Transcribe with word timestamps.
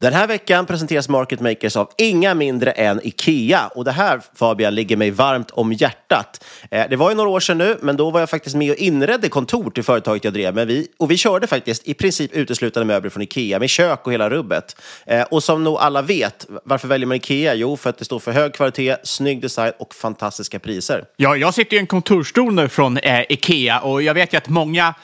Den 0.00 0.12
här 0.12 0.26
veckan 0.26 0.66
presenteras 0.66 1.08
Market 1.08 1.40
Makers 1.40 1.76
av 1.76 1.90
inga 1.96 2.34
mindre 2.34 2.70
än 2.70 3.00
IKEA. 3.06 3.66
Och 3.74 3.84
det 3.84 3.92
här, 3.92 4.20
Fabian, 4.34 4.74
ligger 4.74 4.96
mig 4.96 5.10
varmt 5.10 5.50
om 5.50 5.72
hjärtat. 5.72 6.44
Eh, 6.70 6.88
det 6.90 6.96
var 6.96 7.10
ju 7.10 7.16
några 7.16 7.30
år 7.30 7.40
sedan 7.40 7.58
nu, 7.58 7.78
men 7.82 7.96
då 7.96 8.10
var 8.10 8.20
jag 8.20 8.30
faktiskt 8.30 8.56
med 8.56 8.70
och 8.70 8.76
inredde 8.76 9.28
kontor 9.28 9.70
till 9.70 9.82
företaget 9.82 10.24
jag 10.24 10.32
drev. 10.32 10.54
Men 10.54 10.68
vi, 10.68 10.88
och 10.98 11.10
vi 11.10 11.16
körde 11.16 11.46
faktiskt 11.46 11.88
i 11.88 11.94
princip 11.94 12.32
uteslutande 12.32 12.86
möbler 12.86 13.10
från 13.10 13.22
IKEA, 13.22 13.58
med 13.58 13.70
kök 13.70 14.06
och 14.06 14.12
hela 14.12 14.30
rubbet. 14.30 14.76
Eh, 15.06 15.22
och 15.22 15.42
som 15.42 15.64
nog 15.64 15.76
alla 15.76 16.02
vet, 16.02 16.46
varför 16.64 16.88
väljer 16.88 17.06
man 17.06 17.16
IKEA? 17.16 17.54
Jo, 17.54 17.76
för 17.76 17.90
att 17.90 17.98
det 17.98 18.04
står 18.04 18.18
för 18.18 18.32
hög 18.32 18.54
kvalitet, 18.54 18.96
snygg 19.02 19.42
design 19.42 19.72
och 19.78 19.94
fantastiska 19.94 20.58
priser. 20.58 21.04
Ja, 21.16 21.36
jag 21.36 21.54
sitter 21.54 21.76
i 21.76 21.80
en 21.80 21.86
kontorsstol 21.86 22.54
nu 22.54 22.68
från 22.68 22.98
eh, 22.98 23.20
Ikea 23.28 23.80
och 23.80 24.02
jag 24.02 24.14
vet 24.14 24.32
ju 24.32 24.36
att 24.38 24.48
många 24.48 24.94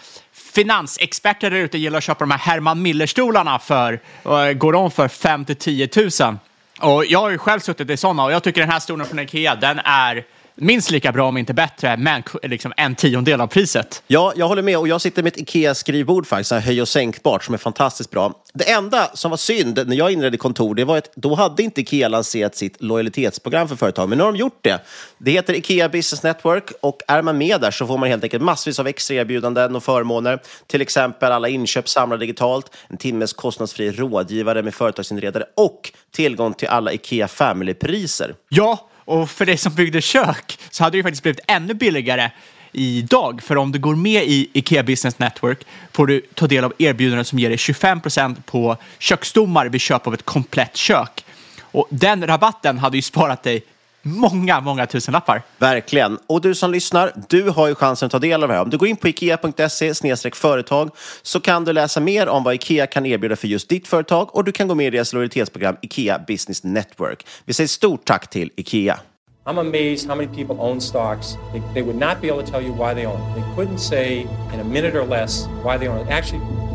finansexperter 0.55 1.51
där 1.51 1.59
ute 1.59 1.79
gillar 1.79 1.99
att 1.99 2.05
köpa 2.05 2.25
de 2.25 2.31
här 2.31 2.39
Herman 2.39 2.83
Miller-stolarna 2.83 3.59
för, 3.59 4.01
och 4.23 4.59
går 4.59 4.73
de 4.73 4.91
för 4.91 5.09
5 5.09 5.45
till 5.45 5.57
10 5.57 5.89
000. 5.97 6.39
Och 6.81 7.05
jag 7.05 7.21
har 7.21 7.31
ju 7.31 7.39
själv 7.39 7.61
suttit 7.61 7.91
i 7.91 7.97
sådana 7.97 8.25
och 8.25 8.33
jag 8.33 8.43
tycker 8.43 8.61
den 8.61 8.71
här 8.71 8.81
stolen 8.81 9.07
från 9.07 9.19
Ikea, 9.19 9.55
den 9.55 9.79
är 9.85 10.25
minst 10.55 10.91
lika 10.91 11.13
bra 11.13 11.29
om 11.29 11.37
inte 11.37 11.55
bättre, 11.55 11.97
men 11.97 12.23
liksom 12.43 12.73
en 12.77 12.95
tiondel 12.95 13.41
av 13.41 13.47
priset. 13.47 14.03
Ja, 14.07 14.33
jag 14.37 14.49
håller 14.49 14.63
med 14.63 14.79
och 14.79 14.89
jag 14.89 15.01
sitter 15.01 15.23
med 15.23 15.33
ett 15.33 15.41
Ikea-skrivbord 15.41 16.27
faktiskt, 16.27 16.53
höj 16.53 16.83
och 16.83 16.89
sänkbart, 16.89 17.45
som 17.45 17.55
är 17.55 17.59
fantastiskt 17.59 18.11
bra. 18.11 18.33
Det 18.53 18.71
enda 18.71 19.11
som 19.15 19.31
var 19.31 19.37
synd 19.37 19.81
när 19.87 19.97
jag 19.97 20.11
inredde 20.13 20.37
kontor, 20.37 20.75
det 20.75 20.85
var 20.85 20.99
att 20.99 21.11
då 21.15 21.35
hade 21.35 21.63
inte 21.63 21.81
Ikea 21.81 22.09
lanserat 22.09 22.57
sitt 22.57 22.83
lojalitetsprogram 22.83 23.69
för 23.69 23.77
företag, 23.77 24.09
men 24.09 24.19
nu 24.19 24.25
har 24.25 24.33
de 24.33 24.39
gjort 24.39 24.59
det. 24.61 24.81
Det 25.19 25.31
heter 25.31 25.55
Ikea 25.55 25.89
Business 25.89 26.23
Network 26.23 26.73
och 26.81 27.01
är 27.09 27.23
man 27.23 27.39
med 27.39 27.61
där 27.61 27.71
så 27.71 27.87
får 27.87 27.99
man 27.99 28.09
helt 28.09 28.25
enkelt 28.25 28.43
massvis 28.43 28.79
av 28.79 28.87
extra 28.87 29.15
erbjudanden 29.15 29.77
och 29.77 29.85
förmåner. 29.85 30.43
Till 30.67 30.81
exempel 30.81 31.33
alla 31.33 31.49
inköp 31.49 31.89
samlade 31.89 32.23
digitalt, 32.23 32.71
en 32.89 32.97
timmes 32.97 33.33
kostnadsfri 33.33 33.93
rådgivare 33.93 34.63
med 34.63 34.75
företagsinredare 34.75 35.45
och 35.55 35.93
tillgång 36.11 36.55
till 36.55 36.69
alla 36.69 36.93
Ikea 36.93 37.29
Family-priser. 37.29 38.35
Ja, 38.49 38.89
och 39.05 39.31
för 39.31 39.47
dig 39.47 39.57
som 39.57 39.75
byggde 39.75 40.01
kök 40.01 40.59
så 40.71 40.85
hade 40.85 40.95
det 40.95 40.97
ju 40.97 41.03
faktiskt 41.03 41.23
blivit 41.23 41.41
ännu 41.47 41.75
billigare 41.75 42.31
idag. 42.73 43.43
För 43.43 43.57
om 43.57 43.73
du 43.73 43.79
går 43.79 43.97
med 43.97 44.25
i 44.25 44.51
Ikea 44.53 44.83
Business 44.83 45.19
Network 45.19 45.67
får 45.93 46.07
du 46.07 46.21
ta 46.35 46.47
del 46.47 46.65
av 46.65 46.73
erbjudanden 46.79 47.25
som 47.25 47.39
ger 47.39 47.49
dig 47.49 47.57
25% 47.57 48.43
på 48.43 48.77
köksstommar 48.99 49.67
vid 49.67 49.81
köp 49.81 50.07
av 50.07 50.15
ett 50.15 50.25
komplett 50.25 50.77
kök. 50.77 51.25
Och 51.61 51.87
den 51.91 52.27
rabatten 52.27 52.79
hade 52.79 52.97
ju 52.97 53.03
sparat 53.03 53.43
dig 53.43 53.63
många, 54.05 54.61
många 54.61 54.87
tusenlappar. 54.87 55.43
Verkligen. 55.59 56.19
Och 56.27 56.41
du 56.41 56.55
som 56.55 56.71
lyssnar, 56.71 57.13
du 57.29 57.51
har 57.51 57.69
ju 57.69 57.75
chansen 57.75 58.07
att 58.07 58.13
ta 58.13 58.19
del 58.19 58.43
av 58.43 58.49
det 58.49 58.55
här. 58.55 58.63
Om 58.63 58.71
du 58.71 58.79
går 58.79 58.89
in 58.89 58.97
på 58.97 59.09
ikea.se 59.09 59.95
företag 60.33 60.91
så 61.23 61.41
kan 61.41 61.65
du 61.65 61.73
läsa 61.73 62.01
mer 62.01 62.29
om 62.29 62.45
vad 62.45 62.55
Ikea 62.55 62.87
kan 62.87 63.07
erbjuda 63.07 63.37
för 63.37 63.49
just 63.49 63.69
ditt 63.69 63.89
företag 63.89 64.37
och 64.37 64.45
du 64.45 64.53
kan 64.53 64.69
gå 64.69 64.75
med 64.75 64.87
i 64.87 64.91
deras 64.91 65.13
lojalitetsprogram 65.13 65.77
Ikea 65.83 66.19
Business 66.27 66.65
Network. 66.65 67.27
Vi 67.45 67.53
säger 67.53 67.69
stort 67.69 68.05
tack 68.05 68.31
till 68.31 68.51
Ikea. 68.57 68.99
I'm 69.47 69.59
amazed 69.59 70.09
how 70.09 70.15
many 70.15 70.29
people 70.29 70.57
own 70.59 70.81
stocks. 70.81 71.37
They, 71.53 71.63
they 71.75 71.83
would 71.83 71.97
not 71.97 72.23
be 72.23 72.31
able 72.31 72.43
to 72.43 72.51
tell 72.51 72.63
you 72.63 72.73
why 72.73 72.95
they 72.95 73.07
own. 73.07 73.21
They 73.35 73.45
couldn't 73.57 73.79
say 73.79 74.27
in 74.55 74.61
a 74.61 74.65
minute 74.65 74.97
or 74.97 75.07
less 75.07 75.47
why 75.63 75.79
they 75.79 75.89
own. 75.89 76.09
Actually, 76.09 76.41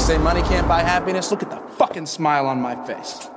They 0.00 0.06
say 0.06 0.18
money 0.18 0.40
can't 0.40 0.68
buy 0.68 0.88
happiness. 0.90 1.30
Look 1.30 1.42
at 1.42 1.50
the 1.50 1.56
fucking 1.78 2.06
smile 2.06 2.40
on 2.40 2.62
my 2.62 2.74
face. 2.86 3.28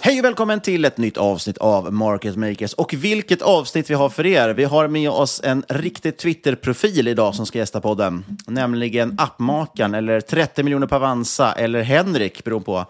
Hej 0.00 0.18
och 0.18 0.24
välkommen 0.24 0.60
till 0.60 0.84
ett 0.84 0.98
nytt 0.98 1.16
avsnitt 1.16 1.58
av 1.58 1.92
Market 1.92 2.36
Makers. 2.36 2.72
Och 2.74 2.94
vilket 2.94 3.42
avsnitt 3.42 3.90
vi 3.90 3.94
har 3.94 4.08
för 4.08 4.26
er. 4.26 4.54
Vi 4.54 4.64
har 4.64 4.88
med 4.88 5.10
oss 5.10 5.40
en 5.44 5.64
riktig 5.68 6.16
Twitter-profil 6.16 7.08
idag 7.08 7.34
som 7.34 7.46
ska 7.46 7.58
gästa 7.58 7.80
podden. 7.80 8.24
Nämligen 8.46 9.14
appmakaren, 9.18 9.94
eller 9.94 10.20
30 10.20 10.62
miljoner 10.62 10.86
på 10.86 10.96
Avanza, 10.96 11.52
eller 11.52 11.82
Henrik, 11.82 12.44
beroende 12.44 12.64
på. 12.64 12.86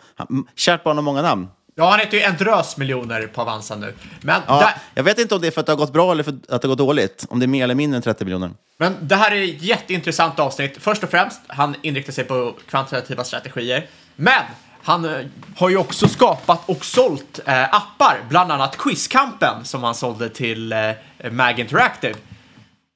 Kärt 0.55 0.85
barn 0.85 0.97
har 0.97 1.03
många 1.03 1.23
namn. 1.23 1.49
Ja, 1.75 1.91
han 1.91 2.01
heter 2.01 2.17
ju 2.17 2.23
en 2.23 2.37
drös 2.37 2.77
miljoner 2.77 3.27
på 3.27 3.41
Avanza 3.41 3.77
nu. 3.77 3.95
Men, 4.21 4.43
Ja, 4.47 4.61
där, 4.61 4.75
jag 4.95 5.03
vet 5.03 5.19
inte 5.19 5.35
om 5.35 5.41
det 5.41 5.47
är 5.47 5.51
för 5.51 5.61
att 5.61 5.67
det 5.67 5.73
har 5.73 5.77
gått 5.77 5.93
bra 5.93 6.13
eller 6.13 6.23
för 6.23 6.31
att 6.31 6.63
det 6.63 6.69
har 6.69 6.69
gått 6.69 6.79
dåligt. 6.79 7.27
Om 7.29 7.39
det 7.39 7.45
är 7.45 7.49
mer 7.49 7.65
eller 7.65 7.75
mindre 7.75 7.97
än 7.97 8.03
30 8.03 8.25
miljoner. 8.25 8.51
men 8.77 8.97
det 9.01 9.17
här 9.17 9.33
är 9.33 9.45
ett 9.45 9.63
jätteintressant 9.63 10.39
avsnitt. 10.39 10.77
Först 10.81 11.03
och 11.03 11.11
främst, 11.11 11.41
han 11.47 11.75
inriktar 11.83 12.13
sig 12.13 12.25
på 12.25 12.55
kvantitativa 12.71 13.25
strategier. 13.25 13.87
Men 14.17 14.43
han 14.83 15.05
eh, 15.05 15.27
har 15.57 15.69
ju 15.69 15.77
också 15.77 16.09
skapat 16.09 16.61
och 16.67 16.85
sålt 16.85 17.41
eh, 17.47 17.75
appar, 17.75 18.17
bland 18.29 18.53
annat 18.53 18.77
Quizkampen 18.79 19.65
som 19.65 19.83
han 19.83 19.95
sålde 19.95 20.29
till 20.29 20.73
eh, 20.73 20.91
Mag 21.31 21.61
Interactive. 21.61 22.15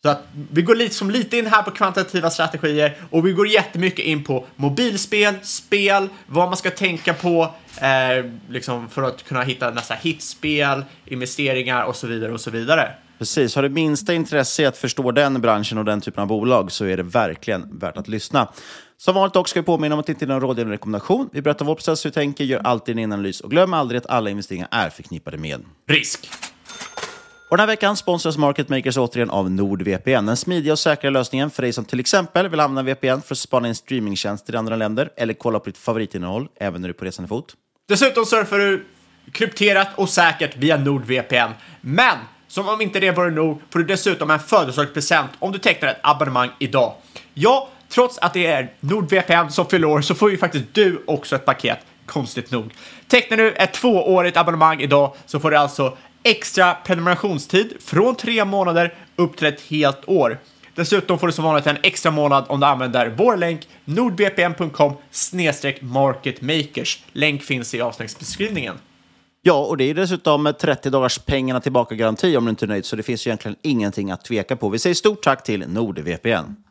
Så 0.03 0.09
att 0.09 0.23
vi 0.53 0.63
går 0.63 0.75
lite, 0.75 0.95
som 0.95 1.11
lite 1.11 1.39
in 1.39 1.47
här 1.47 1.63
på 1.63 1.71
kvantitativa 1.71 2.31
strategier 2.31 2.97
och 3.11 3.27
vi 3.27 3.33
går 3.33 3.49
jättemycket 3.49 4.05
in 4.05 4.25
på 4.25 4.47
mobilspel, 4.57 5.35
spel, 5.43 6.09
vad 6.27 6.49
man 6.49 6.57
ska 6.57 6.71
tänka 6.71 7.15
på 7.15 7.55
eh, 7.81 8.31
liksom 8.49 8.89
för 8.89 9.03
att 9.03 9.25
kunna 9.25 9.43
hitta 9.43 9.71
nästa 9.71 9.95
hitspel, 9.95 10.85
investeringar 11.05 11.85
och 11.85 11.97
så 11.97 12.07
vidare 12.07 12.33
och 12.33 12.41
så 12.41 12.51
vidare. 12.51 12.93
Precis, 13.19 13.55
har 13.55 13.63
du 13.63 13.69
minsta 13.69 14.15
intresse 14.15 14.63
i 14.63 14.67
att 14.67 14.77
förstå 14.77 15.13
den 15.13 15.41
branschen 15.41 15.79
och 15.79 15.85
den 15.85 16.01
typen 16.01 16.23
av 16.23 16.29
bolag 16.29 16.73
så 16.73 16.85
är 16.85 16.97
det 16.97 17.03
verkligen 17.03 17.79
värt 17.79 17.97
att 17.97 18.09
lyssna. 18.09 18.49
Som 18.97 19.15
vanligt 19.15 19.35
dock 19.35 19.49
ska 19.49 19.61
vi 19.61 19.67
påminna 19.67 19.95
om 19.95 20.01
att 20.01 20.07
det 20.07 20.13
inte 20.13 20.25
är 20.25 20.27
någon 20.27 20.41
rådgivande 20.41 20.75
rekommendation. 20.75 21.29
Vi 21.33 21.43
berättar 21.43 21.65
vår 21.65 21.75
process, 21.75 22.05
hur 22.05 22.11
vi 22.11 22.15
tänker, 22.15 22.45
gör 22.45 22.61
alltid 22.61 22.99
en 22.99 23.13
analys 23.13 23.41
och 23.41 23.51
glöm 23.51 23.75
aldrig 23.75 23.99
att 23.99 24.07
alla 24.07 24.31
investeringar 24.31 24.69
är 24.71 24.91
förknippade 24.91 25.39
med 25.39 25.61
Risk 25.89 26.31
och 27.49 27.57
den 27.57 27.61
här 27.61 27.67
veckan 27.67 27.97
sponsras 27.97 28.37
Market 28.37 28.69
Makers 28.69 28.97
återigen 28.97 29.31
av 29.31 29.51
NordVPN. 29.51 30.27
Den 30.27 30.37
smidiga 30.37 30.73
och 30.73 30.79
säkra 30.79 31.11
lösningen 31.11 31.51
för 31.51 31.63
dig 31.63 31.73
som 31.73 31.85
till 31.85 32.01
exempel 32.01 32.49
vill 32.49 32.61
använda 32.61 32.95
VPN 32.95 33.21
för 33.21 33.35
att 33.35 33.39
spana 33.39 33.69
in 33.69 33.75
streamingtjänster 33.75 34.55
i 34.55 34.57
andra 34.57 34.77
länder 34.77 35.11
eller 35.17 35.35
kolla 35.35 35.61
på 35.61 35.65
ditt 35.65 35.79
favoritinnehåll 35.79 36.49
även 36.61 36.81
när 36.81 36.89
du 36.89 36.93
är 36.93 36.99
på 36.99 37.05
resande 37.05 37.29
fot. 37.29 37.55
Dessutom 37.89 38.27
surfar 38.27 38.59
du 38.59 38.85
krypterat 39.33 39.89
och 39.95 40.09
säkert 40.09 40.57
via 40.57 40.77
NordVPN. 40.77 41.51
Men 41.81 42.17
som 42.49 42.69
om 42.69 42.81
inte 42.81 43.01
det 43.01 43.11
vore 43.11 43.31
nog 43.31 43.61
får 43.71 43.79
du 43.79 43.85
dessutom 43.85 44.31
en 44.31 44.41
födelsedagspresent 44.41 45.31
om 45.39 45.53
du 45.53 45.59
tecknar 45.59 45.89
ett 45.89 46.01
abonnemang 46.03 46.51
idag. 46.59 46.95
Ja, 47.35 47.69
trots 47.89 48.19
att 48.19 48.33
det 48.35 48.47
är 48.47 48.73
NordVPN 48.81 49.51
som 49.51 49.67
fyller 49.67 49.89
år 49.89 50.01
så 50.01 50.15
får 50.15 50.31
ju 50.31 50.39
faktiskt 50.39 50.65
du 50.73 51.03
också 51.07 51.37
ett 51.37 51.45
paket, 51.45 51.79
konstigt 52.07 52.51
nog. 52.51 52.75
Tecknar 53.09 53.37
du 53.37 53.53
ett 53.53 53.73
tvåårigt 53.73 54.37
abonnemang 54.37 54.81
idag 54.81 55.15
så 55.27 55.41
får 55.41 55.51
du 55.51 55.57
alltså 55.57 55.97
extra 56.29 56.75
prenumerationstid 56.75 57.73
från 57.81 58.15
tre 58.15 58.45
månader 58.45 58.95
upp 59.17 59.37
till 59.37 59.47
ett 59.47 59.61
helt 59.61 60.09
år. 60.09 60.39
Dessutom 60.75 61.19
får 61.19 61.27
du 61.27 61.33
som 61.33 61.45
vanligt 61.45 61.67
en 61.67 61.77
extra 61.83 62.11
månad 62.11 62.45
om 62.49 62.61
du 62.61 62.67
använder 62.67 63.15
vår 63.19 63.37
länk 63.37 63.69
nordvpn.com 63.85 64.93
marketmakers. 65.81 67.03
Länk 67.13 67.43
finns 67.43 67.75
i 67.75 67.81
avsnittsbeskrivningen. 67.81 68.75
Ja, 69.43 69.65
och 69.65 69.77
det 69.77 69.85
är 69.85 69.95
dessutom 69.95 70.55
30 70.61 70.91
dagars 70.91 71.19
pengarna 71.19 71.61
tillbaka-garanti 71.61 72.37
om 72.37 72.45
du 72.45 72.51
inte 72.51 72.65
är 72.65 72.67
nöjd, 72.67 72.85
så 72.85 72.97
det 72.97 73.03
finns 73.03 73.27
ju 73.27 73.29
egentligen 73.29 73.57
ingenting 73.63 74.11
att 74.11 74.25
tveka 74.25 74.57
på. 74.57 74.69
Vi 74.69 74.79
säger 74.79 74.95
stort 74.95 75.23
tack 75.23 75.45
till 75.45 75.69
NordVPN. 75.69 76.68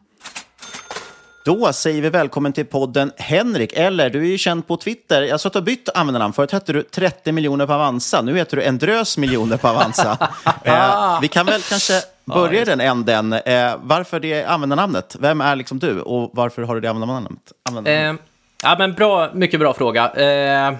Då 1.47 1.73
säger 1.73 2.01
vi 2.01 2.09
välkommen 2.09 2.53
till 2.53 2.65
podden 2.65 3.11
Henrik, 3.17 3.73
eller 3.73 4.09
du 4.09 4.19
är 4.19 4.29
ju 4.29 4.37
känd 4.37 4.67
på 4.67 4.77
Twitter. 4.77 5.21
Jag 5.21 5.39
sa 5.39 5.47
att 5.47 5.53
du 5.53 5.59
har 5.59 5.65
bytt 5.65 5.89
användarnamn. 5.89 6.33
Förut 6.33 6.51
hette 6.51 6.73
du 6.73 6.83
30 6.83 7.31
miljoner 7.31 7.67
på 7.67 7.73
Avanza, 7.73 8.21
nu 8.21 8.37
heter 8.37 8.57
du 8.57 8.63
en 8.63 8.77
drös 8.77 9.17
miljoner 9.17 9.57
på 9.57 9.67
Avanza. 9.67 10.17
eh, 10.63 11.21
vi 11.21 11.27
kan 11.27 11.45
väl 11.45 11.61
kanske 11.61 11.93
börja 12.25 12.61
i 12.61 12.65
den 12.65 12.81
änden. 12.81 13.33
Eh, 13.33 13.75
varför 13.81 14.19
det 14.19 14.43
användarnamnet? 14.43 15.15
Vem 15.19 15.41
är 15.41 15.55
liksom 15.55 15.79
du 15.79 16.01
och 16.01 16.31
varför 16.33 16.61
har 16.61 16.75
du 16.75 16.81
det 16.81 16.89
användarnamnet? 16.89 17.51
användarnamnet? 17.69 18.21
Eh, 18.21 18.69
ja, 18.69 18.75
men 18.79 18.93
bra, 18.93 19.29
mycket 19.33 19.59
bra 19.59 19.73
fråga. 19.73 20.11
Eh, 20.13 20.75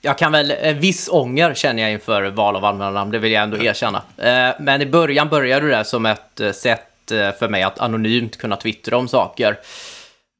jag 0.00 0.18
kan 0.18 0.32
väl, 0.32 0.50
en 0.50 0.80
viss 0.80 1.08
ånger 1.12 1.54
känner 1.54 1.82
jag 1.82 1.92
inför 1.92 2.22
val 2.30 2.56
av 2.56 2.64
användarnamn, 2.64 3.10
det 3.10 3.18
vill 3.18 3.32
jag 3.32 3.42
ändå 3.42 3.62
erkänna. 3.62 4.02
Eh, 4.16 4.54
men 4.60 4.82
i 4.82 4.86
början 4.86 5.28
började 5.28 5.68
det 5.68 5.84
som 5.84 6.06
ett 6.06 6.40
eh, 6.40 6.52
sätt 6.52 7.12
eh, 7.12 7.32
för 7.38 7.48
mig 7.48 7.62
att 7.62 7.78
anonymt 7.78 8.38
kunna 8.38 8.56
twittra 8.56 8.96
om 8.96 9.08
saker. 9.08 9.58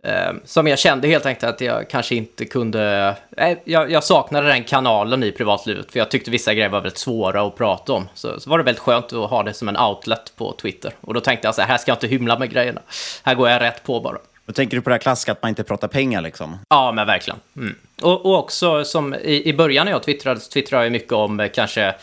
Eh, 0.02 0.32
som 0.44 0.66
jag 0.66 0.78
kände 0.78 1.08
helt 1.08 1.26
enkelt 1.26 1.54
att 1.54 1.60
jag 1.60 1.90
kanske 1.90 2.14
inte 2.14 2.44
kunde... 2.44 3.14
Eh, 3.36 3.58
jag, 3.64 3.90
jag 3.90 4.04
saknade 4.04 4.48
den 4.48 4.64
kanalen 4.64 5.22
i 5.22 5.32
privatlivet, 5.32 5.92
för 5.92 5.98
jag 5.98 6.10
tyckte 6.10 6.30
vissa 6.30 6.54
grejer 6.54 6.68
var 6.68 6.80
väldigt 6.80 6.98
svåra 6.98 7.42
att 7.42 7.56
prata 7.56 7.92
om. 7.92 8.08
Så, 8.14 8.40
så 8.40 8.50
var 8.50 8.58
det 8.58 8.64
väldigt 8.64 8.82
skönt 8.82 9.12
att 9.12 9.30
ha 9.30 9.42
det 9.42 9.54
som 9.54 9.68
en 9.68 9.76
outlet 9.76 10.32
på 10.36 10.52
Twitter. 10.52 10.92
Och 11.00 11.14
då 11.14 11.20
tänkte 11.20 11.48
jag 11.48 11.54
så 11.54 11.60
här, 11.60 11.68
här 11.68 11.78
ska 11.78 11.90
jag 11.90 11.96
inte 11.96 12.06
hymla 12.06 12.38
med 12.38 12.50
grejerna. 12.50 12.80
Här 13.22 13.34
går 13.34 13.48
jag 13.48 13.62
rätt 13.62 13.82
på 13.82 14.00
bara. 14.00 14.18
Då 14.46 14.52
tänker 14.52 14.76
du 14.76 14.82
på 14.82 14.90
det 14.90 14.94
här 14.94 15.00
klassiska 15.00 15.32
att 15.32 15.42
man 15.42 15.48
inte 15.48 15.64
pratar 15.64 15.88
pengar 15.88 16.22
liksom? 16.22 16.58
Ja, 16.68 16.92
men 16.92 17.06
verkligen. 17.06 17.40
Mm. 17.56 17.74
Och, 18.02 18.26
och 18.26 18.38
också 18.38 18.84
som 18.84 19.14
i, 19.14 19.48
i 19.48 19.54
början 19.54 19.84
när 19.84 19.92
jag 19.92 20.02
twittrade, 20.02 20.40
så 20.40 20.50
twittrade 20.50 20.84
jag 20.84 20.92
mycket 20.92 21.12
om 21.12 21.40
eh, 21.40 21.48
kanske 21.48 21.94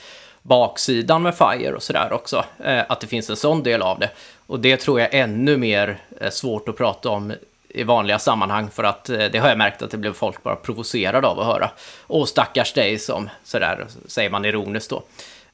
baksidan 0.41 1.21
med 1.21 1.35
FIRE 1.35 1.73
och 1.73 1.83
sådär 1.83 2.13
också. 2.13 2.45
Eh, 2.63 2.83
att 2.87 2.99
det 2.99 3.07
finns 3.07 3.29
en 3.29 3.35
sån 3.35 3.63
del 3.63 3.81
av 3.81 3.99
det. 3.99 4.09
Och 4.47 4.59
det 4.59 4.77
tror 4.77 4.99
jag 4.99 5.13
är 5.13 5.23
ännu 5.23 5.57
mer 5.57 5.97
svårt 6.29 6.69
att 6.69 6.77
prata 6.77 7.09
om 7.09 7.33
i 7.75 7.83
vanliga 7.83 8.19
sammanhang 8.19 8.69
för 8.69 8.83
att 8.83 9.09
eh, 9.09 9.17
det 9.17 9.37
har 9.37 9.49
jag 9.49 9.57
märkt 9.57 9.81
att 9.81 9.91
det 9.91 9.97
blev 9.97 10.13
folk 10.13 10.43
bara 10.43 10.55
provocerade 10.55 11.27
av 11.27 11.39
att 11.39 11.45
höra. 11.45 11.69
Och 12.01 12.29
stackars 12.29 12.73
dig 12.73 12.99
som 12.99 13.29
sådär 13.43 13.87
säger 14.07 14.29
man 14.29 14.45
ironiskt 14.45 14.89
då. 14.89 15.03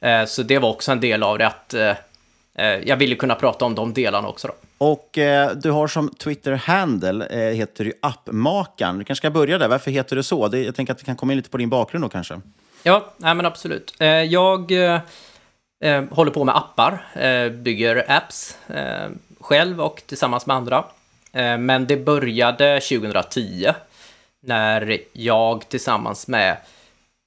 Eh, 0.08 0.26
så 0.26 0.44
det 0.44 0.60
var 0.60 0.70
också 0.70 0.92
en 0.92 1.00
del 1.00 1.24
av 1.24 1.38
det 1.38 1.48
att 1.48 1.74
eh, 1.74 1.96
jag 2.66 2.98
ville 2.98 3.16
kunna 3.16 3.36
prata 3.36 3.66
om 3.66 3.76
de 3.76 3.94
delarna 3.94 4.28
också 4.28 4.48
då. 4.48 4.54
Och 4.78 5.18
eh, 5.18 5.52
du 5.56 5.72
har 5.72 5.88
som 5.88 6.10
Twitter-handle, 6.10 7.26
eh, 7.26 7.56
heter 7.56 7.86
du 7.86 7.94
Appmakaren. 8.02 8.98
Du 8.98 9.04
kanske 9.04 9.22
ska 9.22 9.32
börja 9.32 9.58
där. 9.58 9.68
Varför 9.68 9.92
heter 9.92 10.16
du 10.16 10.24
så? 10.24 10.48
Det, 10.48 10.60
jag 10.64 10.76
tänker 10.76 10.94
att 10.94 11.02
vi 11.02 11.06
kan 11.06 11.16
komma 11.16 11.34
in 11.34 11.38
lite 11.38 11.50
på 11.50 11.58
din 11.58 11.70
bakgrund 11.70 12.06
då 12.06 12.10
kanske. 12.10 12.42
Ja, 12.84 13.06
nej 13.18 13.36
men 13.36 13.46
absolut. 13.46 13.96
Eh, 14.00 14.08
jag 14.08 14.72
håller 16.12 16.32
på 16.32 16.44
med 16.44 16.58
appar, 16.58 17.50
bygger 17.50 18.06
apps 18.08 18.58
själv 19.40 19.82
och 19.82 20.04
tillsammans 20.06 20.46
med 20.46 20.56
andra. 20.56 20.84
Eh, 21.34 21.58
men 21.58 21.88
det 21.88 21.98
började 21.98 22.80
2010 22.80 23.72
när 24.44 24.98
jag 25.14 25.70
tillsammans 25.70 26.28
med 26.28 26.58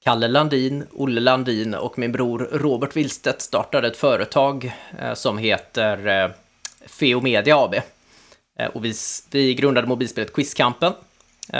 Kalle 0.03 0.27
Landin, 0.27 0.87
Olle 0.91 1.21
Landin 1.21 1.73
och 1.73 1.99
min 1.99 2.11
bror 2.11 2.49
Robert 2.51 2.95
Willstedt 2.95 3.41
startade 3.41 3.87
ett 3.87 3.97
företag 3.97 4.73
eh, 4.99 5.13
som 5.13 5.37
heter 5.37 6.07
eh, 6.07 6.31
Feo 6.85 7.21
Media 7.21 7.57
AB. 7.57 7.75
Och 8.73 8.85
vi, 8.85 8.93
vi 9.31 9.53
grundade 9.53 9.87
mobilspelet 9.87 10.33
Quizkampen 10.33 10.93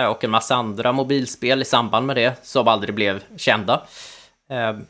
och 0.10 0.24
en 0.24 0.32
massa 0.32 0.56
andra 0.56 0.92
mobilspel 0.92 1.62
i 1.62 1.66
samband 1.66 2.06
med 2.06 2.16
det 2.16 2.34
som 2.44 2.68
aldrig 2.68 2.96
blev 2.96 3.24
kända. 3.38 3.84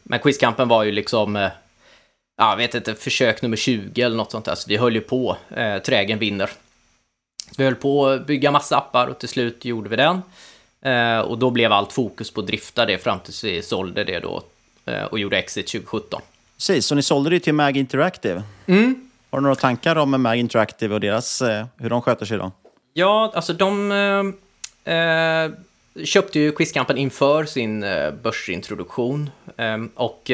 Men 0.03 0.19
Quizkampen 0.19 0.67
var 0.67 0.83
ju 0.83 0.91
liksom, 0.91 1.49
jag 2.37 2.57
vet 2.57 2.75
inte, 2.75 2.95
försök 2.95 3.41
nummer 3.41 3.57
20 3.57 4.01
eller 4.01 4.17
något 4.17 4.31
sånt 4.31 4.45
där, 4.45 4.55
så 4.55 4.69
vi 4.69 4.77
höll 4.77 4.95
ju 4.95 5.01
på, 5.01 5.37
trägen 5.83 6.19
vinner. 6.19 6.49
Vi 7.57 7.63
höll 7.63 7.75
på 7.75 8.07
att 8.07 8.27
bygga 8.27 8.51
massa 8.51 8.77
appar 8.77 9.07
och 9.07 9.19
till 9.19 9.29
slut 9.29 9.65
gjorde 9.65 9.89
vi 9.89 9.95
den. 9.95 10.21
Eh, 10.81 11.19
och 11.19 11.37
då 11.37 11.49
blev 11.49 11.71
allt 11.71 11.93
fokus 11.93 12.31
på 12.31 12.41
att 12.41 12.47
drifta 12.47 12.85
det 12.85 12.97
fram 12.97 13.19
tills 13.19 13.43
vi 13.43 13.61
sålde 13.61 14.03
det 14.03 14.19
då 14.19 14.43
eh, 14.85 15.03
och 15.03 15.19
gjorde 15.19 15.37
exit 15.37 15.67
2017. 15.67 16.21
Precis, 16.57 16.85
så 16.85 16.95
ni 16.95 17.01
sålde 17.01 17.29
det 17.29 17.39
till 17.39 17.53
Mag 17.53 17.77
Interactive. 17.77 18.43
Mm. 18.65 19.09
Har 19.29 19.39
du 19.39 19.43
några 19.43 19.55
tankar 19.55 19.95
om 19.95 20.21
Mag 20.21 20.37
Interactive 20.37 20.93
och 20.93 20.99
deras, 20.99 21.41
eh, 21.41 21.65
hur 21.77 21.89
de 21.89 22.01
sköter 22.01 22.25
sig 22.25 22.37
då? 22.37 22.51
Ja, 22.97 23.31
alltså 23.35 23.53
de 23.53 23.91
eh, 24.85 24.93
eh, 24.95 25.51
köpte 26.03 26.39
ju 26.39 26.51
Quizkampen 26.51 26.97
inför 26.97 27.45
sin 27.45 27.83
eh, 27.83 28.11
börsintroduktion. 28.11 29.29
Och 29.95 30.31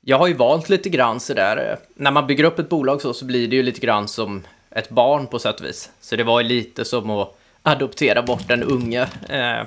jag 0.00 0.18
har 0.18 0.26
ju 0.26 0.34
valt 0.34 0.68
lite 0.68 0.88
grann 0.88 1.20
sådär, 1.20 1.78
när 1.94 2.10
man 2.10 2.26
bygger 2.26 2.44
upp 2.44 2.58
ett 2.58 2.68
bolag 2.68 3.02
så, 3.02 3.14
så 3.14 3.24
blir 3.24 3.48
det 3.48 3.56
ju 3.56 3.62
lite 3.62 3.80
grann 3.80 4.08
som 4.08 4.42
ett 4.70 4.88
barn 4.88 5.26
på 5.26 5.38
sätt 5.38 5.60
och 5.60 5.66
vis. 5.66 5.90
Så 6.00 6.16
det 6.16 6.24
var 6.24 6.40
ju 6.40 6.48
lite 6.48 6.84
som 6.84 7.10
att 7.10 7.38
adoptera 7.62 8.22
bort 8.22 8.50
en 8.50 8.62
unge. 8.62 9.02
Eh, 9.28 9.66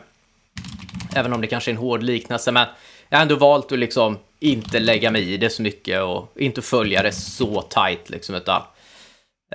även 1.16 1.34
om 1.34 1.42
det 1.42 1.48
kanske 1.48 1.72
är 1.72 1.74
en 1.74 1.80
hård 1.80 2.04
liknelse, 2.04 2.52
men 2.52 2.68
jag 3.10 3.18
har 3.18 3.22
ändå 3.22 3.36
valt 3.36 3.72
att 3.72 3.80
liksom 3.80 4.18
inte 4.40 4.80
lägga 4.80 5.12
mig 5.12 5.34
i 5.34 5.38
det 5.38 5.50
så 5.50 5.62
mycket 5.62 6.02
och 6.02 6.32
inte 6.36 6.62
följa 6.62 7.04
det 7.04 7.12
så 7.12 7.62
tight 7.62 8.10
liksom, 8.10 8.36
utan 8.36 8.62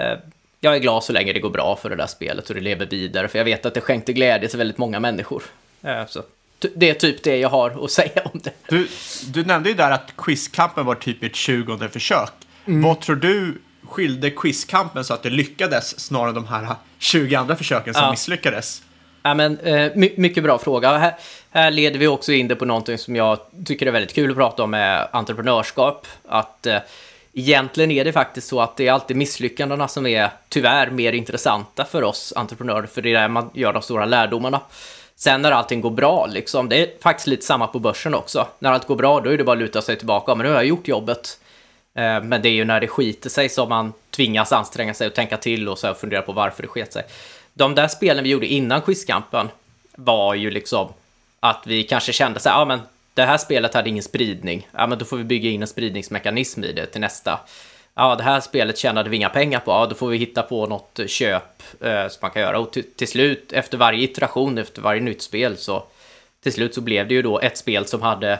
eh, 0.00 0.18
jag 0.60 0.74
är 0.74 0.78
glad 0.78 1.04
så 1.04 1.12
länge 1.12 1.32
det 1.32 1.40
går 1.40 1.50
bra 1.50 1.78
för 1.82 1.90
det 1.90 1.96
där 1.96 2.06
spelet 2.06 2.48
och 2.48 2.54
det 2.54 2.60
lever 2.60 2.86
vidare, 2.86 3.28
för 3.28 3.38
jag 3.38 3.44
vet 3.44 3.66
att 3.66 3.74
det 3.74 3.80
skänkte 3.80 4.12
glädje 4.12 4.48
till 4.48 4.58
väldigt 4.58 4.78
många 4.78 5.00
människor. 5.00 5.42
Eh, 5.82 6.06
så 6.06 6.22
det 6.74 6.90
är 6.90 6.94
typ 6.94 7.22
det 7.22 7.36
jag 7.36 7.48
har 7.48 7.84
att 7.84 7.90
säga 7.90 8.22
om 8.32 8.40
det. 8.44 8.52
Du, 8.68 8.88
du 9.26 9.44
nämnde 9.44 9.68
ju 9.68 9.74
där 9.74 9.90
att 9.90 10.12
quizkampen 10.16 10.86
var 10.86 10.94
typ 10.94 11.22
ett 11.22 11.36
20 11.36 11.88
försök. 11.88 12.32
Vad 12.64 13.00
tror 13.00 13.16
du 13.16 13.58
skilde 13.88 14.30
quizkampen 14.30 15.04
så 15.04 15.14
att 15.14 15.22
det 15.22 15.30
lyckades 15.30 16.00
snarare 16.00 16.28
än 16.28 16.34
de 16.34 16.46
här 16.46 16.66
20 16.98 17.34
andra 17.34 17.56
försöken 17.56 17.94
som 17.94 18.02
Ja. 18.02 18.10
misslyckades? 18.10 18.82
Ja, 19.22 19.34
men, 19.34 19.58
eh, 19.58 19.90
my- 19.94 20.12
mycket 20.16 20.42
bra 20.42 20.58
fråga. 20.58 20.96
Här, 20.98 21.14
här 21.50 21.70
leder 21.70 21.98
vi 21.98 22.06
också 22.06 22.32
in 22.32 22.48
det 22.48 22.56
på 22.56 22.64
någonting 22.64 22.98
som 22.98 23.16
jag 23.16 23.38
tycker 23.64 23.86
är 23.86 23.90
väldigt 23.90 24.14
kul 24.14 24.30
att 24.30 24.36
prata 24.36 24.62
om 24.62 24.70
med 24.70 25.08
entreprenörskap. 25.12 26.06
Att 26.28 26.66
eh, 26.66 26.78
egentligen 27.34 27.90
är 27.90 28.04
det 28.04 28.12
faktiskt 28.12 28.48
så 28.48 28.60
att 28.60 28.76
det 28.76 28.88
är 28.88 28.92
alltid 28.92 29.16
misslyckandena 29.16 29.88
som 29.88 30.06
är 30.06 30.30
tyvärr 30.48 30.90
mer 30.90 31.12
intressanta 31.12 31.84
för 31.84 32.02
oss 32.02 32.32
entreprenörer, 32.36 32.86
för 32.86 33.02
det 33.02 33.10
är 33.14 33.20
där 33.20 33.28
man 33.28 33.50
gör 33.54 33.72
de 33.72 33.82
stora 33.82 34.04
lärdomarna. 34.04 34.60
Sen 35.16 35.42
när 35.42 35.52
allting 35.52 35.80
går 35.80 35.90
bra, 35.90 36.26
liksom, 36.26 36.68
det 36.68 36.76
är 36.76 37.02
faktiskt 37.02 37.26
lite 37.26 37.44
samma 37.46 37.66
på 37.66 37.78
börsen 37.78 38.14
också. 38.14 38.46
När 38.58 38.72
allt 38.72 38.86
går 38.86 38.96
bra, 38.96 39.20
då 39.20 39.30
är 39.32 39.38
det 39.38 39.44
bara 39.44 39.52
att 39.52 39.58
luta 39.58 39.82
sig 39.82 39.96
tillbaka. 39.96 40.34
Men 40.34 40.44
nu 40.46 40.50
har 40.52 40.56
jag 40.56 40.66
gjort 40.66 40.88
jobbet. 40.88 41.38
Eh, 41.98 42.22
men 42.22 42.42
det 42.42 42.48
är 42.48 42.52
ju 42.52 42.64
när 42.64 42.80
det 42.80 42.88
skiter 42.88 43.30
sig 43.30 43.48
som 43.48 43.68
man 43.68 43.92
tvingas 44.10 44.52
anstränga 44.52 44.94
sig 44.94 45.06
och 45.06 45.14
tänka 45.14 45.36
till 45.36 45.68
och 45.68 45.78
så 45.78 45.86
här 45.86 45.94
fundera 45.94 46.22
på 46.22 46.32
varför 46.32 46.62
det 46.62 46.68
sket 46.68 46.92
sig. 46.92 47.02
De 47.54 47.74
där 47.74 47.88
spelen 47.88 48.24
vi 48.24 48.30
gjorde 48.30 48.46
innan 48.46 48.82
quizkampen 48.82 49.48
var 49.96 50.34
ju 50.34 50.50
liksom 50.50 50.92
att 51.40 51.62
vi 51.66 51.82
kanske 51.82 52.12
kände 52.12 52.40
så 52.40 52.48
här, 52.48 52.58
ja 52.58 52.64
men 52.64 52.80
det 53.14 53.22
här 53.22 53.38
spelet 53.38 53.74
hade 53.74 53.88
ingen 53.88 54.02
spridning. 54.02 54.68
Ja 54.72 54.86
men 54.86 54.98
då 54.98 55.04
får 55.04 55.16
vi 55.16 55.24
bygga 55.24 55.50
in 55.50 55.62
en 55.62 55.68
spridningsmekanism 55.68 56.64
i 56.64 56.72
det 56.72 56.86
till 56.86 57.00
nästa. 57.00 57.40
Ja, 57.94 58.14
det 58.14 58.22
här 58.22 58.40
spelet 58.40 58.78
tjänade 58.78 59.10
vi 59.10 59.16
inga 59.16 59.28
pengar 59.28 59.60
på. 59.60 59.70
Ja, 59.70 59.86
då 59.86 59.94
får 59.94 60.08
vi 60.08 60.16
hitta 60.16 60.42
på 60.42 60.66
något 60.66 60.98
eh, 60.98 61.06
köp 61.06 61.62
eh, 61.80 62.08
som 62.08 62.18
man 62.22 62.30
kan 62.30 62.42
göra. 62.42 62.58
Och 62.58 62.72
till, 62.72 62.84
till 62.96 63.08
slut, 63.08 63.52
efter 63.52 63.78
varje 63.78 64.04
iteration, 64.04 64.58
efter 64.58 64.82
varje 64.82 65.00
nytt 65.00 65.22
spel, 65.22 65.56
så 65.56 65.84
till 66.42 66.52
slut 66.52 66.74
så 66.74 66.80
blev 66.80 67.08
det 67.08 67.14
ju 67.14 67.22
då 67.22 67.40
ett 67.40 67.58
spel 67.58 67.86
som 67.86 68.02
hade 68.02 68.38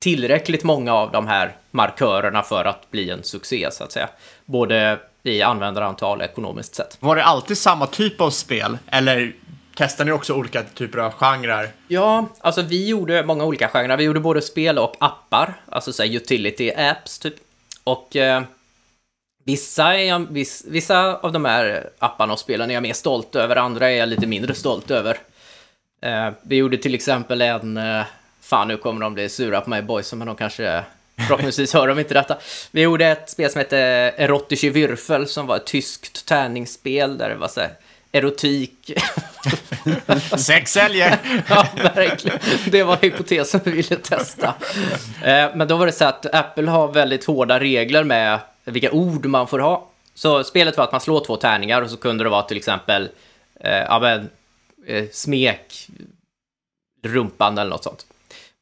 tillräckligt 0.00 0.64
många 0.64 0.94
av 0.94 1.12
de 1.12 1.26
här 1.26 1.56
markörerna 1.70 2.42
för 2.42 2.64
att 2.64 2.90
bli 2.90 3.10
en 3.10 3.24
succé, 3.24 3.68
så 3.72 3.84
att 3.84 3.92
säga. 3.92 4.08
Både 4.44 4.98
i 5.22 5.42
användarantal 5.42 6.18
och 6.18 6.24
ekonomiskt 6.24 6.74
sett. 6.74 6.96
Var 7.00 7.16
det 7.16 7.24
alltid 7.24 7.58
samma 7.58 7.86
typ 7.86 8.20
av 8.20 8.30
spel? 8.30 8.78
Eller 8.86 9.32
testar 9.74 10.04
ni 10.04 10.12
också 10.12 10.34
olika 10.34 10.62
typer 10.62 10.98
av 10.98 11.12
genrer? 11.12 11.70
Ja, 11.88 12.28
alltså 12.40 12.62
vi 12.62 12.88
gjorde 12.88 13.24
många 13.24 13.44
olika 13.44 13.68
genrer. 13.68 13.96
Vi 13.96 14.04
gjorde 14.04 14.20
både 14.20 14.42
spel 14.42 14.78
och 14.78 14.96
appar, 15.00 15.54
alltså 15.68 15.92
så 15.92 16.02
här 16.02 16.16
utility 16.16 16.72
apps 16.74 17.18
typ. 17.18 17.34
Och 17.84 18.16
eh, 18.16 18.42
vissa, 19.44 19.94
är 19.94 20.08
jag, 20.08 20.32
viss, 20.32 20.64
vissa 20.68 21.16
av 21.16 21.32
de 21.32 21.44
här 21.44 21.90
apparna 21.98 22.32
och 22.32 22.38
spelen 22.38 22.70
är 22.70 22.74
jag 22.74 22.82
mer 22.82 22.92
stolt 22.92 23.36
över, 23.36 23.56
andra 23.56 23.90
är 23.90 23.96
jag 23.96 24.08
lite 24.08 24.26
mindre 24.26 24.54
stolt 24.54 24.90
över. 24.90 25.18
Eh, 26.02 26.30
vi 26.42 26.56
gjorde 26.56 26.76
till 26.76 26.94
exempel 26.94 27.42
en, 27.42 27.76
eh, 27.76 28.04
fan 28.50 28.68
nu 28.68 28.76
kommer 28.76 29.00
de 29.00 29.14
bli 29.14 29.28
sura 29.28 29.60
på 29.60 29.70
mig 29.70 29.82
boysen, 29.82 30.18
men 30.18 30.26
de 30.26 30.36
kanske 30.36 30.84
Förhoppningsvis 31.28 31.74
hör 31.74 31.88
de 31.88 31.98
inte 31.98 32.14
detta. 32.14 32.38
Vi 32.70 32.82
gjorde 32.82 33.06
ett 33.06 33.30
spel 33.30 33.50
som 33.50 33.58
hette 33.58 33.78
Erotische 34.16 34.70
Würfel 34.70 35.26
som 35.26 35.46
var 35.46 35.56
ett 35.56 35.66
tyskt 35.66 36.26
tärningsspel 36.26 37.18
där 37.18 37.28
det 37.28 37.34
var 37.34 37.48
så 37.48 37.60
här 37.60 37.70
erotik. 38.12 38.92
Sex 40.36 40.72
säljer! 40.72 41.18
ja, 41.48 41.66
verkligen. 41.94 42.38
Det 42.70 42.82
var 42.82 42.96
hypotesen 42.96 43.60
vi 43.64 43.70
ville 43.70 43.96
testa. 43.96 44.54
Eh, 45.22 45.56
Men 45.56 45.68
då 45.68 45.76
var 45.76 45.86
det 45.86 45.92
så 45.92 46.04
att 46.04 46.34
Apple 46.34 46.70
har 46.70 46.92
väldigt 46.92 47.24
hårda 47.24 47.60
regler 47.60 48.04
med 48.04 48.38
vilka 48.64 48.90
ord 48.90 49.26
man 49.26 49.46
får 49.46 49.58
ha. 49.58 49.88
Så 50.14 50.44
spelet 50.44 50.76
var 50.76 50.84
att 50.84 50.92
man 50.92 51.00
slår 51.00 51.24
två 51.24 51.36
tärningar 51.36 51.82
och 51.82 51.90
så 51.90 51.96
kunde 51.96 52.24
det 52.24 52.30
vara 52.30 52.42
till 52.42 52.56
exempel 52.56 53.08
eh, 53.60 53.78
ja, 53.78 54.00
men, 54.00 54.30
eh, 54.86 55.04
smek 55.12 55.88
rumpan 57.02 57.58
eller 57.58 57.70
något 57.70 57.84
sånt. 57.84 58.06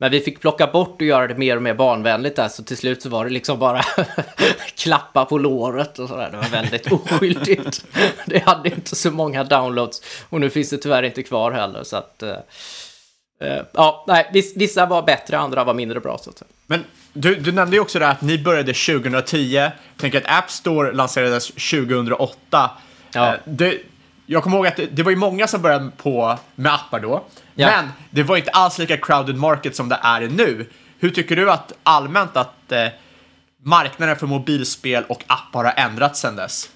Men 0.01 0.11
vi 0.11 0.21
fick 0.21 0.41
plocka 0.41 0.67
bort 0.67 0.95
och 1.01 1.07
göra 1.07 1.27
det 1.27 1.35
mer 1.35 1.57
och 1.57 1.63
mer 1.63 1.75
barnvänligt 1.75 2.37
där, 2.37 2.49
så 2.49 2.63
till 2.65 2.77
slut 2.77 3.03
så 3.03 3.09
var 3.09 3.25
det 3.25 3.31
liksom 3.31 3.59
bara 3.59 3.83
klappa 4.77 5.25
på 5.25 5.39
låret 5.39 5.99
och 5.99 6.09
sådär. 6.09 6.29
Det 6.31 6.37
var 6.37 6.49
väldigt 6.49 6.93
oskyldigt. 6.93 7.85
Det 8.27 8.39
hade 8.47 8.69
inte 8.69 8.97
så 8.97 9.11
många 9.11 9.45
downloads 9.45 10.03
och 10.29 10.41
nu 10.41 10.51
finns 10.51 10.71
det 10.71 10.79
tyvärr 10.79 11.03
inte 11.03 11.23
kvar 11.23 11.53
heller, 11.53 11.85
så 11.85 11.97
att... 11.97 12.23
eh, 12.23 12.31
eh, 13.41 13.63
ja, 13.73 14.05
nej, 14.09 14.31
viss- 14.33 14.53
vissa 14.57 14.87
var 14.87 15.03
bättre, 15.03 15.39
andra 15.39 15.65
var 15.65 15.75
mindre 15.75 16.01
bra, 16.01 16.19
så 16.19 16.31
att. 16.31 16.43
Men 16.67 16.85
du, 17.13 17.35
du 17.35 17.53
nämnde 17.53 17.77
ju 17.77 17.81
också 17.83 17.99
det 17.99 18.09
att 18.09 18.23
ni 18.23 18.39
började 18.39 18.73
2010. 18.73 19.37
Jag 19.55 19.71
tänker 19.97 20.19
att 20.19 20.39
App 20.39 20.51
Store 20.51 20.93
lanserades 20.93 21.47
2008. 21.49 22.71
Ja. 23.13 23.29
Eh, 23.29 23.35
Det, 23.45 23.79
jag 24.27 24.43
kommer 24.43 24.57
ihåg 24.57 24.67
att 24.67 24.77
det, 24.77 24.87
det 24.87 25.03
var 25.03 25.11
ju 25.11 25.17
många 25.17 25.47
som 25.47 25.63
började 25.63 25.91
på 25.97 26.39
med 26.55 26.75
appar 26.75 27.01
då. 27.01 27.25
Ja. 27.61 27.67
Men 27.67 27.93
det 28.11 28.23
var 28.23 28.37
inte 28.37 28.51
alls 28.51 28.79
lika 28.79 28.97
crowded 28.97 29.37
market 29.37 29.77
som 29.77 29.89
det 29.89 29.99
är 30.03 30.21
nu. 30.21 30.67
Hur 30.99 31.11
tycker 31.11 31.37
du 31.37 31.51
att 31.51 31.73
allmänt 31.83 32.37
att 32.37 32.73
eh, 32.73 32.89
marknaden 33.63 34.17
för 34.17 34.27
mobilspel 34.27 35.05
och 35.09 35.25
appar 35.27 35.65
har 35.65 35.73
ändrats 35.77 36.21
sedan 36.21 36.37
dess? 36.37 36.71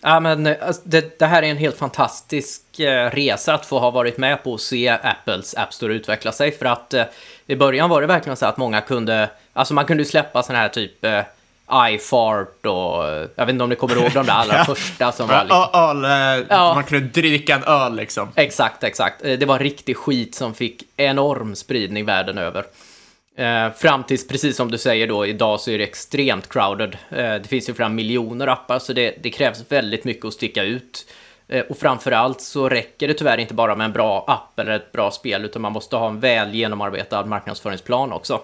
Ja, 0.00 0.20
men 0.20 0.46
alltså, 0.46 0.82
det, 0.84 1.18
det 1.18 1.26
här 1.26 1.42
är 1.42 1.46
en 1.46 1.56
helt 1.56 1.78
fantastisk 1.78 2.80
eh, 2.80 3.10
resa 3.10 3.54
att 3.54 3.66
få 3.66 3.78
ha 3.78 3.90
varit 3.90 4.18
med 4.18 4.44
på 4.44 4.52
och 4.52 4.60
se 4.60 4.88
Apples 4.88 5.54
App 5.54 5.74
Store 5.74 5.94
utveckla 5.94 6.32
sig. 6.32 6.52
För 6.52 6.66
att 6.66 6.94
eh, 6.94 7.04
i 7.46 7.56
början 7.56 7.90
var 7.90 8.00
det 8.00 8.06
verkligen 8.06 8.36
så 8.36 8.46
att 8.46 8.56
många 8.56 8.80
kunde, 8.80 9.30
alltså 9.52 9.74
man 9.74 9.84
kunde 9.84 10.04
släppa 10.04 10.42
sådana 10.42 10.62
här 10.62 10.68
typ 10.68 11.04
eh, 11.04 11.22
iFart 11.72 12.66
och 12.66 13.04
jag 13.34 13.46
vet 13.46 13.48
inte 13.48 13.64
om 13.64 13.70
ni 13.70 13.76
kommer 13.76 13.96
ihåg 13.96 14.10
de 14.14 14.26
där 14.26 14.32
allra 14.32 14.64
första 14.64 15.12
som 15.12 15.28
var 15.28 15.42
liksom, 15.44 15.66
Öl, 15.72 16.04
eh, 16.40 16.46
Ja. 16.50 16.74
Man 16.74 16.84
kunde 16.84 17.06
dricka 17.20 17.54
en 17.54 17.64
öl 17.64 17.96
liksom. 17.96 18.28
Exakt, 18.34 18.84
exakt. 18.84 19.24
Eh, 19.24 19.38
Det 19.38 19.46
var 19.46 19.58
riktig 19.58 19.96
skit 19.96 20.34
som 20.34 20.54
fick 20.54 20.82
enorm 20.96 21.54
spridning 21.56 22.04
världen 22.04 22.38
över. 22.38 22.64
Eh, 23.36 23.72
fram 23.72 24.04
tills, 24.04 24.28
precis 24.28 24.56
som 24.56 24.70
du 24.70 24.78
säger 24.78 25.06
då, 25.06 25.26
idag 25.26 25.60
så 25.60 25.70
är 25.70 25.78
det 25.78 25.84
extremt 25.84 26.48
crowded. 26.48 26.98
Eh, 27.10 27.16
det 27.34 27.48
finns 27.48 27.68
ju 27.68 27.74
flera 27.74 27.88
miljoner 27.88 28.46
appar, 28.46 28.78
så 28.78 28.92
det, 28.92 29.14
det 29.22 29.30
krävs 29.30 29.64
väldigt 29.68 30.04
mycket 30.04 30.24
att 30.24 30.32
sticka 30.34 30.62
ut. 30.62 31.06
Eh, 31.48 31.60
och 31.64 31.78
framförallt 31.78 32.40
så 32.40 32.68
räcker 32.68 33.08
det 33.08 33.14
tyvärr 33.14 33.38
inte 33.38 33.54
bara 33.54 33.74
med 33.76 33.84
en 33.84 33.92
bra 33.92 34.24
app 34.26 34.58
eller 34.58 34.72
ett 34.72 34.92
bra 34.92 35.10
spel, 35.10 35.44
utan 35.44 35.62
man 35.62 35.72
måste 35.72 35.96
ha 35.96 36.08
en 36.08 36.20
väl 36.20 36.54
genomarbetad 36.54 37.24
marknadsföringsplan 37.24 38.12
också. 38.12 38.40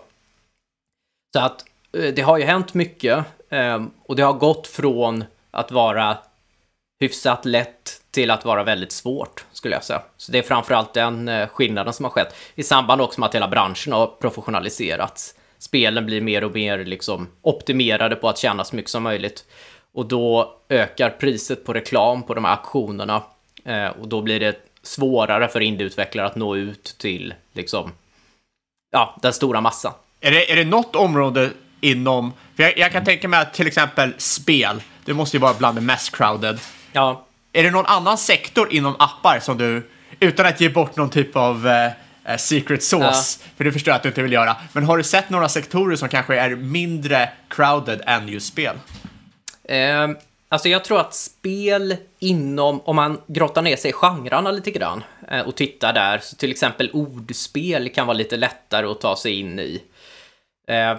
Så 1.36 1.40
att 1.40 1.64
Eh, 1.96 2.14
det 2.14 2.22
har 2.22 2.38
ju 2.38 2.44
hänt 2.44 2.74
mycket 2.74 3.24
ehm, 3.50 3.90
och 4.02 4.16
det 4.16 4.22
har 4.22 4.32
gått 4.32 4.66
från 4.66 5.24
att 5.50 5.72
vara 5.72 6.18
hyfsat 7.00 7.44
lätt 7.44 8.00
till 8.10 8.30
att 8.30 8.44
vara 8.44 8.64
väldigt 8.64 8.92
svårt, 8.92 9.44
skulle 9.52 9.74
jag 9.74 9.84
säga. 9.84 10.02
Så 10.16 10.32
det 10.32 10.38
är 10.38 10.42
framförallt 10.42 10.94
den 10.94 11.28
eh, 11.28 11.48
skillnaden 11.48 11.92
som 11.92 12.04
har 12.04 12.10
skett. 12.10 12.34
I 12.54 12.62
samband 12.62 13.00
också 13.00 13.20
med 13.20 13.26
att 13.26 13.34
hela 13.34 13.48
branschen 13.48 13.92
har 13.92 14.06
professionaliserats. 14.06 15.34
Spelen 15.58 16.06
blir 16.06 16.20
mer 16.20 16.44
och 16.44 16.54
mer 16.54 16.84
liksom 16.84 17.28
optimerade 17.42 18.16
på 18.16 18.28
att 18.28 18.38
tjäna 18.38 18.64
så 18.64 18.76
mycket 18.76 18.90
som 18.90 19.02
möjligt. 19.02 19.44
Och 19.92 20.06
då 20.06 20.56
ökar 20.68 21.10
priset 21.10 21.64
på 21.64 21.72
reklam 21.72 22.22
på 22.22 22.34
de 22.34 22.44
här 22.44 22.56
auktionerna 22.56 23.22
eh, 23.64 23.86
och 23.86 24.08
då 24.08 24.22
blir 24.22 24.40
det 24.40 24.56
svårare 24.82 25.48
för 25.48 25.60
indieutvecklare 25.60 26.26
att 26.26 26.36
nå 26.36 26.56
ut 26.56 26.94
till 26.98 27.34
liksom, 27.52 27.92
ja, 28.90 29.16
den 29.22 29.32
stora 29.32 29.60
massan. 29.60 29.92
Är 30.20 30.30
det, 30.30 30.52
är 30.52 30.56
det 30.56 30.64
något 30.64 30.96
område 30.96 31.50
inom... 31.84 32.32
För 32.56 32.62
jag, 32.62 32.78
jag 32.78 32.92
kan 32.92 33.04
tänka 33.04 33.28
mig 33.28 33.40
att 33.40 33.54
till 33.54 33.66
exempel 33.66 34.14
spel, 34.18 34.82
det 35.04 35.14
måste 35.14 35.36
ju 35.36 35.40
vara 35.40 35.54
bland 35.54 35.76
det 35.76 35.80
mest 35.80 36.16
crowded. 36.16 36.58
Ja. 36.92 37.26
Är 37.52 37.62
det 37.62 37.70
någon 37.70 37.86
annan 37.86 38.18
sektor 38.18 38.72
inom 38.72 38.96
appar 38.98 39.40
som 39.40 39.58
du, 39.58 39.90
utan 40.20 40.46
att 40.46 40.60
ge 40.60 40.68
bort 40.68 40.96
någon 40.96 41.10
typ 41.10 41.36
av 41.36 41.66
eh, 41.66 41.92
eh, 42.24 42.36
secret 42.38 42.82
sauce, 42.82 43.38
för 43.56 43.64
det 43.64 43.72
förstår 43.72 43.92
jag 43.92 43.96
att 43.96 44.02
du 44.02 44.08
inte 44.08 44.22
vill 44.22 44.32
göra, 44.32 44.56
men 44.72 44.84
har 44.84 44.96
du 44.96 45.02
sett 45.02 45.30
några 45.30 45.48
sektorer 45.48 45.96
som 45.96 46.08
kanske 46.08 46.36
är 46.36 46.50
mindre 46.50 47.28
crowded 47.48 48.02
än 48.06 48.28
just 48.28 48.46
spel? 48.46 48.76
Eh, 49.68 50.08
alltså 50.48 50.68
jag 50.68 50.84
tror 50.84 51.00
att 51.00 51.14
spel 51.14 51.96
inom, 52.18 52.80
om 52.80 52.96
man 52.96 53.20
grottar 53.26 53.62
ner 53.62 53.76
sig 53.76 53.90
i 53.90 53.92
genrerna 53.92 54.50
lite 54.50 54.70
grann 54.70 55.04
eh, 55.30 55.40
och 55.40 55.56
tittar 55.56 55.92
där, 55.92 56.18
så 56.18 56.36
till 56.36 56.50
exempel 56.50 56.90
ordspel 56.92 57.88
kan 57.88 58.06
vara 58.06 58.16
lite 58.16 58.36
lättare 58.36 58.86
att 58.86 59.00
ta 59.00 59.16
sig 59.16 59.40
in 59.40 59.58
i. 59.58 59.82
Eh, 60.68 60.96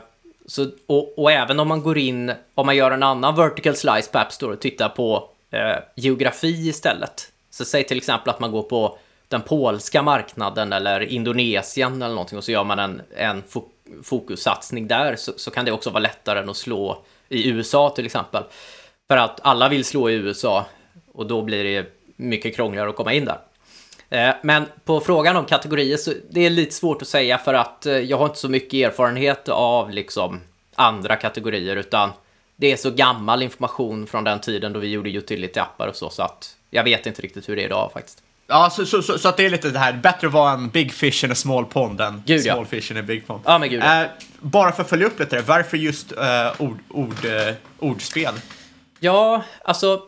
så, 0.47 0.71
och, 0.87 1.19
och 1.19 1.31
även 1.31 1.59
om 1.59 1.67
man 1.67 1.81
går 1.81 1.97
in, 1.97 2.31
om 2.55 2.65
man 2.65 2.75
gör 2.75 2.91
en 2.91 3.03
annan 3.03 3.35
vertical 3.35 3.75
slice 3.75 4.11
på 4.11 4.17
App 4.19 4.31
Store 4.31 4.53
och 4.53 4.59
tittar 4.61 4.89
på 4.89 5.29
eh, 5.51 5.77
geografi 5.95 6.67
istället. 6.69 7.31
Så 7.49 7.65
säg 7.65 7.83
till 7.83 7.97
exempel 7.97 8.29
att 8.29 8.39
man 8.39 8.51
går 8.51 8.63
på 8.63 8.97
den 9.27 9.41
polska 9.41 10.01
marknaden 10.01 10.73
eller 10.73 11.01
Indonesien 11.01 12.01
eller 12.01 12.15
någonting 12.15 12.37
och 12.37 12.43
så 12.43 12.51
gör 12.51 12.63
man 12.63 12.79
en, 12.79 13.01
en 13.17 13.43
fo- 13.43 13.69
fokussatsning 14.03 14.87
där 14.87 15.15
så, 15.15 15.33
så 15.35 15.51
kan 15.51 15.65
det 15.65 15.71
också 15.71 15.89
vara 15.89 15.99
lättare 15.99 16.39
än 16.39 16.49
att 16.49 16.57
slå 16.57 17.03
i 17.29 17.49
USA 17.49 17.89
till 17.89 18.05
exempel. 18.05 18.43
För 19.07 19.17
att 19.17 19.39
alla 19.43 19.69
vill 19.69 19.85
slå 19.85 20.09
i 20.09 20.13
USA 20.13 20.65
och 21.13 21.25
då 21.25 21.41
blir 21.41 21.63
det 21.63 21.91
mycket 22.15 22.55
krångligare 22.55 22.89
att 22.89 22.95
komma 22.95 23.13
in 23.13 23.25
där. 23.25 23.37
Eh, 24.09 24.35
Men 24.43 24.65
på 24.85 24.99
frågan 24.99 25.35
om 25.35 25.45
kategorier 25.45 25.97
så 25.97 26.13
det 26.29 26.45
är 26.45 26.49
lite 26.49 26.73
svårt 26.73 27.01
att 27.01 27.07
säga 27.07 27.37
för 27.37 27.53
att 27.53 27.85
eh, 27.85 27.93
jag 27.93 28.17
har 28.17 28.25
inte 28.25 28.39
så 28.39 28.49
mycket 28.49 28.73
erfarenhet 28.73 29.49
av 29.49 29.89
liksom 29.89 30.41
andra 30.75 31.15
kategorier 31.15 31.75
utan 31.75 32.09
det 32.55 32.71
är 32.71 32.77
så 32.77 32.91
gammal 32.91 33.43
information 33.43 34.07
från 34.07 34.23
den 34.23 34.39
tiden 34.39 34.73
då 34.73 34.79
vi 34.79 34.87
gjorde 34.87 35.09
utility-appar 35.09 35.87
och 35.87 35.95
så 35.95 36.09
så 36.09 36.23
att 36.23 36.55
jag 36.69 36.83
vet 36.83 37.05
inte 37.05 37.21
riktigt 37.21 37.49
hur 37.49 37.55
det 37.55 37.61
är 37.61 37.65
idag 37.65 37.91
faktiskt. 37.93 38.21
Ja, 38.47 38.69
så, 38.69 38.85
så, 38.85 39.01
så, 39.01 39.17
så 39.17 39.29
att 39.29 39.37
det 39.37 39.45
är 39.45 39.49
lite 39.49 39.69
det 39.69 39.79
här, 39.79 39.93
bättre 39.93 40.27
att 40.27 40.33
vara 40.33 40.51
en 40.51 40.69
big 40.69 40.93
fish 40.93 41.23
in 41.23 41.31
a 41.31 41.35
small 41.35 41.65
pond 41.65 42.01
än 42.01 42.23
Gud, 42.25 42.45
ja. 42.45 42.53
small 42.53 42.65
fish 42.65 42.91
in 42.91 42.97
a 42.97 43.01
big 43.01 43.27
pond. 43.27 43.41
Ja, 43.45 43.57
men 43.57 43.69
gud, 43.69 43.83
ja. 43.83 44.01
Eh, 44.03 44.09
bara 44.39 44.71
för 44.71 44.81
att 44.81 44.89
följa 44.89 45.07
upp 45.07 45.19
lite, 45.19 45.41
varför 45.41 45.77
just 45.77 46.11
eh, 46.11 46.61
ord, 46.61 46.79
ord, 46.89 47.25
eh, 47.25 47.55
ordspel? 47.79 48.33
Ja, 48.99 49.43
alltså 49.63 50.01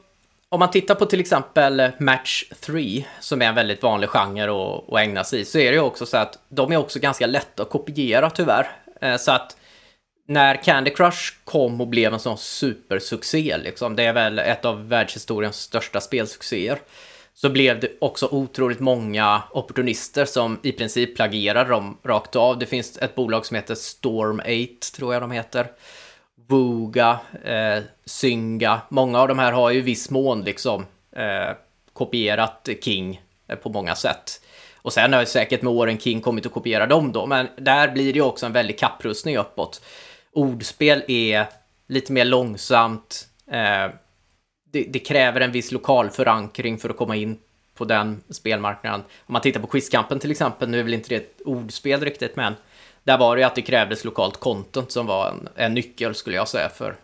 om 0.49 0.59
man 0.59 0.71
tittar 0.71 0.95
på 0.95 1.05
till 1.05 1.19
exempel 1.19 1.91
Match 1.99 2.45
3, 2.59 3.05
som 3.19 3.41
är 3.41 3.45
en 3.45 3.55
väldigt 3.55 3.83
vanlig 3.83 4.09
genre 4.09 4.43
att, 4.43 4.93
att 4.93 4.99
ägna 4.99 5.23
sig 5.23 5.39
i, 5.39 5.45
så 5.45 5.59
är 5.59 5.71
det 5.71 5.75
ju 5.75 5.81
också 5.81 6.05
så 6.05 6.17
att 6.17 6.39
de 6.49 6.71
är 6.71 6.77
också 6.77 6.99
ganska 6.99 7.27
lätta 7.27 7.63
att 7.63 7.69
kopiera 7.69 8.29
tyvärr. 8.29 8.67
Eh, 9.01 9.17
så 9.17 9.31
att 9.31 9.57
när 10.27 10.63
Candy 10.63 10.91
Crush 10.91 11.33
kom 11.43 11.81
och 11.81 11.87
blev 11.87 12.13
en 12.13 12.19
sån 12.19 12.37
supersuccé, 12.37 13.57
liksom, 13.57 13.95
det 13.95 14.03
är 14.03 14.13
väl 14.13 14.39
ett 14.39 14.65
av 14.65 14.87
världshistoriens 14.87 15.55
största 15.55 16.01
spelsuccéer, 16.01 16.79
så 17.33 17.49
blev 17.49 17.79
det 17.79 17.97
också 18.01 18.27
otroligt 18.31 18.79
många 18.79 19.43
opportunister 19.51 20.25
som 20.25 20.59
i 20.63 20.71
princip 20.71 21.15
plagierade 21.15 21.69
dem 21.69 21.97
rakt 22.03 22.35
av. 22.35 22.59
Det 22.59 22.65
finns 22.65 22.97
ett 22.97 23.15
bolag 23.15 23.45
som 23.45 23.55
heter 23.55 23.75
Storm 23.75 24.39
8, 24.39 24.47
tror 24.95 25.13
jag 25.13 25.23
de 25.23 25.31
heter. 25.31 25.67
Wooga, 26.47 27.19
eh, 27.43 27.83
Synga. 28.05 28.81
Många 28.89 29.19
av 29.19 29.27
de 29.27 29.39
här 29.39 29.51
har 29.51 29.71
ju 29.71 29.77
i 29.77 29.81
viss 29.81 30.09
mån 30.09 30.41
liksom 30.41 30.85
eh, 31.11 31.55
kopierat 31.93 32.69
King 32.81 33.21
eh, 33.47 33.55
på 33.55 33.69
många 33.69 33.95
sätt. 33.95 34.41
Och 34.75 34.93
sen 34.93 35.13
har 35.13 35.19
ju 35.19 35.25
säkert 35.25 35.61
med 35.61 35.73
åren 35.73 35.97
King 35.97 36.21
kommit 36.21 36.45
att 36.45 36.51
kopiera 36.51 36.85
dem 36.85 37.11
då, 37.11 37.25
men 37.25 37.47
där 37.57 37.87
blir 37.87 38.13
det 38.13 38.19
ju 38.19 38.25
också 38.25 38.45
en 38.45 38.53
väldig 38.53 38.79
kapprustning 38.79 39.37
uppåt. 39.37 39.81
Ordspel 40.31 41.03
är 41.07 41.45
lite 41.87 42.13
mer 42.13 42.25
långsamt. 42.25 43.27
Eh, 43.51 43.91
det, 44.71 44.83
det 44.83 44.99
kräver 44.99 45.41
en 45.41 45.51
viss 45.51 45.71
lokal 45.71 46.09
förankring 46.09 46.77
för 46.77 46.89
att 46.89 46.97
komma 46.97 47.15
in 47.15 47.37
på 47.73 47.85
den 47.85 48.23
spelmarknaden. 48.29 48.99
Om 48.99 49.33
man 49.33 49.41
tittar 49.41 49.59
på 49.59 49.67
Quizkampen 49.67 50.19
till 50.19 50.31
exempel, 50.31 50.69
nu 50.69 50.79
är 50.79 50.83
väl 50.83 50.93
inte 50.93 51.09
det 51.09 51.15
ett 51.15 51.41
ordspel 51.45 52.01
riktigt, 52.01 52.35
men 52.35 52.53
där 53.07 53.17
var 53.17 53.35
det 53.35 53.39
ju 53.39 53.45
att 53.45 53.55
det 53.55 53.61
krävdes 53.61 54.03
lokalt 54.03 54.39
content 54.39 54.91
som 54.91 55.05
var 55.05 55.29
en, 55.29 55.49
en 55.55 55.73
nyckel 55.73 56.15
skulle 56.15 56.35
jag 56.35 56.47
säga 56.47 56.69
för, 56.69 56.95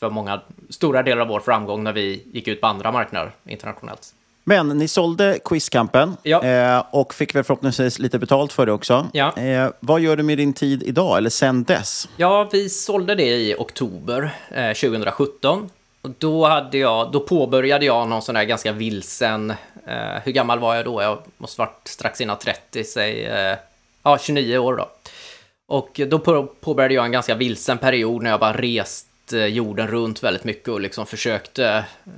för 0.00 0.10
många 0.10 0.40
stora 0.70 1.02
delar 1.02 1.22
av 1.22 1.28
vår 1.28 1.40
framgång 1.40 1.84
när 1.84 1.92
vi 1.92 2.22
gick 2.32 2.48
ut 2.48 2.60
på 2.60 2.66
andra 2.66 2.92
marknader 2.92 3.32
internationellt. 3.44 4.14
Men 4.44 4.68
ni 4.68 4.88
sålde 4.88 5.38
Quizkampen 5.44 6.16
eh, 6.24 6.84
och 6.90 7.14
fick 7.14 7.34
väl 7.34 7.44
förhoppningsvis 7.44 7.98
lite 7.98 8.18
betalt 8.18 8.52
för 8.52 8.66
det 8.66 8.72
också. 8.72 9.06
Ja. 9.12 9.36
Eh, 9.36 9.70
vad 9.80 10.00
gör 10.00 10.16
du 10.16 10.22
med 10.22 10.38
din 10.38 10.52
tid 10.52 10.82
idag, 10.82 11.18
eller 11.18 11.30
sen 11.30 11.64
dess? 11.64 12.08
Ja, 12.16 12.48
vi 12.52 12.68
sålde 12.68 13.14
det 13.14 13.36
i 13.36 13.54
oktober 13.58 14.30
eh, 14.50 14.72
2017. 14.72 15.70
Och 16.02 16.10
då, 16.18 16.46
hade 16.46 16.78
jag, 16.78 17.12
då 17.12 17.20
påbörjade 17.20 17.84
jag 17.84 18.08
någon 18.08 18.22
sån 18.22 18.34
där 18.34 18.44
ganska 18.44 18.72
vilsen... 18.72 19.50
Eh, 19.86 20.20
hur 20.24 20.32
gammal 20.32 20.58
var 20.58 20.74
jag 20.74 20.84
då? 20.84 21.02
Jag 21.02 21.18
måste 21.38 21.60
varit 21.60 21.88
strax 21.88 22.20
innan 22.20 22.38
30, 22.38 22.84
säg... 22.84 23.26
Eh, 23.26 23.56
ja, 24.02 24.18
29 24.18 24.58
år 24.58 24.76
då. 24.76 24.88
Och 25.72 26.00
då 26.06 26.18
på, 26.18 26.46
påbörjade 26.60 26.94
jag 26.94 27.04
en 27.04 27.12
ganska 27.12 27.34
vilsen 27.34 27.78
period 27.78 28.22
när 28.22 28.30
jag 28.30 28.40
bara 28.40 28.52
rest 28.52 29.32
eh, 29.32 29.46
jorden 29.46 29.88
runt 29.88 30.22
väldigt 30.22 30.44
mycket 30.44 30.68
och 30.68 30.80
liksom 30.80 31.06
försökte 31.06 31.84
eh, 32.04 32.12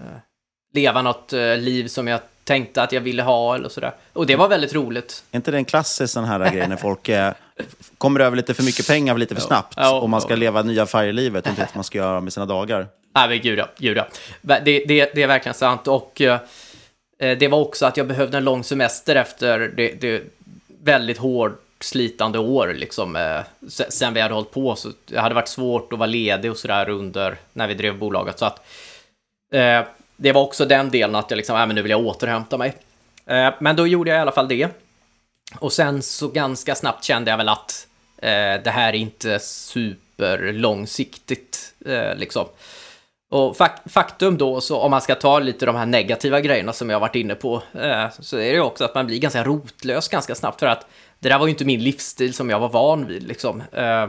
leva 0.72 1.02
något 1.02 1.32
eh, 1.32 1.56
liv 1.56 1.86
som 1.88 2.08
jag 2.08 2.20
tänkte 2.44 2.82
att 2.82 2.92
jag 2.92 3.00
ville 3.00 3.22
ha 3.22 3.54
eller 3.54 3.68
sådär. 3.68 3.92
Och 4.12 4.26
det 4.26 4.36
var 4.36 4.48
väldigt 4.48 4.74
roligt. 4.74 5.24
Är 5.30 5.36
inte 5.36 5.50
det 5.50 5.56
en 5.56 5.64
klassisk 5.64 6.12
sån 6.12 6.24
här 6.24 6.50
grej 6.50 6.68
när 6.68 6.76
folk 6.76 7.08
eh, 7.08 7.32
kommer 7.98 8.20
över 8.20 8.36
lite 8.36 8.54
för 8.54 8.62
mycket 8.62 8.86
pengar 8.86 9.18
lite 9.18 9.34
för 9.34 9.42
Ja. 9.42 9.46
snabbt 9.46 9.74
Ja, 9.76 10.00
och 10.00 10.10
man 10.10 10.20
ska 10.20 10.30
ja. 10.30 10.36
leva 10.36 10.62
nya 10.62 10.86
färger 10.86 11.08
i 11.08 11.12
livet 11.12 11.44
och 11.44 11.50
inte 11.50 11.62
vet 11.62 11.70
vad 11.70 11.76
man 11.76 11.84
ska 11.84 11.98
göra 11.98 12.20
med 12.20 12.32
sina 12.32 12.46
dagar? 12.46 12.86
Nej 13.14 13.28
men 13.28 13.40
gud 13.40 13.58
ja, 13.58 13.68
gud 13.78 13.96
ja. 13.96 14.06
Det, 14.40 14.60
det, 14.60 15.10
det 15.14 15.22
är 15.22 15.26
verkligen 15.26 15.54
sant. 15.54 15.88
Och 15.88 16.20
eh, 16.20 16.38
det 17.18 17.48
var 17.48 17.58
också 17.58 17.86
att 17.86 17.96
jag 17.96 18.06
behövde 18.06 18.36
en 18.36 18.44
lång 18.44 18.64
semester 18.64 19.16
efter 19.16 19.58
det, 19.58 20.00
det 20.00 20.22
väldigt 20.82 21.18
hårt 21.18 21.60
slitande 21.84 22.38
år 22.38 22.74
liksom. 22.74 23.16
Eh, 23.16 23.40
sen 23.68 24.14
vi 24.14 24.20
hade 24.20 24.34
hållit 24.34 24.50
på 24.50 24.76
så 24.76 24.92
det 25.04 25.20
hade 25.20 25.34
varit 25.34 25.48
svårt 25.48 25.92
att 25.92 25.98
vara 25.98 26.06
ledig 26.06 26.50
och 26.50 26.56
sådär 26.56 26.88
under 26.88 27.36
när 27.52 27.68
vi 27.68 27.74
drev 27.74 27.98
bolaget. 27.98 28.38
Så 28.38 28.44
att 28.44 28.66
eh, 29.52 29.82
det 30.16 30.32
var 30.32 30.42
också 30.42 30.64
den 30.64 30.90
delen 30.90 31.16
att 31.16 31.30
jag 31.30 31.36
liksom, 31.36 31.56
äh, 31.56 31.66
men 31.66 31.76
nu 31.76 31.82
vill 31.82 31.90
jag 31.90 32.06
återhämta 32.06 32.58
mig. 32.58 32.74
Eh, 33.26 33.54
men 33.60 33.76
då 33.76 33.86
gjorde 33.86 34.10
jag 34.10 34.18
i 34.18 34.20
alla 34.20 34.32
fall 34.32 34.48
det. 34.48 34.68
Och 35.58 35.72
sen 35.72 36.02
så 36.02 36.28
ganska 36.28 36.74
snabbt 36.74 37.04
kände 37.04 37.30
jag 37.30 37.38
väl 37.38 37.48
att 37.48 37.86
eh, 38.16 38.54
det 38.64 38.70
här 38.70 38.88
är 38.88 38.96
inte 38.96 39.38
superlångsiktigt 39.38 41.74
eh, 41.86 42.16
liksom. 42.16 42.46
Och 43.30 43.56
faktum 43.86 44.38
då, 44.38 44.60
så 44.60 44.78
om 44.78 44.90
man 44.90 45.00
ska 45.00 45.14
ta 45.14 45.38
lite 45.38 45.66
de 45.66 45.76
här 45.76 45.86
negativa 45.86 46.40
grejerna 46.40 46.72
som 46.72 46.90
jag 46.90 46.96
har 46.96 47.00
varit 47.00 47.14
inne 47.14 47.34
på, 47.34 47.62
eh, 47.72 48.06
så 48.20 48.36
är 48.36 48.48
det 48.48 48.54
ju 48.54 48.60
också 48.60 48.84
att 48.84 48.94
man 48.94 49.06
blir 49.06 49.18
ganska 49.18 49.44
rotlös 49.44 50.08
ganska 50.08 50.34
snabbt 50.34 50.60
för 50.60 50.66
att 50.66 50.86
det 51.20 51.28
där 51.28 51.38
var 51.38 51.46
ju 51.46 51.50
inte 51.50 51.64
min 51.64 51.82
livsstil 51.82 52.34
som 52.34 52.50
jag 52.50 52.60
var 52.60 52.68
van 52.68 53.06
vid 53.06 53.22
liksom. 53.22 53.62
Eh, 53.72 54.08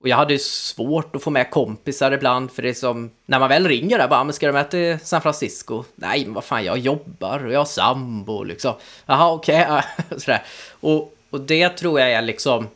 och 0.00 0.08
jag 0.08 0.16
hade 0.16 0.32
ju 0.32 0.38
svårt 0.38 1.16
att 1.16 1.22
få 1.22 1.30
med 1.30 1.50
kompisar 1.50 2.12
ibland, 2.12 2.50
för 2.50 2.62
det 2.62 2.68
är 2.68 2.74
som, 2.74 3.10
när 3.26 3.38
man 3.38 3.48
väl 3.48 3.68
ringer 3.68 3.98
där, 3.98 4.08
bara, 4.08 4.20
ah, 4.20 4.24
men 4.24 4.32
ska 4.32 4.46
du 4.46 4.52
med 4.52 4.70
till 4.70 4.98
San 5.02 5.22
Francisco? 5.22 5.84
Nej, 5.94 6.24
men 6.24 6.34
vad 6.34 6.44
fan, 6.44 6.64
jag 6.64 6.78
jobbar 6.78 7.46
och 7.46 7.52
jag 7.52 7.60
har 7.60 7.64
sambo 7.64 8.42
liksom. 8.44 8.74
Jaha, 9.06 9.32
okej, 9.32 9.66
sådär. 10.16 10.42
Och, 10.70 11.14
och 11.30 11.40
det 11.40 11.68
tror 11.68 12.00
jag 12.00 12.12
är 12.12 12.22
liksom, 12.22 12.68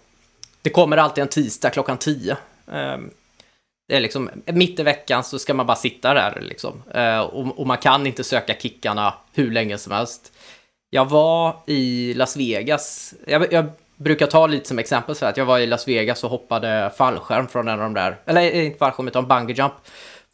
det 0.62 0.70
kommer 0.70 0.96
alltid 0.96 1.22
en 1.22 1.28
tisdag 1.28 1.70
klockan 1.70 1.98
tio. 1.98 2.36
Eh, 2.72 2.98
det 3.88 3.96
är 3.96 4.00
liksom, 4.00 4.30
mitt 4.46 4.80
i 4.80 4.82
veckan 4.82 5.24
så 5.24 5.38
ska 5.38 5.54
man 5.54 5.66
bara 5.66 5.76
sitta 5.76 6.14
där 6.14 6.40
liksom. 6.40 6.82
Eh, 6.94 7.20
och, 7.20 7.58
och 7.58 7.66
man 7.66 7.78
kan 7.78 8.06
inte 8.06 8.24
söka 8.24 8.54
kickarna 8.54 9.14
hur 9.32 9.50
länge 9.50 9.78
som 9.78 9.92
helst. 9.92 10.32
Jag 10.90 11.10
var 11.10 11.56
i 11.66 12.14
Las 12.14 12.36
Vegas. 12.36 13.14
Jag, 13.26 13.52
jag 13.52 13.66
brukar 13.96 14.26
ta 14.26 14.46
lite 14.46 14.68
som 14.68 14.78
exempel 14.78 15.14
så 15.14 15.24
här, 15.24 15.32
att 15.32 15.36
jag 15.36 15.44
var 15.44 15.58
i 15.58 15.66
Las 15.66 15.88
Vegas 15.88 16.24
och 16.24 16.30
hoppade 16.30 16.92
fallskärm 16.96 17.48
från 17.48 17.68
en 17.68 17.74
av 17.74 17.80
de 17.80 17.94
där, 17.94 18.16
eller 18.26 18.50
inte 18.50 18.78
fallskärm 18.78 19.08
utan 19.08 19.26
bungee 19.26 19.56
jump 19.56 19.72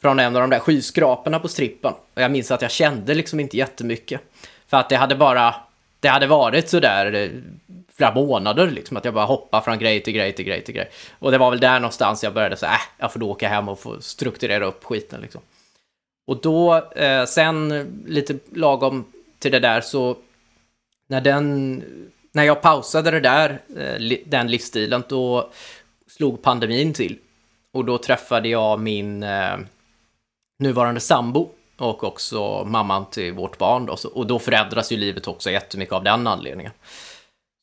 från 0.01 0.19
en 0.19 0.35
av 0.35 0.41
de 0.41 0.49
där 0.49 0.59
skyskraporna 0.59 1.39
på 1.39 1.47
strippen. 1.47 1.93
Och 2.13 2.21
jag 2.21 2.31
minns 2.31 2.51
att 2.51 2.61
jag 2.61 2.71
kände 2.71 3.13
liksom 3.13 3.39
inte 3.39 3.57
jättemycket. 3.57 4.21
För 4.67 4.77
att 4.77 4.89
det 4.89 4.95
hade 4.95 5.15
bara, 5.15 5.55
det 5.99 6.07
hade 6.07 6.27
varit 6.27 6.69
så 6.69 6.79
där 6.79 7.13
eh, 7.13 7.29
flera 7.97 8.13
månader 8.13 8.71
liksom, 8.71 8.97
att 8.97 9.05
jag 9.05 9.13
bara 9.13 9.25
hoppade 9.25 9.63
från 9.63 9.79
grej 9.79 10.03
till 10.03 10.13
grej 10.13 10.33
till 10.33 10.45
grej 10.45 10.63
till 10.63 10.75
grej. 10.75 10.89
Och 11.19 11.31
det 11.31 11.37
var 11.37 11.49
väl 11.49 11.59
där 11.59 11.79
någonstans 11.79 12.23
jag 12.23 12.33
började 12.33 12.57
säga, 12.57 12.71
äh, 12.71 12.79
jag 12.97 13.13
får 13.13 13.19
då 13.19 13.31
åka 13.31 13.47
hem 13.47 13.69
och 13.69 13.79
få 13.79 14.01
strukturera 14.01 14.65
upp 14.65 14.83
skiten 14.83 15.21
liksom. 15.21 15.41
Och 16.27 16.41
då, 16.41 16.75
eh, 16.91 17.25
sen 17.25 17.87
lite 18.07 18.35
lagom 18.53 19.05
till 19.39 19.51
det 19.51 19.59
där 19.59 19.81
så, 19.81 20.15
när 21.07 21.21
den, 21.21 21.83
när 22.31 22.43
jag 22.43 22.61
pausade 22.61 23.11
det 23.11 23.19
där, 23.19 23.61
eh, 23.77 24.17
den 24.25 24.47
livsstilen, 24.51 25.03
då 25.09 25.49
slog 26.07 26.41
pandemin 26.41 26.93
till. 26.93 27.17
Och 27.73 27.85
då 27.85 27.97
träffade 27.97 28.49
jag 28.49 28.79
min 28.79 29.23
eh, 29.23 29.57
nuvarande 30.59 30.99
sambo 30.99 31.49
och 31.77 32.03
också 32.03 32.63
mamman 32.63 33.05
till 33.09 33.33
vårt 33.33 33.57
barn 33.57 33.85
då. 33.85 33.97
Och 34.13 34.27
då 34.27 34.39
förändras 34.39 34.91
ju 34.91 34.97
livet 34.97 35.27
också 35.27 35.51
jättemycket 35.51 35.93
av 35.93 36.03
den 36.03 36.27
anledningen. 36.27 36.71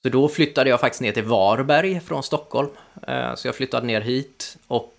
Så 0.03 0.09
då 0.09 0.29
flyttade 0.29 0.71
jag 0.71 0.81
faktiskt 0.81 1.03
ner 1.03 1.13
till 1.13 1.25
Varberg 1.25 2.01
från 2.01 2.23
Stockholm. 2.23 2.69
Eh, 3.07 3.35
så 3.35 3.49
jag 3.49 3.55
flyttade 3.55 3.87
ner 3.87 4.01
hit 4.01 4.57
och... 4.67 4.95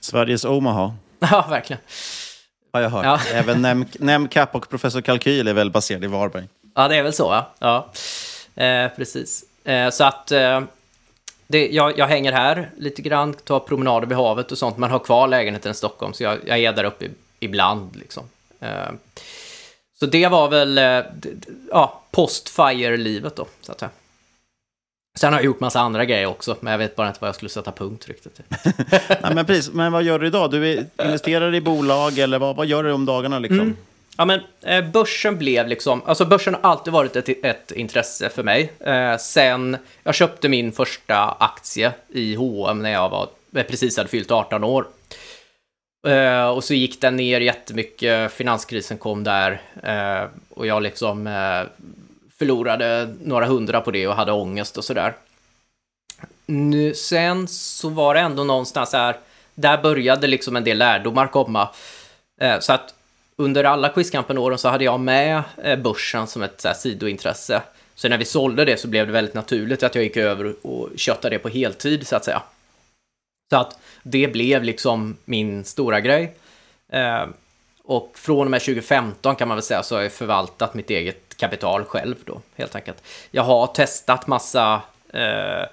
Sveriges 0.00 0.44
Omaha. 0.44 0.94
ja, 1.18 1.46
verkligen. 1.50 1.82
Har 2.72 2.80
jag 2.80 2.90
hört. 2.90 3.04
Ja. 3.04 3.20
Även 3.32 3.66
Nem- 3.66 3.96
NemCap 3.98 4.54
och 4.54 4.68
Professor 4.68 5.00
Kalkyl 5.00 5.48
är 5.48 5.54
väl 5.54 5.70
baserade 5.70 6.06
i 6.06 6.08
Varberg. 6.08 6.48
Ja, 6.74 6.88
det 6.88 6.96
är 6.96 7.02
väl 7.02 7.12
så, 7.12 7.28
va? 7.28 7.46
Ja, 7.58 7.90
eh, 8.64 8.88
precis. 8.96 9.44
Eh, 9.64 9.90
så 9.90 10.04
att 10.04 10.32
eh, 10.32 10.60
det, 11.46 11.68
jag, 11.68 11.98
jag 11.98 12.06
hänger 12.06 12.32
här 12.32 12.70
lite 12.76 13.02
grann, 13.02 13.34
tar 13.34 13.60
promenader 13.60 14.06
vid 14.06 14.16
havet 14.16 14.52
och 14.52 14.58
sånt, 14.58 14.76
men 14.78 14.90
har 14.90 14.98
kvar 14.98 15.28
lägenheten 15.28 15.72
i 15.72 15.74
Stockholm, 15.74 16.12
så 16.12 16.22
jag, 16.22 16.38
jag 16.46 16.58
är 16.58 16.72
där 16.72 16.84
uppe 16.84 17.08
ibland. 17.40 17.96
Liksom. 17.96 18.24
Eh, 18.60 18.90
så 19.98 20.06
det 20.06 20.28
var 20.28 20.48
väl 20.48 20.78
eh, 20.78 21.00
ja, 21.70 22.02
post-fire-livet 22.10 23.36
då, 23.36 23.46
så 23.60 23.72
att 23.72 23.80
säga. 23.80 23.90
Sen 25.18 25.32
har 25.32 25.40
jag 25.40 25.44
gjort 25.44 25.60
massa 25.60 25.80
andra 25.80 26.04
grejer 26.04 26.26
också, 26.26 26.56
men 26.60 26.70
jag 26.70 26.78
vet 26.78 26.96
bara 26.96 27.08
inte 27.08 27.18
vad 27.20 27.28
jag 27.28 27.34
skulle 27.34 27.48
sätta 27.48 27.72
punkt 27.72 28.08
riktigt. 28.08 28.40
Nej, 29.22 29.34
men, 29.34 29.46
precis. 29.46 29.72
men 29.72 29.92
vad 29.92 30.02
gör 30.02 30.18
du 30.18 30.26
idag? 30.26 30.50
Du 30.50 30.86
investerar 31.02 31.54
i 31.54 31.60
bolag 31.60 32.18
eller 32.18 32.38
vad, 32.38 32.56
vad 32.56 32.66
gör 32.66 32.82
du 32.82 32.92
om 32.92 33.06
dagarna? 33.06 33.38
Liksom? 33.38 33.60
Mm. 33.60 33.76
Ja, 34.16 34.24
men 34.24 34.40
eh, 34.62 34.84
börsen 34.84 35.38
blev 35.38 35.68
liksom, 35.68 36.02
alltså 36.06 36.24
börsen 36.24 36.54
har 36.54 36.70
alltid 36.70 36.92
varit 36.92 37.16
ett, 37.16 37.44
ett 37.44 37.72
intresse 37.72 38.28
för 38.28 38.42
mig. 38.42 38.72
Eh, 38.80 39.16
sen 39.16 39.76
jag 40.02 40.14
köpte 40.14 40.48
min 40.48 40.72
första 40.72 41.36
aktie 41.40 41.92
i 42.08 42.34
H&M 42.34 42.82
när 42.82 42.92
jag 42.92 43.08
var, 43.08 43.28
eh, 43.56 43.62
precis 43.62 43.96
hade 43.96 44.08
fyllt 44.08 44.30
18 44.30 44.64
år. 44.64 44.86
Eh, 46.08 46.48
och 46.48 46.64
så 46.64 46.74
gick 46.74 47.00
den 47.00 47.16
ner 47.16 47.40
jättemycket, 47.40 48.32
finanskrisen 48.32 48.98
kom 48.98 49.24
där 49.24 49.60
eh, 49.82 50.28
och 50.50 50.66
jag 50.66 50.82
liksom 50.82 51.26
eh, 51.26 51.86
förlorade 52.38 53.14
några 53.22 53.46
hundra 53.46 53.80
på 53.80 53.90
det 53.90 54.06
och 54.06 54.16
hade 54.16 54.32
ångest 54.32 54.78
och 54.78 54.84
sådär. 54.84 55.14
Nu, 56.46 56.94
sen 56.94 57.48
så 57.48 57.88
var 57.88 58.14
det 58.14 58.20
ändå 58.20 58.44
någonstans 58.44 58.92
här, 58.92 59.16
där 59.54 59.82
började 59.82 60.26
liksom 60.26 60.56
en 60.56 60.64
del 60.64 60.78
lärdomar 60.78 61.26
komma. 61.26 61.68
Eh, 62.40 62.58
så 62.60 62.72
att 62.72 62.94
under 63.36 63.64
alla 63.64 63.88
Quizkampen-åren 63.88 64.58
så 64.58 64.68
hade 64.68 64.84
jag 64.84 65.00
med 65.00 65.42
eh, 65.62 65.78
börsen 65.78 66.26
som 66.26 66.42
ett 66.42 66.60
så 66.60 66.68
här, 66.68 66.74
sidointresse. 66.74 67.62
Så 67.94 68.08
när 68.08 68.18
vi 68.18 68.24
sålde 68.24 68.64
det 68.64 68.76
så 68.76 68.88
blev 68.88 69.06
det 69.06 69.12
väldigt 69.12 69.34
naturligt 69.34 69.82
att 69.82 69.94
jag 69.94 70.04
gick 70.04 70.16
över 70.16 70.66
och 70.66 70.88
köttade 70.96 71.34
det 71.34 71.38
på 71.38 71.48
heltid 71.48 72.06
så 72.06 72.16
att 72.16 72.24
säga. 72.24 72.42
Så 73.50 73.56
att 73.56 73.78
det 74.02 74.28
blev 74.28 74.62
liksom 74.62 75.16
min 75.24 75.64
stora 75.64 76.00
grej. 76.00 76.34
Eh, 76.92 77.26
och 77.84 78.12
från 78.14 78.46
och 78.46 78.50
med 78.50 78.60
2015 78.60 79.36
kan 79.36 79.48
man 79.48 79.56
väl 79.56 79.62
säga 79.62 79.82
så 79.82 79.94
har 79.94 80.02
jag 80.02 80.12
förvaltat 80.12 80.74
mitt 80.74 80.90
eget 80.90 81.36
kapital 81.36 81.84
själv 81.84 82.16
då, 82.24 82.40
helt 82.56 82.74
enkelt. 82.74 83.02
Jag 83.30 83.42
har 83.42 83.66
testat 83.66 84.26
massa 84.26 84.82
eh, 85.12 85.64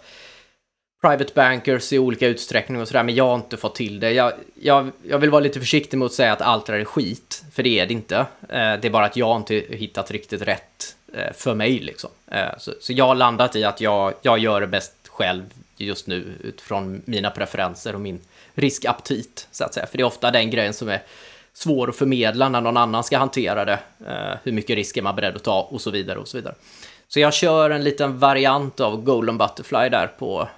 private 1.02 1.34
bankers 1.36 1.94
i 1.94 2.00
olika 2.00 2.28
utsträckning 2.28 2.82
och 2.82 2.88
sådär, 2.88 3.04
men 3.04 3.16
jag 3.16 3.28
har 3.28 3.36
inte 3.36 3.58
fått 3.58 3.76
till 3.76 4.00
det. 4.00 4.12
Jag, 4.12 4.34
jag, 4.62 4.92
jag 5.04 5.18
vill 5.18 5.30
vara 5.30 5.40
lite 5.40 5.60
försiktig 5.60 5.98
mot 5.98 6.12
att 6.12 6.16
säga 6.16 6.34
att 6.34 6.42
allt 6.42 6.66
det 6.66 6.74
där 6.74 6.80
är 6.80 6.86
skit, 6.86 7.44
för 7.54 7.64
det 7.64 7.80
är 7.80 7.86
det 7.86 7.94
inte. 7.94 8.18
Eh, 8.18 8.26
det 8.50 8.86
är 8.86 8.90
bara 8.90 9.06
att 9.06 9.18
jag 9.18 9.38
inte 9.38 9.56
hittat 9.70 10.12
riktigt 10.12 10.42
rätt 10.42 10.96
eh, 11.14 11.34
för 11.34 11.56
mig 11.56 11.80
liksom. 11.80 12.10
Eh, 12.32 12.58
så, 12.58 12.74
så 12.82 12.94
jag 12.94 13.06
har 13.06 13.16
landat 13.16 13.56
i 13.56 13.64
att 13.64 13.82
jag, 13.82 14.14
jag 14.22 14.40
gör 14.40 14.62
det 14.62 14.68
bäst 14.68 14.94
själv 15.08 15.44
just 15.78 16.08
nu 16.08 16.34
utifrån 16.44 17.02
mina 17.06 17.32
preferenser 17.32 17.96
och 17.96 18.02
min 18.02 18.20
riskaptit, 18.54 19.48
så 19.52 19.64
att 19.64 19.74
säga. 19.74 19.86
För 19.86 19.98
det 19.98 20.02
är 20.02 20.08
ofta 20.08 20.32
den 20.32 20.50
grejen 20.50 20.74
som 20.74 20.90
är 20.90 21.02
svår 21.54 21.90
att 21.90 21.96
förmedla 21.96 22.50
när 22.50 22.62
någon 22.62 22.78
annan 22.78 23.04
ska 23.04 23.18
hantera 23.18 23.66
det. 23.66 23.80
Eh, 24.08 24.38
hur 24.44 24.52
mycket 24.52 24.76
risk 24.76 24.98
är 24.98 25.02
man 25.02 25.16
beredd 25.16 25.36
att 25.36 25.44
ta 25.44 25.62
och 25.62 25.82
så 25.82 25.92
vidare 25.92 26.20
och 26.20 26.28
så 26.28 26.38
vidare. 26.38 26.56
Så 27.08 27.20
jag 27.20 27.34
kör 27.34 27.70
en 27.70 27.84
liten 27.84 28.20
variant 28.20 28.80
av 28.80 29.04
Golden 29.04 29.38
Butterfly 29.38 29.90
där 29.90 30.08
på 30.08 30.50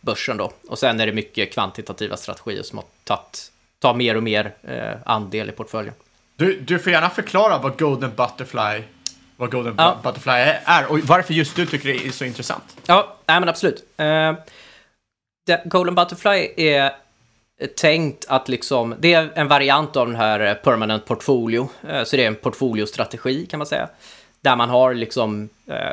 börsen 0.00 0.36
då. 0.36 0.52
Och 0.68 0.78
sen 0.78 1.00
är 1.00 1.06
det 1.06 1.12
mycket 1.12 1.52
kvantitativa 1.52 2.16
strategier 2.16 2.62
som 2.62 2.78
har 2.78 2.86
tagit, 3.04 3.52
tar 3.78 3.94
mer 3.94 4.16
och 4.16 4.22
mer 4.22 4.54
eh, 4.62 4.92
andel 5.06 5.48
i 5.48 5.52
portföljen. 5.52 5.94
Du, 6.36 6.60
du 6.60 6.78
får 6.78 6.92
gärna 6.92 7.10
förklara 7.10 7.58
vad 7.58 7.78
Golden 7.78 8.12
Butterfly, 8.16 8.82
vad 9.36 9.50
Golden 9.52 9.74
Ja. 9.78 9.98
Butterfly 10.02 10.32
är 10.64 10.86
och 10.90 10.98
varför 10.98 11.34
just 11.34 11.56
du 11.56 11.66
tycker 11.66 11.88
det 11.88 12.06
är 12.06 12.10
så 12.10 12.24
intressant. 12.24 12.76
Ja, 12.86 13.16
nej 13.26 13.40
men 13.40 13.48
absolut. 13.48 13.84
Eh, 13.96 14.32
Golden 15.64 15.94
Butterfly 15.94 16.48
är 16.56 16.84
eh, 17.60 17.66
tänkt 17.66 18.24
att 18.28 18.48
liksom, 18.48 18.94
det 18.98 19.14
är 19.14 19.30
en 19.34 19.48
variant 19.48 19.96
av 19.96 20.06
den 20.06 20.16
här 20.16 20.40
eh, 20.40 20.54
permanent 20.54 21.04
portfolio. 21.06 21.68
Eh, 21.88 22.04
Så 22.04 22.16
det 22.16 22.22
är 22.22 22.26
en 22.26 22.34
portfoliostrategi 22.34 23.46
kan 23.46 23.58
man 23.58 23.66
säga. 23.66 23.88
Där 24.40 24.56
man 24.56 24.70
har 24.70 24.94
liksom, 24.94 25.48
eh, 25.66 25.90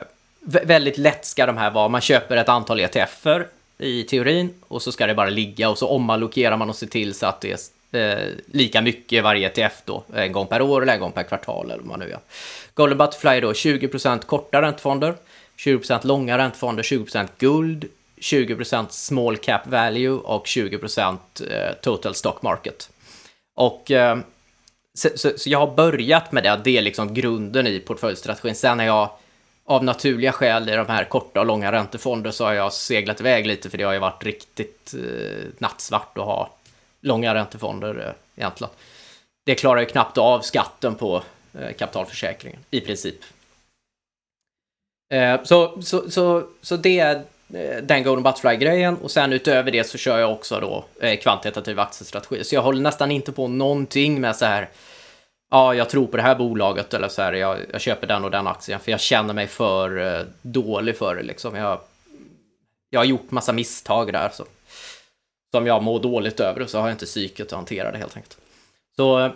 väldigt 0.48 0.98
lätt 0.98 1.26
ska 1.26 1.46
de 1.46 1.58
här 1.58 1.72
vara, 1.72 1.88
man 1.88 2.02
köper 2.02 2.38
ett 2.38 2.50
antal 2.50 2.80
ETFer 2.80 3.48
i 3.78 4.04
teorin 4.04 4.54
och 4.68 4.82
så 4.82 4.92
ska 4.92 5.08
det 5.08 5.16
bara 5.16 5.30
ligga 5.30 5.70
och 5.70 5.78
så 5.78 5.90
omallokerar 5.90 6.58
man 6.58 6.70
och 6.70 6.76
ser 6.76 6.88
till 6.88 7.14
så 7.14 7.26
att 7.26 7.42
det 7.42 7.74
är 7.94 8.28
eh, 8.28 8.34
lika 8.46 8.82
mycket 8.82 9.24
varje 9.24 9.48
ETF 9.48 9.82
då, 9.86 10.04
en 10.14 10.32
gång 10.32 10.48
per 10.48 10.62
år 10.62 10.82
eller 10.82 10.94
en 10.94 11.00
gång 11.00 11.12
per 11.12 11.24
kvartal 11.24 11.66
eller 11.66 11.78
vad 11.78 11.86
man 11.86 12.00
nu 12.00 12.10
gör. 12.10 12.20
Golden 12.74 12.98
Butterfly 12.98 13.32
är 13.32 13.42
då 13.42 13.52
20% 13.52 14.26
korta 14.26 14.62
räntefonder, 14.62 15.16
20% 15.58 16.08
långa 16.08 16.38
räntefonder, 16.38 16.84
20% 16.84 17.28
guld, 17.38 17.86
20% 18.18 18.86
small 18.90 19.38
cap 19.38 19.68
value 19.68 20.10
och 20.10 20.46
20% 20.46 21.18
eh, 21.52 21.74
total 21.82 22.16
stock 22.16 22.42
market. 22.42 22.90
Och 23.56 23.92
eh, 23.92 24.18
så, 24.94 25.10
så, 25.16 25.32
så 25.38 25.50
jag 25.50 25.60
har 25.60 25.76
börjat 25.76 26.32
med 26.32 26.44
det, 26.44 26.62
det 26.64 26.78
är 26.78 26.82
liksom 26.82 27.14
grunden 27.14 27.68
i 27.68 27.80
portföljstrategin. 27.80 28.56
Sen 28.56 28.78
när 28.78 28.86
jag 28.86 29.10
av 29.68 29.84
naturliga 29.84 30.32
skäl 30.32 30.70
i 30.70 30.76
de 30.76 30.88
här 30.88 31.04
korta 31.04 31.40
och 31.40 31.46
långa 31.46 31.72
räntefonder 31.72 32.32
så 32.32 32.46
har 32.46 32.54
jag 32.54 32.74
seglat 32.74 33.20
iväg 33.20 33.48
lite 33.48 33.70
för 33.70 33.78
det 33.78 33.84
har 33.84 33.94
ju 33.94 34.00
varit 34.00 34.24
riktigt 34.24 34.94
eh, 34.94 35.46
nattsvart 35.58 36.18
att 36.18 36.26
ha 36.26 36.50
långa 37.02 37.34
räntefonder 37.34 38.00
eh, 38.06 38.42
egentligen. 38.42 38.74
Det 39.46 39.56
klarar 39.56 39.80
ju 39.80 39.86
knappt 39.86 40.18
av 40.18 40.40
skatten 40.42 40.96
på 40.96 41.24
eh, 41.60 41.74
kapitalförsäkringen 41.74 42.60
i 42.72 42.82
princip. 42.82 43.16
Eh, 45.14 45.44
så, 45.44 45.82
så, 45.82 46.12
så, 46.12 46.48
så 46.62 46.78
det 46.78 47.00
är 47.00 47.16
eh, 47.54 47.84
den 47.84 48.04
Golden 48.04 48.24
Butterfly-grejen 48.24 48.98
och 48.98 49.12
sen 49.12 49.34
utöver 49.34 49.72
det 49.72 49.84
så 49.84 49.98
kör 49.98 50.20
jag 50.20 50.32
också 50.32 50.60
då 50.60 50.86
eh, 51.02 51.20
kvantitativ 51.20 51.80
aktiestrategi. 51.80 52.44
Så 52.44 52.56
jag 52.56 52.62
håller 52.62 52.82
nästan 52.82 53.12
inte 53.12 53.32
på 53.32 53.48
någonting 53.48 54.22
med 54.22 54.36
så 54.36 54.46
här 54.46 54.70
ja, 55.52 55.74
jag 55.74 55.90
tror 55.90 56.08
på 56.08 56.18
det 56.18 56.24
här 56.24 56.36
bolaget 56.36 56.94
eller 56.94 57.08
så 57.08 57.22
här, 57.22 57.34
jag, 57.34 57.58
jag 57.72 57.82
köper 57.82 58.08
den 58.08 58.24
och 58.24 58.32
den 58.32 58.48
aktien 58.48 58.80
för 58.80 58.92
jag 58.92 59.00
känner 59.00 59.34
mig 59.34 59.48
för 59.48 59.98
eh, 59.98 60.26
dålig 60.42 60.98
för 60.98 61.16
det 61.16 61.24
liksom. 61.24 61.56
Jag, 61.56 61.80
jag 62.90 63.00
har 63.00 63.06
gjort 63.06 63.32
massa 63.32 63.54
misstag 63.54 64.14
där 64.14 64.30
så, 64.34 64.46
som 65.52 65.68
jag 65.68 65.84
mår 65.84 66.00
dåligt 66.00 66.40
över 66.40 66.62
och 66.62 66.70
så 66.70 66.80
har 66.80 66.88
jag 66.88 66.94
inte 66.94 67.06
psyket 67.06 67.48
att 67.48 67.52
hantera 67.58 67.92
det 67.92 67.98
helt 67.98 68.16
enkelt. 68.16 68.38
Så 68.96 69.20
eh, 69.20 69.32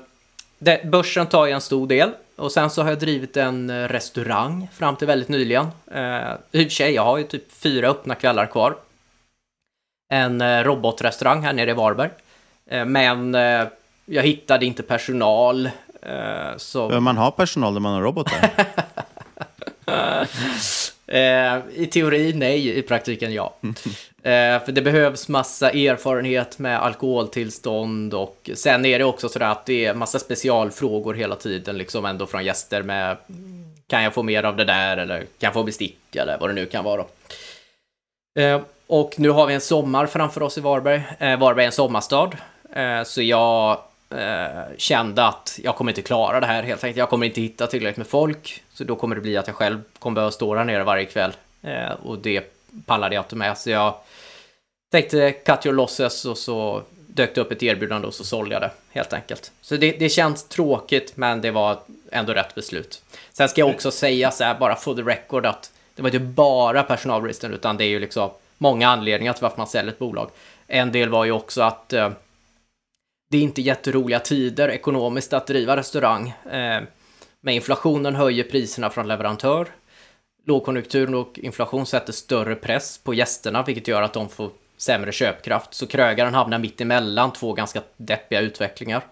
det, 0.60 0.86
börsen 0.86 1.28
tar 1.28 1.46
ju 1.46 1.52
en 1.52 1.62
stor 1.62 1.88
del 1.88 2.12
och 2.36 2.52
sen 2.52 2.70
så 2.70 2.82
har 2.82 2.90
jag 2.90 3.00
drivit 3.00 3.38
en 3.38 3.70
eh, 3.70 3.88
restaurang 3.88 4.68
fram 4.74 4.96
till 4.96 5.08
väldigt 5.08 5.30
nyligen. 5.30 5.68
Eh, 5.92 6.32
I 6.52 6.66
och 6.66 6.68
för 6.68 6.70
sig, 6.70 6.94
jag 6.94 7.04
har 7.04 7.18
ju 7.18 7.24
typ 7.24 7.52
fyra 7.52 7.90
öppna 7.90 8.16
kvällar 8.16 8.46
kvar. 8.46 8.76
En 10.10 10.42
eh, 10.42 10.64
robotrestaurang 10.64 11.42
här 11.42 11.54
nere 11.54 11.72
i 11.72 11.74
Varberg. 11.74 12.10
Eh, 12.66 12.86
men 12.86 13.36
eh, 13.36 13.68
jag 14.06 14.24
hittade 14.24 14.66
inte 14.66 14.84
personal. 14.84 15.70
Eh, 16.02 16.58
så... 16.58 16.88
Behöver 16.88 17.00
man 17.00 17.18
ha 17.18 17.32
personal 17.32 17.74
när 17.74 17.80
man 17.80 17.94
har 17.94 18.02
robotar? 18.02 18.50
Eh, 21.08 21.58
I 21.74 21.88
teori 21.92 22.34
nej, 22.34 22.80
i 22.80 22.82
praktiken 22.82 23.34
ja. 23.34 23.54
Eh, 24.24 24.64
för 24.64 24.72
det 24.72 24.82
behövs 24.82 25.28
massa 25.28 25.70
erfarenhet 25.70 26.60
med 26.60 26.80
alkoholtillstånd 26.80 28.14
och 28.14 28.50
sen 28.54 28.86
är 28.86 29.00
det 29.00 29.06
också 29.06 29.30
sådär 29.30 29.52
att 29.52 29.66
det 29.66 29.86
är 29.86 29.94
massa 29.94 30.20
specialfrågor 30.20 31.14
hela 31.14 31.36
tiden 31.36 31.78
liksom 31.78 32.06
ändå 32.06 32.26
från 32.26 32.46
gäster 32.46 32.84
med 32.84 33.18
kan 33.88 34.04
jag 34.04 34.14
få 34.14 34.24
mer 34.24 34.44
av 34.44 34.56
det 34.56 34.66
där 34.66 34.98
eller 34.98 35.20
kan 35.20 35.28
jag 35.40 35.54
få 35.54 35.64
bestick 35.64 36.16
eller 36.16 36.38
vad 36.38 36.50
det 36.50 36.54
nu 36.54 36.66
kan 36.66 36.84
vara. 36.84 37.06
Eh, 38.40 38.62
och 38.88 39.14
nu 39.18 39.30
har 39.30 39.48
vi 39.48 39.54
en 39.54 39.62
sommar 39.62 40.06
framför 40.06 40.44
oss 40.44 40.58
i 40.58 40.62
Varberg. 40.62 41.04
Eh, 41.20 41.40
Varberg 41.40 41.64
är 41.64 41.68
en 41.68 41.72
sommarstad. 41.72 42.32
Eh, 42.74 43.04
så 43.04 43.22
jag 43.22 43.78
eh, 44.12 44.78
kände 44.78 45.26
att 45.26 45.60
jag 45.64 45.76
kommer 45.76 45.92
inte 45.92 46.02
klara 46.02 46.40
det 46.40 46.46
här 46.46 46.64
helt 46.64 46.84
enkelt. 46.84 46.98
Jag 46.98 47.10
kommer 47.10 47.26
inte 47.26 47.42
hitta 47.42 47.68
tillräckligt 47.68 47.98
med 47.98 48.08
folk. 48.08 48.64
Så 48.74 48.84
då 48.84 48.96
kommer 48.96 49.16
det 49.16 49.22
bli 49.22 49.38
att 49.38 49.48
jag 49.48 49.56
själv 49.56 49.82
kommer 50.00 50.16
behöva 50.16 50.32
stå 50.32 50.56
där 50.56 50.64
nere 50.64 50.84
varje 50.84 51.06
kväll. 51.06 51.32
Eh, 51.62 51.92
och 52.04 52.18
det 52.18 52.54
pallade 52.86 53.16
jag 53.16 53.22
inte 53.22 53.36
med. 53.36 53.58
Så 53.58 53.70
jag 53.70 53.96
tänkte 54.92 55.32
cut 55.32 55.66
your 55.66 55.76
losses 55.76 56.26
och 56.26 56.38
så 56.38 56.82
dök 57.08 57.36
det 57.36 57.42
upp 57.42 57.52
ett 57.52 57.64
erbjudande 57.64 58.08
och 58.08 58.14
så 58.14 58.24
sålde 58.24 58.56
jag 58.56 58.62
det 58.62 58.72
helt 58.90 59.14
enkelt. 59.14 59.52
Så 59.62 59.76
det, 59.76 59.92
det 59.92 60.10
känns 60.10 60.48
tråkigt 60.48 61.18
men 61.18 61.42
det 61.42 61.52
var 61.52 61.80
ändå 62.12 62.34
rätt 62.34 62.56
beslut. 62.56 63.02
Sen 63.34 63.50
ska 63.50 63.62
jag 63.62 63.70
också 63.70 63.92
säga 63.92 64.32
så 64.32 64.44
här 64.44 64.60
bara 64.60 64.76
for 64.76 64.96
the 64.96 65.02
record 65.02 65.46
att 65.46 65.72
det 65.96 66.02
var 66.02 66.10
inte 66.10 66.20
bara 66.20 66.84
personalbristen 66.84 67.54
utan 67.54 67.78
det 67.78 67.84
är 67.84 67.90
ju 67.90 68.00
liksom 68.00 68.30
många 68.58 68.90
anledningar 68.90 69.34
till 69.34 69.42
varför 69.42 69.58
man 69.58 69.68
säljer 69.68 69.92
ett 69.92 70.00
bolag. 70.00 70.30
En 70.68 70.92
del 70.92 71.10
var 71.10 71.26
ju 71.26 71.32
också 71.32 71.62
att 71.62 71.94
eh, 71.94 72.10
det 73.32 73.38
är 73.38 73.42
inte 73.42 73.62
jätteroliga 73.62 74.20
tider 74.20 74.70
ekonomiskt 74.70 75.34
att 75.34 75.48
driva 75.48 75.78
restaurang. 75.78 76.30
Eh, 76.30 76.82
med 77.42 77.56
inflationen 77.56 78.16
höjer 78.16 78.44
priserna 78.44 78.90
från 78.90 79.08
leverantör. 79.08 79.68
Lågkonjunkturen 80.46 81.16
och 81.16 81.40
inflation 81.40 81.86
sätter 81.86 82.14
större 82.14 82.56
press 82.56 82.98
på 82.98 83.14
gästerna, 83.14 83.64
vilket 83.64 83.88
gör 83.88 84.02
att 84.02 84.14
de 84.14 84.30
får 84.30 84.50
sämre 84.78 85.12
köpkraft. 85.12 85.74
Så 85.74 85.88
krögaren 85.88 86.34
hamnar 86.34 86.60
mitt 86.60 86.82
emellan 86.82 87.34
två 87.34 87.54
ganska 87.54 87.82
deppiga 87.98 88.40
utvecklingar. 88.40 89.06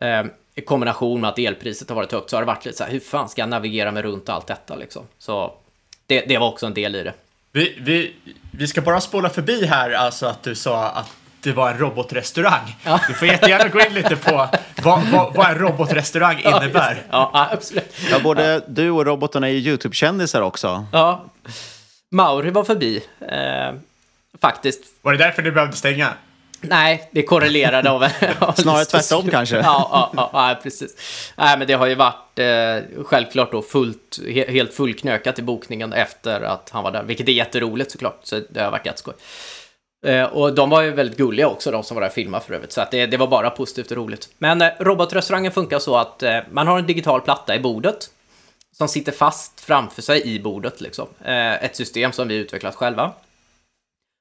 Eh, 0.00 0.24
I 0.54 0.60
kombination 0.60 1.20
med 1.20 1.30
att 1.30 1.38
elpriset 1.38 1.88
har 1.88 1.96
varit 1.96 2.12
högt 2.12 2.30
så 2.30 2.36
har 2.36 2.42
det 2.42 2.46
varit 2.46 2.64
lite 2.64 2.78
så 2.78 2.84
här, 2.84 2.90
hur 2.90 3.00
fan 3.00 3.28
ska 3.28 3.42
jag 3.42 3.48
navigera 3.48 3.92
mig 3.92 4.02
runt 4.02 4.28
allt 4.28 4.46
detta 4.46 4.76
liksom? 4.76 5.02
Så 5.18 5.52
det, 6.06 6.20
det 6.20 6.38
var 6.38 6.48
också 6.48 6.66
en 6.66 6.74
del 6.74 6.94
i 6.94 7.02
det. 7.02 7.14
Vi, 7.52 7.78
vi, 7.80 8.14
vi 8.52 8.66
ska 8.66 8.80
bara 8.80 9.00
spola 9.00 9.30
förbi 9.30 9.66
här, 9.66 9.90
alltså 9.90 10.26
att 10.26 10.42
du 10.42 10.54
sa 10.54 10.88
att 10.88 11.16
det 11.42 11.52
var 11.52 11.70
en 11.70 11.78
robotrestaurang. 11.78 12.76
Du 13.08 13.14
får 13.14 13.28
jättegärna 13.28 13.68
gå 13.68 13.80
in 13.80 13.94
lite 13.94 14.16
på 14.16 14.48
vad, 14.82 15.00
vad, 15.12 15.34
vad 15.34 15.50
en 15.50 15.58
robotrestaurang 15.58 16.40
Ja, 16.44 16.62
innebär. 16.62 17.02
Ja, 17.10 17.48
absolut. 17.52 17.94
Ja, 18.10 18.20
både 18.20 18.62
du 18.68 18.90
och 18.90 19.06
robotarna 19.06 19.48
är 19.48 19.52
ju 19.52 19.58
YouTube-kändisar 19.58 20.40
också. 20.40 20.86
Ja. 20.92 21.24
Mauri 22.10 22.50
var 22.50 22.64
förbi, 22.64 23.02
eh, 23.20 23.74
faktiskt. 24.40 24.84
Var 25.02 25.12
det 25.12 25.18
därför 25.18 25.42
du 25.42 25.52
behövde 25.52 25.76
stänga? 25.76 26.08
Nej, 26.60 27.08
det 27.12 27.22
korrelerade 27.22 27.90
av... 27.90 28.00
Snarare 28.56 28.84
tvärtom 28.84 29.30
kanske. 29.30 29.56
Ja, 29.56 29.88
ja, 29.92 30.12
ja, 30.16 30.30
ja, 30.32 30.60
precis. 30.62 30.96
Nej, 31.36 31.58
men 31.58 31.66
det 31.66 31.74
har 31.74 31.86
ju 31.86 31.94
varit 31.94 32.38
eh, 32.38 33.04
självklart 33.04 33.52
då 33.52 33.62
fullt, 33.62 34.18
he, 34.28 34.50
helt 34.50 34.74
fullknökat 34.74 35.38
i 35.38 35.42
bokningen 35.42 35.92
efter 35.92 36.40
att 36.40 36.70
han 36.72 36.84
var 36.84 36.90
där, 36.90 37.02
vilket 37.02 37.28
är 37.28 37.32
jätteroligt 37.32 37.90
såklart. 37.90 38.20
Så 38.22 38.40
det 38.50 38.60
har 38.60 38.70
varit 38.70 38.86
jätteskoj. 38.86 39.14
Eh, 40.06 40.24
och 40.24 40.54
de 40.54 40.70
var 40.70 40.82
ju 40.82 40.90
väldigt 40.90 41.18
gulliga 41.18 41.48
också, 41.48 41.70
de 41.70 41.82
som 41.82 41.94
var 41.94 42.02
där 42.02 42.08
och 42.08 42.14
filmade 42.14 42.44
för 42.44 42.54
övrigt. 42.54 42.72
Så 42.72 42.80
att 42.80 42.90
det, 42.90 43.06
det 43.06 43.16
var 43.16 43.26
bara 43.26 43.50
positivt 43.50 43.90
och 43.90 43.96
roligt. 43.96 44.28
Men 44.38 44.62
eh, 44.62 44.68
robotrestaurangen 44.78 45.52
funkar 45.52 45.78
så 45.78 45.96
att 45.96 46.22
eh, 46.22 46.38
man 46.50 46.66
har 46.66 46.78
en 46.78 46.86
digital 46.86 47.20
platta 47.20 47.54
i 47.56 47.60
bordet 47.60 48.10
som 48.72 48.88
sitter 48.88 49.12
fast 49.12 49.60
framför 49.60 50.02
sig 50.02 50.26
i 50.26 50.40
bordet. 50.40 50.80
Liksom. 50.80 51.06
Eh, 51.24 51.64
ett 51.64 51.76
system 51.76 52.12
som 52.12 52.28
vi 52.28 52.34
utvecklat 52.34 52.74
själva. 52.74 53.12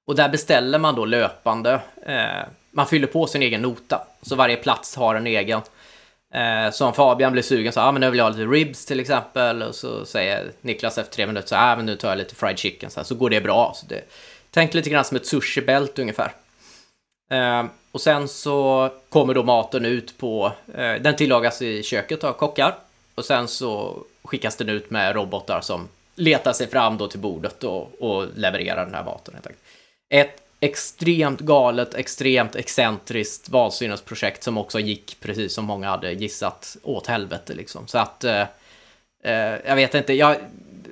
Och 0.07 0.15
där 0.15 0.29
beställer 0.29 0.79
man 0.79 0.95
då 0.95 1.05
löpande. 1.05 1.79
Eh, 2.05 2.47
man 2.71 2.87
fyller 2.87 3.07
på 3.07 3.27
sin 3.27 3.41
egen 3.41 3.61
nota. 3.61 4.07
Så 4.21 4.35
varje 4.35 4.55
plats 4.55 4.95
har 4.95 5.15
en 5.15 5.27
egen. 5.27 5.61
Eh, 6.33 6.71
så 6.71 6.85
om 6.85 6.93
Fabian 6.93 7.31
blir 7.31 7.43
sugen 7.43 7.73
så, 7.73 7.81
ah, 7.81 7.91
men 7.91 8.01
nu 8.01 8.09
vill 8.09 8.17
jag 8.17 8.25
ha 8.25 8.29
lite 8.29 8.51
ribs 8.51 8.85
till 8.85 8.99
exempel. 8.99 9.63
Och 9.63 9.75
så 9.75 10.05
säger 10.05 10.51
Niklas 10.61 10.97
efter 10.97 11.13
tre 11.13 11.27
minuter 11.27 11.47
så, 11.47 11.55
ah, 11.55 11.75
men 11.75 11.85
nu 11.85 11.95
tar 11.95 12.09
jag 12.09 12.17
lite 12.17 12.35
fried 12.35 12.59
chicken. 12.59 12.89
Så, 12.89 12.99
här, 12.99 13.05
så 13.05 13.15
går 13.15 13.29
det 13.29 13.41
bra. 13.41 13.73
Så 13.75 13.85
det, 13.85 14.01
tänk 14.57 14.73
lite 14.73 14.89
grann 14.89 15.05
som 15.05 15.17
ett 15.17 15.25
sushibälte 15.25 16.01
ungefär. 16.01 16.31
Eh, 17.31 17.65
och 17.91 18.01
sen 18.01 18.27
så 18.27 18.89
kommer 19.09 19.33
då 19.33 19.43
maten 19.43 19.85
ut 19.85 20.17
på, 20.17 20.51
eh, 20.73 20.93
den 20.93 21.15
tillagas 21.15 21.61
i 21.61 21.83
köket 21.83 22.23
av 22.23 22.33
kockar. 22.33 22.75
Och 23.15 23.25
sen 23.25 23.47
så 23.47 24.03
skickas 24.23 24.55
den 24.55 24.69
ut 24.69 24.89
med 24.89 25.15
robotar 25.15 25.61
som 25.61 25.87
letar 26.15 26.53
sig 26.53 26.67
fram 26.67 26.97
då 26.97 27.07
till 27.07 27.19
bordet 27.19 27.63
och, 27.63 28.01
och 28.01 28.27
levererar 28.35 28.85
den 28.85 28.93
här 28.93 29.03
maten. 29.03 29.33
Helt 29.33 29.47
enkelt. 29.47 29.63
Ett 30.09 30.41
extremt 30.59 31.39
galet, 31.39 31.93
extremt 31.93 32.55
excentriskt 32.55 33.49
vansinnesprojekt 33.49 34.43
som 34.43 34.57
också 34.57 34.79
gick, 34.79 35.17
precis 35.19 35.53
som 35.53 35.65
många 35.65 35.89
hade 35.89 36.11
gissat, 36.11 36.77
åt 36.83 37.07
helvete 37.07 37.53
liksom. 37.53 37.87
Så 37.87 37.97
att, 37.97 38.23
eh, 38.23 38.45
eh, 39.23 39.55
jag 39.65 39.75
vet 39.75 39.95
inte, 39.95 40.13
jag, 40.13 40.37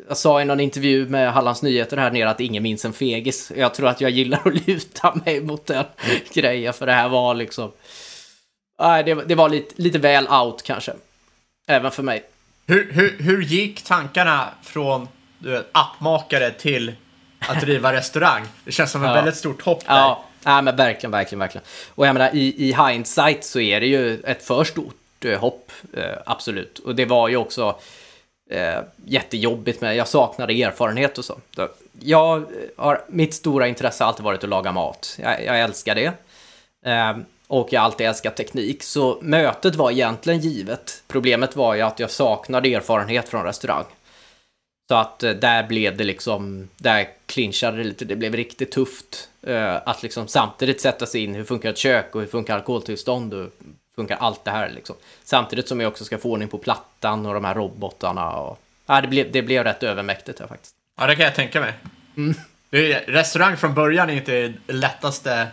jag 0.07 0.17
sa 0.17 0.41
i 0.41 0.45
någon 0.45 0.59
intervju 0.59 1.09
med 1.09 1.33
Hallands 1.33 1.61
Nyheter 1.61 1.97
här 1.97 2.11
nere 2.11 2.29
att 2.29 2.39
ingen 2.39 2.63
minns 2.63 2.85
en 2.85 2.93
fegis. 2.93 3.51
Jag 3.55 3.73
tror 3.73 3.87
att 3.87 4.01
jag 4.01 4.11
gillar 4.11 4.41
att 4.45 4.67
luta 4.67 5.15
mig 5.25 5.41
mot 5.41 5.65
den 5.65 5.85
grejen, 6.33 6.73
för 6.73 6.85
det 6.85 6.93
här 6.93 7.09
var 7.09 7.33
liksom... 7.35 7.71
Nej, 8.79 9.03
det, 9.03 9.13
det 9.13 9.35
var 9.35 9.49
lite, 9.49 9.73
lite 9.81 9.99
väl 9.99 10.27
out 10.27 10.63
kanske. 10.63 10.93
Även 11.67 11.91
för 11.91 12.03
mig. 12.03 12.23
Hur, 12.67 12.91
hur, 12.93 13.17
hur 13.19 13.41
gick 13.41 13.81
tankarna 13.83 14.49
från 14.63 15.07
du 15.39 15.51
vet, 15.51 15.69
appmakare 15.71 16.51
till 16.51 16.93
att 17.39 17.61
driva 17.61 17.93
restaurang? 17.93 18.43
Det 18.65 18.71
känns 18.71 18.91
som 18.91 19.03
ett 19.03 19.07
Ja. 19.09 19.13
väldigt 19.13 19.35
stort 19.35 19.61
hopp 19.61 19.85
där. 19.87 19.95
Ja, 19.95 20.25
nej, 20.43 20.61
men 20.61 20.75
verkligen, 20.75 21.11
verkligen, 21.11 21.39
verkligen. 21.39 21.65
Och 21.95 22.07
jag 22.07 22.13
menar, 22.13 22.35
i, 22.35 22.69
i 22.69 22.73
hindsight 22.73 23.43
så 23.43 23.59
är 23.59 23.79
det 23.79 23.87
ju 23.87 24.19
ett 24.23 24.43
för 24.43 24.63
stort 24.63 25.25
eh, 25.25 25.39
hopp, 25.39 25.71
eh, 25.93 26.03
absolut. 26.25 26.79
Och 26.79 26.95
det 26.95 27.05
var 27.05 27.27
ju 27.27 27.37
också 27.37 27.75
eh, 28.49 28.79
jättejobbigt 29.05 29.81
med, 29.81 29.95
jag 29.95 30.07
saknade 30.07 30.53
erfarenhet 30.53 31.17
och 31.17 31.25
så. 31.25 31.39
jag 31.99 32.37
eh, 32.37 32.45
har, 32.77 33.01
mitt 33.07 33.33
stora 33.33 33.67
intresse 33.67 34.03
har 34.03 34.09
alltid 34.09 34.25
varit 34.25 34.43
att 34.43 34.49
laga 34.49 34.71
mat. 34.71 35.17
Jag, 35.21 35.45
jag 35.45 35.61
älskar 35.61 35.95
det. 35.95 36.13
Eh, 36.85 37.17
och 37.47 37.73
jag 37.73 37.81
har 37.81 37.85
alltid 37.85 38.07
älskat 38.07 38.37
teknik, 38.37 38.83
så 38.83 39.17
mötet 39.21 39.75
var 39.75 39.91
egentligen 39.91 40.39
givet. 40.39 41.03
Problemet 41.07 41.55
var 41.55 41.75
ju 41.75 41.81
att 41.81 41.99
jag 41.99 42.11
saknade 42.11 42.73
erfarenhet 42.73 43.29
från 43.29 43.45
restaurang. 43.45 43.85
Så 44.87 44.95
att 44.95 45.23
eh, 45.23 45.31
där 45.31 45.67
blev 45.67 45.97
det 45.97 46.03
liksom, 46.03 46.69
där 46.77 47.07
clinchade 47.25 47.77
det 47.77 47.83
lite, 47.83 48.05
det 48.05 48.15
blev 48.15 48.35
riktigt 48.35 48.71
tufft. 48.71 49.29
eh, 49.41 49.75
att 49.85 50.03
liksom 50.03 50.27
samtidigt 50.27 50.81
sätta 50.81 51.05
sig 51.05 51.23
in, 51.23 51.35
hur 51.35 51.43
funkar 51.43 51.69
ett 51.69 51.77
kök 51.77 52.15
och 52.15 52.21
hur 52.21 52.27
funkar 52.27 52.55
alkoholtillstånd 52.55 53.33
och 53.33 53.49
funkar 53.95 54.17
allt 54.17 54.43
det 54.45 54.51
här 54.51 54.69
liksom. 54.69 54.95
Samtidigt 55.23 55.67
som 55.67 55.79
jag 55.81 55.87
också 55.91 56.05
ska 56.05 56.17
få 56.17 56.29
ordning 56.31 56.47
på 56.47 56.57
plattan 56.57 57.25
och 57.25 57.33
de 57.33 57.45
här 57.45 57.55
robotarna 57.55 58.29
och... 58.31 58.59
Ja, 58.85 59.01
det 59.01 59.07
blev, 59.07 59.31
det 59.31 59.41
blev 59.41 59.63
rätt 59.63 59.83
övermäktigt 59.83 60.39
här 60.39 60.47
faktiskt. 60.47 60.75
Ja, 60.97 61.07
det 61.07 61.15
kan 61.15 61.25
jag 61.25 61.35
tänka 61.35 61.59
mig. 61.61 61.73
Mm. 62.17 62.35
Är, 62.71 63.11
restaurang 63.11 63.57
från 63.57 63.73
början 63.73 64.09
är 64.09 64.13
inte 64.13 64.53
det 64.65 64.73
lättaste 64.73 65.47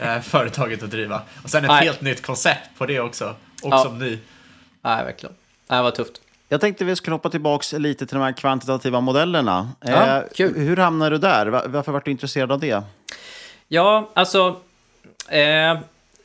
eh, 0.00 0.20
företaget 0.22 0.82
att 0.82 0.90
driva. 0.90 1.22
Och 1.44 1.50
sen 1.50 1.64
ett 1.64 1.68
Nej. 1.70 1.84
helt 1.84 2.00
nytt 2.00 2.22
koncept 2.22 2.68
på 2.78 2.86
det 2.86 3.00
också. 3.00 3.24
Och 3.62 3.70
Ja. 3.72 3.78
som 3.78 3.98
ny. 3.98 4.18
Nej, 4.82 5.04
verkligen. 5.04 5.34
Det 5.68 5.82
var 5.82 5.90
tufft. 5.90 6.12
Jag 6.48 6.60
tänkte 6.60 6.84
vi 6.84 6.96
skulle 6.96 7.14
hoppa 7.14 7.30
tillbaka 7.30 7.78
lite 7.78 8.06
till 8.06 8.16
de 8.16 8.22
här 8.22 8.32
kvantitativa 8.32 9.00
modellerna. 9.00 9.70
Ja, 9.80 10.16
eh, 10.16 10.22
kul. 10.34 10.54
Hur 10.58 10.76
hamnade 10.76 11.10
du 11.10 11.18
där? 11.18 11.46
Va- 11.46 11.62
Varför 11.66 11.92
var 11.92 12.02
du 12.04 12.10
intresserad 12.10 12.52
av 12.52 12.60
det? 12.60 12.82
Ja, 13.68 14.10
alltså... 14.14 14.60
Eh, 15.28 15.78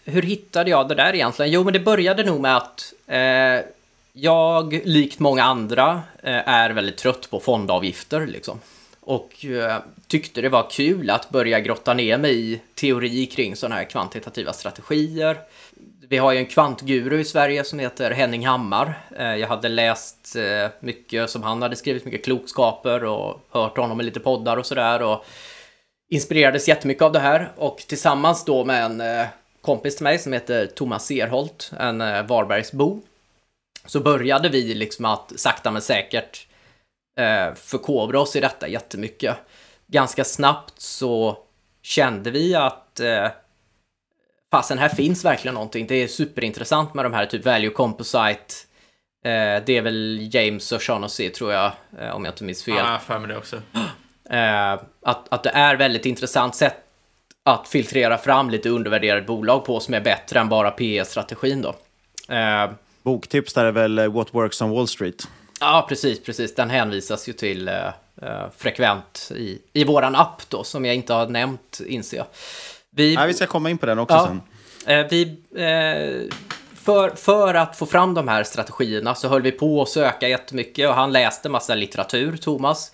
hur 0.08 0.22
hittade 0.22 0.70
jag 0.70 0.88
det 0.88 0.96
där 0.96 1.16
egentligen? 1.16 1.52
Jo, 1.52 1.64
men 1.64 1.74
det 1.74 1.80
började 1.80 2.24
nog 2.24 2.42
med 2.42 2.58
att 2.58 2.94
eh, 3.08 3.66
jag, 4.14 4.82
likt 4.86 5.20
många 5.20 5.44
andra, 5.44 6.02
eh, 6.24 6.50
är 6.50 6.70
väldigt 6.70 6.98
trött 6.98 7.30
på 7.30 7.40
fondavgifter. 7.40 8.28
Liksom. 8.28 8.60
Och 9.00 9.46
eh, 9.46 9.78
tyckte 10.08 10.42
det 10.42 10.50
var 10.50 10.70
kul 10.70 11.10
att 11.10 11.30
börja 11.30 11.60
grotta 11.60 11.94
ner 11.94 12.18
mig 12.18 12.54
i 12.54 12.62
teori 12.76 13.26
kring 13.26 13.56
sådana 13.56 13.76
här 13.76 13.84
kvantitativa 13.84 14.54
strategier. 14.54 15.38
Vi 16.10 16.18
har 16.18 16.32
ju 16.32 16.38
en 16.38 16.46
kvantguru 16.46 17.20
i 17.20 17.26
Sverige 17.26 17.64
som 17.64 17.80
heter 17.80 18.12
Henning 18.12 18.48
Hammar. 18.48 18.94
Eh, 19.18 19.36
jag 19.36 19.48
hade 19.48 19.70
läst 19.70 20.36
eh, 20.36 20.72
mycket 20.80 21.30
som 21.30 21.44
han 21.44 21.62
hade 21.62 21.76
skrivit, 21.76 22.06
mycket 22.06 22.26
klokskaper 22.26 23.04
och 23.04 23.42
hört 23.50 23.78
honom 23.78 24.02
i 24.02 24.04
lite 24.04 24.20
poddar 24.20 24.58
och 24.58 24.66
sådär. 24.66 25.02
Och 25.02 25.26
inspirerades 26.10 26.68
jättemycket 26.68 27.04
av 27.04 27.12
det 27.12 27.20
här 27.20 27.52
och 27.56 27.78
tillsammans 27.78 28.46
då 28.46 28.66
med 28.66 28.86
en 28.86 29.02
eh, 29.02 29.28
kompis 29.68 29.96
till 29.96 30.04
mig 30.04 30.20
som 30.20 30.34
heter 30.34 30.66
Thomas 30.66 31.06
Serholt, 31.06 31.72
en 31.80 32.02
eh, 32.02 32.26
Varbergsbo, 32.26 33.02
så 33.86 34.00
började 34.00 34.50
vi 34.50 34.74
liksom 34.74 35.06
att 35.06 35.34
sakta 35.36 35.72
men 35.72 35.82
säkert 35.82 36.48
eh, 37.20 37.54
förkovra 37.56 38.20
oss 38.20 38.36
i 38.36 38.40
detta 38.40 38.68
jättemycket. 38.68 39.38
Ganska 39.88 40.24
snabbt 40.24 40.82
så 40.82 41.38
kände 41.82 42.32
vi 42.32 42.56
att 42.56 43.00
eh, 43.00 43.28
fasen 44.52 44.78
här 44.78 44.90
finns 44.90 45.26
verkligen 45.26 45.56
någonting. 45.56 45.88
Det 45.88 45.96
är 45.96 46.08
superintressant 46.08 46.94
med 46.94 47.06
de 47.06 47.14
här 47.14 47.26
typ 47.26 47.46
value 47.46 47.70
composite. 47.70 48.54
Eh, 49.26 49.64
det 49.66 49.78
är 49.78 49.82
väl 49.82 50.30
James 50.32 50.72
och 50.72 50.82
Shaughnessy 50.82 51.30
tror 51.30 51.54
jag, 51.54 51.72
eh, 52.00 52.16
om 52.16 52.26
jag 52.26 52.32
inte 52.32 52.44
minns 52.44 52.64
fel. 52.64 52.76
Ja, 52.76 52.84
jag 52.84 52.92
har 52.92 53.00
för 53.00 53.20
mig 53.20 53.28
det 53.28 53.38
också. 53.38 53.62
Eh, 54.30 54.74
att, 55.02 55.34
att 55.34 55.44
det 55.44 55.50
är 55.50 55.76
väldigt 55.76 56.06
intressant 56.06 56.56
sätt 56.56 56.87
att 57.48 57.68
filtrera 57.68 58.18
fram 58.18 58.50
lite 58.50 58.70
undervärderade 58.70 59.22
bolag 59.22 59.66
på 59.66 59.80
som 59.80 59.94
är 59.94 60.02
bättre 60.02 60.40
än 60.40 60.50
bara 60.50 60.72
PE-strategin 60.72 61.62
då. 61.62 61.76
Eh, 62.36 62.70
Boktips 63.04 63.54
där 63.54 63.66
är 63.66 63.72
väl 63.72 64.00
eh, 64.00 64.08
What 64.08 64.28
Works 64.34 64.62
on 64.62 64.70
Wall 64.70 64.88
Street. 64.88 65.28
ja, 65.60 65.86
precis, 65.90 66.24
precis. 66.24 66.56
Den 66.56 66.70
hänvisas 66.70 67.30
ju 67.30 67.34
till 67.34 67.68
eh, 67.68 67.88
eh, 68.22 68.46
frekvent 68.58 69.32
i, 69.36 69.60
i 69.74 69.84
våran 69.84 70.16
app 70.16 70.42
då, 70.50 70.64
som 70.64 70.86
jag 70.86 70.96
inte 70.96 71.14
har 71.14 71.28
nämnt, 71.28 71.82
inser 71.88 72.18
jag. 72.18 72.26
Vi, 72.90 73.16
Nej, 73.16 73.28
vi 73.28 73.34
ska 73.34 73.46
komma 73.48 73.70
in 73.70 73.78
på 73.78 73.86
den 73.86 74.00
också 74.00 74.16
Ja. 74.16 74.26
sen. 74.28 74.42
Eh, 75.00 75.08
vi, 75.10 75.22
eh, 75.56 76.36
för, 76.76 77.10
för 77.16 77.54
att 77.54 77.76
få 77.78 77.86
fram 77.86 78.14
de 78.14 78.28
här 78.28 78.44
strategierna 78.44 79.16
så 79.16 79.28
höll 79.28 79.42
vi 79.42 79.52
på 79.52 79.82
att 79.82 79.90
söka 79.90 80.28
jättemycket 80.28 80.90
och 80.90 80.96
han 80.96 81.12
läste 81.12 81.50
massa 81.50 81.76
litteratur, 81.76 82.38
Thomas. 82.38 82.92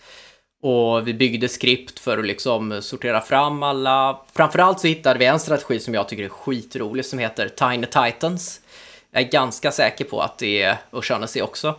Och 0.64 1.08
vi 1.08 1.14
byggde 1.14 1.50
skript 1.50 2.00
för 2.00 2.18
att 2.18 2.26
liksom 2.26 2.82
sortera 2.82 3.22
fram 3.22 3.64
alla. 3.64 4.20
Framförallt 4.34 4.80
så 4.80 4.88
hittade 4.88 5.20
vi 5.20 5.26
en 5.26 5.40
strategi 5.40 5.80
som 5.80 5.94
jag 5.94 6.10
tycker 6.10 6.24
är 6.24 6.30
skitrolig 6.30 7.06
som 7.06 7.20
heter 7.20 7.50
Tiny 7.50 7.86
Titans. 7.86 8.62
Jag 9.12 9.24
är 9.24 9.28
ganska 9.28 9.72
säker 9.72 10.06
på 10.06 10.22
att 10.22 10.38
det 10.38 10.62
är 10.62 10.78
O'Shaughnessy 10.92 11.42
också. 11.42 11.76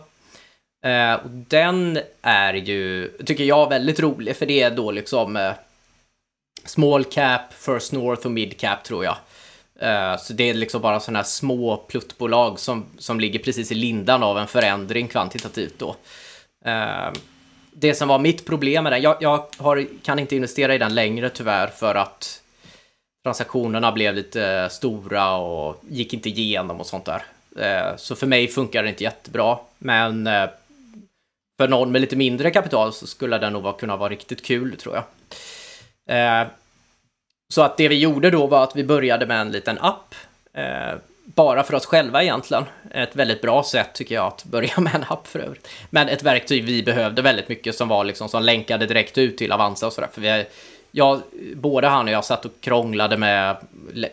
Eh, 0.85 1.13
och 1.13 1.29
den 1.29 1.99
är 2.21 2.53
ju, 2.53 3.11
tycker 3.25 3.43
jag, 3.43 3.69
väldigt 3.69 3.99
rolig 3.99 4.35
för 4.35 4.45
det 4.45 4.61
är 4.61 4.71
då 4.71 4.91
liksom 4.91 5.35
eh, 5.35 5.53
small 6.65 7.03
cap, 7.03 7.53
first 7.53 7.91
north 7.91 8.25
och 8.25 8.31
mid 8.31 8.59
cap 8.59 8.83
tror 8.83 9.05
jag. 9.05 9.15
Eh, 9.79 10.17
Så 10.17 10.33
det 10.33 10.49
är 10.49 10.53
liksom 10.53 10.81
bara 10.81 10.99
sådana 10.99 11.19
här 11.19 11.23
små 11.23 11.77
pluttbolag 11.77 12.59
som, 12.59 12.85
som 12.97 13.19
ligger 13.19 13.39
precis 13.39 13.71
i 13.71 13.75
lindan 13.75 14.23
av 14.23 14.37
en 14.37 14.47
förändring 14.47 15.07
kvantitativt 15.07 15.79
då. 15.79 15.95
Eh, 16.65 17.11
det 17.77 17.93
som 17.93 18.07
var 18.07 18.19
mitt 18.19 18.45
problem 18.45 18.83
med 18.83 18.93
den, 18.93 19.01
jag, 19.01 19.17
jag 19.19 19.45
har, 19.57 19.87
kan 20.03 20.19
inte 20.19 20.35
investera 20.35 20.75
i 20.75 20.77
den 20.77 20.95
längre 20.95 21.29
tyvärr 21.29 21.67
för 21.67 21.95
att 21.95 22.41
transaktionerna 23.23 23.91
blev 23.91 24.15
lite 24.15 24.45
eh, 24.45 24.69
stora 24.69 25.35
och 25.35 25.81
gick 25.89 26.13
inte 26.13 26.29
igenom 26.29 26.79
och 26.79 26.85
sånt 26.85 27.05
där. 27.05 27.23
Eh, 27.59 27.95
så 27.97 28.15
för 28.15 28.27
mig 28.27 28.47
funkar 28.47 28.83
det 28.83 28.89
inte 28.89 29.03
jättebra, 29.03 29.57
men 29.77 30.27
eh, 30.27 30.49
för 31.57 31.67
någon 31.67 31.91
med 31.91 32.01
lite 32.01 32.15
mindre 32.15 32.51
kapital 32.51 32.93
så 32.93 33.07
skulle 33.07 33.37
den 33.37 33.53
nog 33.53 33.79
kunna 33.79 33.97
vara 33.97 34.09
riktigt 34.09 34.45
kul 34.45 34.77
tror 34.77 34.95
jag. 34.95 35.03
Så 37.53 37.61
att 37.61 37.77
det 37.77 37.87
vi 37.87 37.99
gjorde 37.99 38.31
då 38.31 38.47
var 38.47 38.63
att 38.63 38.75
vi 38.75 38.83
började 38.83 39.25
med 39.25 39.41
en 39.41 39.51
liten 39.51 39.77
app. 39.79 40.15
Bara 41.25 41.63
för 41.63 41.75
oss 41.75 41.85
själva 41.85 42.23
egentligen. 42.23 42.65
Ett 42.91 43.15
väldigt 43.15 43.41
bra 43.41 43.63
sätt 43.63 43.93
tycker 43.93 44.15
jag 44.15 44.25
att 44.25 44.43
börja 44.43 44.73
med 44.79 44.95
en 44.95 45.05
app 45.09 45.27
för 45.27 45.39
övrigt. 45.39 45.67
Men 45.89 46.09
ett 46.09 46.23
verktyg 46.23 46.63
vi 46.63 46.83
behövde 46.83 47.21
väldigt 47.21 47.49
mycket 47.49 47.75
som 47.75 47.87
var 47.87 48.03
liksom 48.03 48.29
som 48.29 48.43
länkade 48.43 48.85
direkt 48.85 49.17
ut 49.17 49.37
till 49.37 49.51
Avanza 49.51 49.87
och 49.87 49.93
sådär. 49.93 50.09
För 50.13 50.21
vi, 50.21 50.45
jag, 50.91 51.21
både 51.55 51.87
han 51.87 52.05
och 52.05 52.11
jag 52.11 52.25
satt 52.25 52.45
och 52.45 52.51
krånglade 52.59 53.17
med 53.17 53.57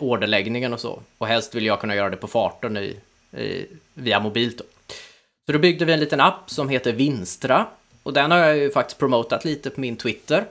orderläggningen 0.01 0.73
och 0.73 0.81
så. 0.81 1.01
Och 1.19 1.27
helst 1.27 1.55
vill 1.55 1.67
jag 1.67 1.81
kunna 1.81 1.95
göra 1.95 2.11
det 2.11 2.17
på 2.17 2.27
farten 2.27 2.77
i, 2.77 2.97
i, 3.39 3.67
via 3.95 4.21
mobilt 4.21 4.59
då. 4.59 4.65
Så 5.47 5.53
då 5.53 5.59
byggde 5.59 5.85
vi 5.85 5.93
en 5.93 6.01
liten 6.01 6.21
app 6.21 6.51
som 6.51 6.69
heter 6.69 6.93
Vinstra. 6.93 7.67
Och 8.03 8.13
den 8.13 8.31
har 8.31 8.39
jag 8.39 8.57
ju 8.57 8.71
faktiskt 8.71 8.99
promotat 8.99 9.45
lite 9.45 9.71
på 9.71 9.81
min 9.81 9.97
Twitter. 9.97 10.45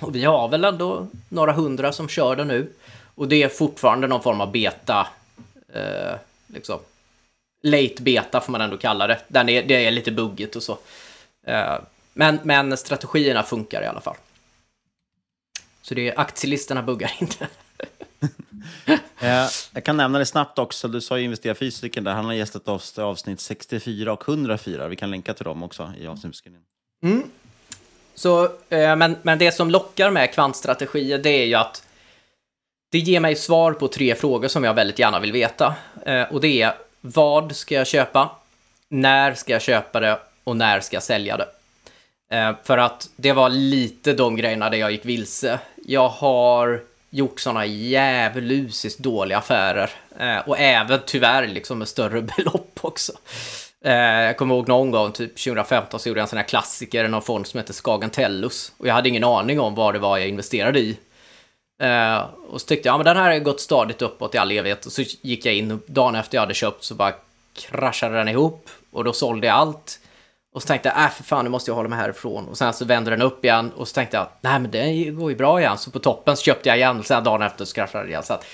Och 0.00 0.14
vi 0.14 0.24
har 0.24 0.48
väl 0.48 0.64
ändå 0.64 1.06
några 1.28 1.52
hundra 1.52 1.92
som 1.92 2.08
kör 2.08 2.36
den 2.36 2.48
nu. 2.48 2.72
Och 3.14 3.28
det 3.28 3.42
är 3.42 3.48
fortfarande 3.48 4.06
någon 4.06 4.22
form 4.22 4.40
av 4.40 4.52
beta. 4.52 5.06
Eh, 5.72 6.14
liksom. 6.46 6.80
Late 7.62 8.02
beta 8.02 8.40
får 8.40 8.52
man 8.52 8.60
ändå 8.60 8.76
kalla 8.76 9.06
det. 9.06 9.20
Den 9.28 9.48
är, 9.48 9.62
det 9.62 9.86
är 9.86 9.90
lite 9.90 10.10
buggigt 10.10 10.56
och 10.56 10.62
så. 10.62 10.78
Eh, 11.46 11.74
men, 12.12 12.38
men 12.42 12.76
strategierna 12.76 13.42
funkar 13.42 13.82
i 13.82 13.86
alla 13.86 14.00
fall. 14.00 14.16
Så 15.82 15.94
det 15.94 16.08
är 16.08 16.20
aktielistorna 16.20 16.82
buggar 16.82 17.12
inte. 17.20 17.48
Eh, 19.20 19.48
jag 19.72 19.84
kan 19.84 19.96
nämna 19.96 20.18
det 20.18 20.26
snabbt 20.26 20.58
också. 20.58 20.88
Du 20.88 21.00
sa 21.00 21.18
ju 21.18 21.24
investera 21.24 21.54
fysiken 21.54 22.04
där. 22.04 22.12
Han 22.12 22.24
har 22.24 22.32
gästat 22.32 22.68
oss 22.68 22.98
i 22.98 23.00
avsnitt 23.00 23.40
64 23.40 24.12
och 24.12 24.28
104. 24.28 24.88
Vi 24.88 24.96
kan 24.96 25.10
länka 25.10 25.34
till 25.34 25.44
dem 25.44 25.62
också 25.62 25.92
i 25.98 26.06
avsnittsbeskrivningen. 26.06 26.66
Mm. 27.02 27.30
Så, 28.14 28.44
eh, 28.44 28.96
men, 28.96 29.16
men 29.22 29.38
det 29.38 29.52
som 29.52 29.70
lockar 29.70 30.10
med 30.10 30.32
kvantstrategier 30.34 31.18
det 31.18 31.30
är 31.30 31.46
ju 31.46 31.54
att 31.54 31.86
det 32.90 32.98
ger 32.98 33.20
mig 33.20 33.36
svar 33.36 33.72
på 33.72 33.88
tre 33.88 34.14
frågor 34.14 34.48
som 34.48 34.64
jag 34.64 34.74
väldigt 34.74 34.98
gärna 34.98 35.20
vill 35.20 35.32
veta. 35.32 35.74
Eh, 36.06 36.22
och 36.22 36.40
det 36.40 36.62
är 36.62 36.74
vad 37.00 37.56
ska 37.56 37.74
jag 37.74 37.86
köpa? 37.86 38.30
När 38.88 39.34
ska 39.34 39.52
jag 39.52 39.62
köpa 39.62 40.00
det? 40.00 40.18
Och 40.44 40.56
när 40.56 40.80
ska 40.80 40.96
jag 40.96 41.02
sälja 41.02 41.36
det? 41.36 41.48
Eh, 42.36 42.52
för 42.64 42.78
att 42.78 43.08
det 43.16 43.32
var 43.32 43.48
lite 43.48 44.12
de 44.12 44.36
grejerna 44.36 44.70
där 44.70 44.78
jag 44.78 44.90
gick 44.90 45.04
vilse. 45.04 45.58
Jag 45.86 46.08
har 46.08 46.80
gjort 47.10 47.40
sådana 47.40 47.66
djävulusiskt 47.66 48.98
dåliga 48.98 49.38
affärer. 49.38 49.90
Eh, 50.18 50.38
och 50.48 50.58
även 50.58 51.00
tyvärr 51.06 51.46
liksom 51.46 51.78
med 51.78 51.88
större 51.88 52.22
belopp 52.36 52.78
också. 52.80 53.12
Jag 53.80 54.36
kommer 54.36 54.54
ihåg 54.54 54.68
någon 54.68 54.90
gång, 54.90 55.12
typ 55.12 55.36
2015, 55.36 56.00
så 56.00 56.08
gjorde 56.08 56.20
jag 56.20 56.24
en 56.24 56.28
sån 56.28 56.36
här 56.36 56.46
klassiker 56.46 57.04
i 57.04 57.08
någon 57.08 57.22
fond 57.22 57.46
som 57.46 57.58
heter 57.58 57.72
Skagen 57.72 58.10
Tellus. 58.10 58.72
Och 58.76 58.86
jag 58.86 58.94
hade 58.94 59.08
ingen 59.08 59.24
aning 59.24 59.60
om 59.60 59.74
vad 59.74 59.94
det 59.94 59.98
var 59.98 60.18
jag 60.18 60.28
investerade 60.28 60.78
i. 60.78 60.96
Eh, 61.78 62.24
och 62.50 62.60
så 62.60 62.66
tyckte 62.66 62.88
jag, 62.88 62.94
ja 62.94 62.98
men 62.98 63.04
den 63.04 63.16
här 63.16 63.32
har 63.32 63.38
gått 63.38 63.60
stadigt 63.60 64.02
uppåt 64.02 64.34
i 64.34 64.38
all 64.38 64.50
evighet. 64.50 64.86
Och 64.86 64.92
så 64.92 65.02
gick 65.20 65.46
jag 65.46 65.54
in 65.54 65.70
och 65.70 65.80
dagen 65.86 66.14
efter 66.14 66.36
jag 66.36 66.42
hade 66.42 66.54
köpt 66.54 66.84
så 66.84 66.94
bara 66.94 67.14
kraschade 67.56 68.16
den 68.16 68.28
ihop. 68.28 68.68
Och 68.90 69.04
då 69.04 69.12
sålde 69.12 69.46
jag 69.46 69.56
allt. 69.56 70.00
Och 70.52 70.62
så 70.62 70.68
tänkte 70.68 70.88
jag, 70.88 71.04
äh 71.04 71.10
för 71.10 71.22
fan 71.22 71.44
nu 71.44 71.50
måste 71.50 71.70
jag 71.70 71.76
hålla 71.76 71.88
mig 71.88 71.98
härifrån. 71.98 72.48
Och 72.48 72.58
sen 72.58 72.72
så 72.72 72.84
vände 72.84 73.10
den 73.10 73.22
upp 73.22 73.44
igen 73.44 73.72
och 73.76 73.88
så 73.88 73.94
tänkte 73.94 74.16
jag, 74.16 74.26
nej 74.40 74.58
men 74.58 74.70
det 74.70 75.04
går 75.04 75.30
ju 75.30 75.36
bra 75.36 75.60
igen. 75.60 75.78
Så 75.78 75.90
på 75.90 75.98
toppen 75.98 76.36
så 76.36 76.42
köpte 76.42 76.68
jag 76.68 76.78
igen 76.78 76.98
och 76.98 77.06
sen 77.06 77.24
dagen 77.24 77.42
efter 77.42 77.64
så 77.64 77.74
kraschade 77.74 78.04
det 78.04 78.08
igen. 78.08 78.22
Så 78.22 78.34
att 78.34 78.44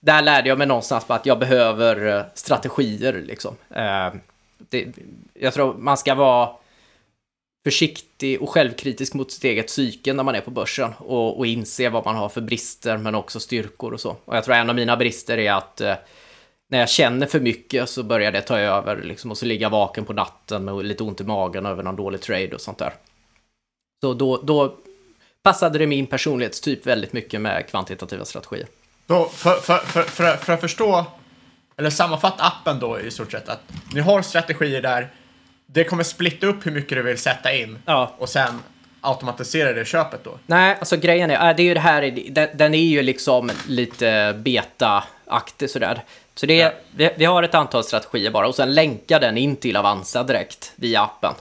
där 0.00 0.22
lärde 0.22 0.48
jag 0.48 0.58
mig 0.58 0.66
någonstans 0.66 1.04
på 1.04 1.14
att 1.14 1.26
jag 1.26 1.38
behöver 1.38 2.16
eh, 2.16 2.22
strategier 2.34 3.12
liksom. 3.12 3.56
Eh, 3.70 4.12
det, 4.58 4.86
jag 5.34 5.54
tror 5.54 5.74
man 5.74 5.96
ska 5.96 6.14
vara 6.14 6.48
försiktig 7.64 8.42
och 8.42 8.48
självkritisk 8.48 9.14
mot 9.14 9.32
sitt 9.32 9.44
eget 9.44 9.66
psyke 9.66 10.12
när 10.12 10.22
man 10.22 10.34
är 10.34 10.40
på 10.40 10.50
börsen 10.50 10.92
och, 10.98 11.38
och 11.38 11.46
inse 11.46 11.88
vad 11.88 12.04
man 12.04 12.16
har 12.16 12.28
för 12.28 12.40
brister 12.40 12.96
men 12.96 13.14
också 13.14 13.40
styrkor 13.40 13.92
och 13.92 14.00
så. 14.00 14.16
Och 14.24 14.36
jag 14.36 14.44
tror 14.44 14.54
en 14.54 14.70
av 14.70 14.76
mina 14.76 14.96
brister 14.96 15.38
är 15.38 15.52
att 15.52 15.80
eh, 15.80 15.94
när 16.70 16.78
jag 16.78 16.88
känner 16.88 17.26
för 17.26 17.40
mycket 17.40 17.88
så 17.88 18.02
börjar 18.02 18.32
det 18.32 18.40
ta 18.40 18.58
över 18.58 19.02
liksom, 19.02 19.30
och 19.30 19.38
så 19.38 19.46
ligga 19.46 19.68
vaken 19.68 20.04
på 20.04 20.12
natten 20.12 20.64
med 20.64 20.84
lite 20.84 21.02
ont 21.02 21.20
i 21.20 21.24
magen 21.24 21.66
över 21.66 21.82
någon 21.82 21.96
dålig 21.96 22.20
trade 22.20 22.54
och 22.54 22.60
sånt 22.60 22.78
där. 22.78 22.92
Så 24.00 24.14
då, 24.14 24.36
då 24.36 24.76
passade 25.42 25.78
det 25.78 25.86
min 25.86 26.06
personlighetstyp 26.06 26.86
väldigt 26.86 27.12
mycket 27.12 27.40
med 27.40 27.68
kvantitativa 27.68 28.24
strategier. 28.24 28.66
Då, 29.06 29.24
för, 29.24 29.54
för, 29.54 29.78
för, 29.78 30.02
för, 30.02 30.36
för 30.36 30.52
att 30.52 30.60
förstå, 30.60 31.04
eller 31.76 31.90
sammanfatta 31.90 32.44
appen 32.44 32.80
då 32.80 33.00
i 33.00 33.10
stort 33.10 33.32
sett, 33.32 33.48
att 33.48 33.60
ni 33.94 34.00
har 34.00 34.22
strategier 34.22 34.82
där 34.82 35.10
det 35.72 35.84
kommer 35.84 36.02
splitta 36.02 36.46
upp 36.46 36.66
hur 36.66 36.72
mycket 36.72 36.98
du 36.98 37.02
vill 37.02 37.18
sätta 37.18 37.54
in 37.54 37.78
ja. 37.86 38.14
och 38.18 38.28
sen 38.28 38.62
automatisera 39.00 39.72
det 39.72 39.84
köpet 39.84 40.24
då? 40.24 40.38
Nej, 40.46 40.76
alltså 40.78 40.96
grejen 40.96 41.30
är, 41.30 41.48
äh, 41.50 41.56
det 41.56 41.62
är 41.62 41.64
ju 41.64 41.74
det 41.74 41.80
här, 41.80 42.02
den 42.54 42.74
är 42.74 42.78
ju 42.78 43.02
liksom 43.02 43.50
lite 43.68 44.34
beta-aktig 44.44 45.70
sådär. 45.70 46.04
Så 46.34 46.46
det 46.46 46.60
är, 46.60 46.64
ja. 46.64 46.72
vi, 46.96 47.10
vi, 47.16 47.24
har 47.24 47.42
ett 47.42 47.54
antal 47.54 47.84
strategier 47.84 48.30
bara 48.30 48.48
och 48.48 48.54
sen 48.54 48.74
länkar 48.74 49.20
den 49.20 49.38
in 49.38 49.56
till 49.56 49.76
Avanza 49.76 50.22
direkt 50.22 50.72
via 50.76 51.02
appen. 51.02 51.34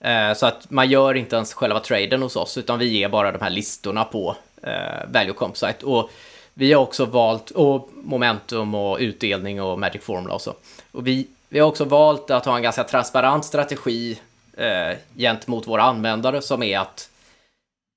Eh, 0.00 0.34
så 0.34 0.46
att 0.46 0.70
man 0.70 0.90
gör 0.90 1.14
inte 1.14 1.36
ens 1.36 1.54
själva 1.54 1.80
traden 1.80 2.22
hos 2.22 2.36
oss 2.36 2.58
utan 2.58 2.78
vi 2.78 2.88
ger 2.88 3.08
bara 3.08 3.32
de 3.32 3.40
här 3.40 3.50
listorna 3.50 4.04
på 4.04 4.36
eh, 4.62 5.08
Value 5.08 5.32
Comp 5.32 5.56
Site. 5.56 5.86
Och 5.86 6.10
vi 6.54 6.72
har 6.72 6.82
också 6.82 7.04
valt, 7.04 7.50
och 7.50 7.90
momentum 7.94 8.74
och 8.74 8.98
utdelning 9.00 9.62
och 9.62 9.78
Magic 9.78 10.02
Formula 10.02 10.34
och 10.34 10.40
så. 10.40 10.54
Och 10.92 11.06
vi, 11.06 11.28
vi 11.50 11.58
har 11.58 11.68
också 11.68 11.84
valt 11.84 12.30
att 12.30 12.44
ha 12.44 12.56
en 12.56 12.62
ganska 12.62 12.84
transparent 12.84 13.44
strategi 13.44 14.20
eh, 14.56 14.96
gentemot 15.16 15.66
våra 15.66 15.82
användare 15.82 16.42
som 16.42 16.62
är 16.62 16.78
att 16.78 17.10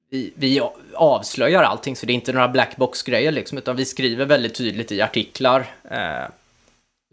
vi, 0.10 0.34
vi 0.36 0.62
avslöjar 0.94 1.64
allting, 1.64 1.96
så 1.96 2.06
det 2.06 2.14
är 2.14 2.16
inte 2.16 2.34
några 2.34 2.48
blackbox-grejer 2.48 3.32
liksom, 3.32 3.58
utan 3.58 3.76
vi 3.76 3.86
skriver 3.86 4.26
väldigt 4.26 4.56
tydligt 4.56 4.92
i 4.92 5.02
artiklar 5.02 5.66
eh, 5.92 6.30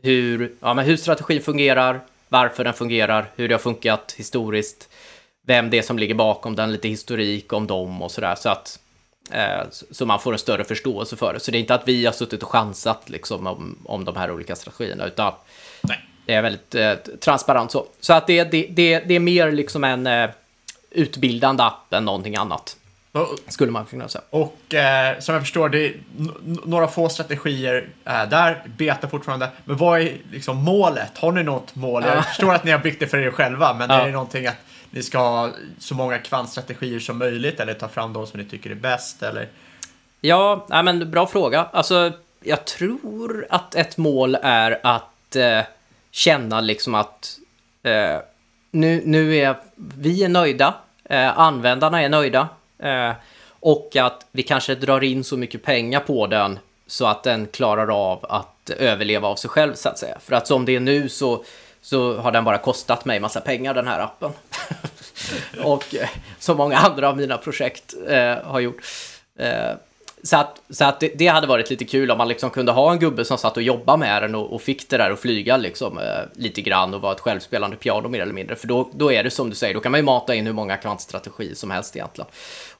hur, 0.02 0.52
ja, 0.60 0.74
men 0.74 0.84
hur 0.84 0.96
strategin 0.96 1.42
fungerar, 1.42 2.00
varför 2.28 2.64
den 2.64 2.74
fungerar, 2.74 3.30
hur 3.36 3.48
det 3.48 3.54
har 3.54 3.58
funkat 3.58 4.14
historiskt, 4.16 4.88
vem 5.46 5.70
det 5.70 5.78
är 5.78 5.82
som 5.82 5.98
ligger 5.98 6.14
bakom 6.14 6.56
den, 6.56 6.72
lite 6.72 6.88
historik 6.88 7.52
om 7.52 7.66
dem 7.66 8.02
och 8.02 8.10
sådär, 8.10 8.34
så 8.34 8.48
att 8.48 8.78
eh, 9.30 9.62
så 9.70 10.06
man 10.06 10.20
får 10.20 10.32
en 10.32 10.38
större 10.38 10.64
förståelse 10.64 11.16
för 11.16 11.34
det. 11.34 11.40
Så 11.40 11.50
det 11.50 11.58
är 11.58 11.60
inte 11.60 11.74
att 11.74 11.88
vi 11.88 12.06
har 12.06 12.12
suttit 12.12 12.42
och 12.42 12.48
chansat 12.48 13.10
liksom 13.10 13.46
om, 13.46 13.78
om 13.84 14.04
de 14.04 14.16
här 14.16 14.30
olika 14.30 14.56
strategierna, 14.56 15.06
utan 15.06 15.32
Nej 15.82 16.09
det 16.26 16.34
är 16.34 16.42
väldigt 16.42 16.74
eh, 16.74 16.94
transparent 17.20 17.72
så. 17.72 17.86
Så 18.00 18.12
att 18.12 18.26
det, 18.26 18.44
det, 18.44 18.66
det, 18.70 18.98
det 18.98 19.14
är 19.14 19.20
mer 19.20 19.52
liksom 19.52 19.84
en 19.84 20.06
eh, 20.06 20.30
utbildande 20.90 21.62
app 21.62 21.92
än 21.92 22.04
någonting 22.04 22.36
annat. 22.36 22.76
Skulle 23.48 23.72
man 23.72 23.86
kunna 23.86 24.08
säga. 24.08 24.22
Och 24.30 24.74
eh, 24.74 25.18
som 25.18 25.34
jag 25.34 25.42
förstår, 25.42 25.68
det 25.68 25.86
är 25.86 25.94
några 26.64 26.88
få 26.88 27.08
strategier 27.08 27.88
eh, 28.04 28.28
där, 28.28 28.62
beta 28.76 29.08
fortfarande. 29.08 29.48
Men 29.64 29.76
vad 29.76 30.00
är 30.00 30.16
liksom 30.32 30.56
målet? 30.56 31.18
Har 31.18 31.32
ni 31.32 31.42
något 31.42 31.74
mål? 31.74 32.04
Jag 32.06 32.26
förstår 32.26 32.54
att 32.54 32.64
ni 32.64 32.70
har 32.70 32.78
byggt 32.78 33.00
det 33.00 33.06
för 33.06 33.18
er 33.18 33.30
själva, 33.30 33.74
men 33.74 33.90
ja. 33.90 34.00
är 34.00 34.06
det 34.06 34.12
någonting 34.12 34.46
att 34.46 34.56
ni 34.90 35.02
ska 35.02 35.18
ha 35.18 35.50
så 35.78 35.94
många 35.94 36.18
kvantstrategier 36.18 37.00
som 37.00 37.18
möjligt 37.18 37.60
eller 37.60 37.74
ta 37.74 37.88
fram 37.88 38.12
de 38.12 38.26
som 38.26 38.40
ni 38.40 38.46
tycker 38.46 38.70
är 38.70 38.74
bäst? 38.74 39.22
Eller? 39.22 39.48
Ja, 40.20 40.66
nej, 40.68 40.82
men 40.82 41.10
bra 41.10 41.26
fråga. 41.26 41.66
Alltså, 41.72 42.12
jag 42.42 42.64
tror 42.64 43.46
att 43.50 43.74
ett 43.74 43.96
mål 43.96 44.36
är 44.42 44.80
att 44.82 45.36
eh, 45.36 45.60
känna 46.10 46.60
liksom 46.60 46.94
att 46.94 47.38
eh, 47.82 48.18
nu, 48.70 49.02
nu 49.04 49.36
är 49.36 49.56
vi 49.76 50.24
är 50.24 50.28
nöjda, 50.28 50.74
eh, 51.04 51.38
användarna 51.38 52.02
är 52.02 52.08
nöjda 52.08 52.48
eh, 52.78 53.12
och 53.60 53.96
att 53.96 54.26
vi 54.32 54.42
kanske 54.42 54.74
drar 54.74 55.04
in 55.04 55.24
så 55.24 55.36
mycket 55.36 55.62
pengar 55.62 56.00
på 56.00 56.26
den 56.26 56.58
så 56.86 57.06
att 57.06 57.22
den 57.22 57.46
klarar 57.46 58.10
av 58.10 58.26
att 58.28 58.70
överleva 58.70 59.28
av 59.28 59.36
sig 59.36 59.50
själv 59.50 59.74
så 59.74 59.88
att 59.88 59.98
säga. 59.98 60.18
För 60.20 60.36
att 60.36 60.46
som 60.46 60.64
det 60.64 60.76
är 60.76 60.80
nu 60.80 61.08
så, 61.08 61.44
så 61.82 62.16
har 62.16 62.32
den 62.32 62.44
bara 62.44 62.58
kostat 62.58 63.04
mig 63.04 63.20
massa 63.20 63.40
pengar 63.40 63.74
den 63.74 63.86
här 63.86 64.00
appen. 64.00 64.32
och 65.64 65.94
eh, 65.94 66.56
många 66.56 66.78
andra 66.78 67.08
av 67.08 67.16
mina 67.16 67.38
projekt 67.38 67.94
eh, 68.08 68.36
har 68.44 68.60
gjort. 68.60 68.82
Eh, 69.38 69.72
så 70.22 70.36
att, 70.36 70.62
så 70.70 70.84
att 70.84 71.00
det, 71.00 71.12
det, 71.18 71.26
hade 71.26 71.46
varit 71.46 71.70
lite 71.70 71.84
kul 71.84 72.10
om 72.10 72.18
man 72.18 72.28
liksom 72.28 72.50
kunde 72.50 72.72
ha 72.72 72.92
en 72.92 72.98
gubbe 72.98 73.24
som 73.24 73.38
satt 73.38 73.56
och 73.56 73.62
jobbade 73.62 73.98
med 73.98 74.22
den 74.22 74.34
och, 74.34 74.52
och 74.52 74.62
fick 74.62 74.88
det 74.88 74.96
där 74.96 75.10
att 75.10 75.20
flyga 75.20 75.56
liksom, 75.56 75.98
eh, 75.98 76.04
lite 76.34 76.60
grann 76.60 76.94
och 76.94 77.00
vara 77.00 77.12
ett 77.12 77.20
självspelande 77.20 77.76
piano 77.76 78.08
mer 78.08 78.20
eller 78.20 78.32
mindre. 78.32 78.56
För 78.56 78.66
då, 78.66 78.90
då 78.92 79.12
är 79.12 79.24
det 79.24 79.30
som 79.30 79.50
du 79.50 79.56
säger, 79.56 79.74
då 79.74 79.80
kan 79.80 79.92
man 79.92 79.98
ju 79.98 80.04
mata 80.04 80.34
in 80.34 80.46
hur 80.46 80.52
många 80.52 80.76
kvantstrategier 80.76 81.54
som 81.54 81.70
helst 81.70 81.96
egentligen. 81.96 82.30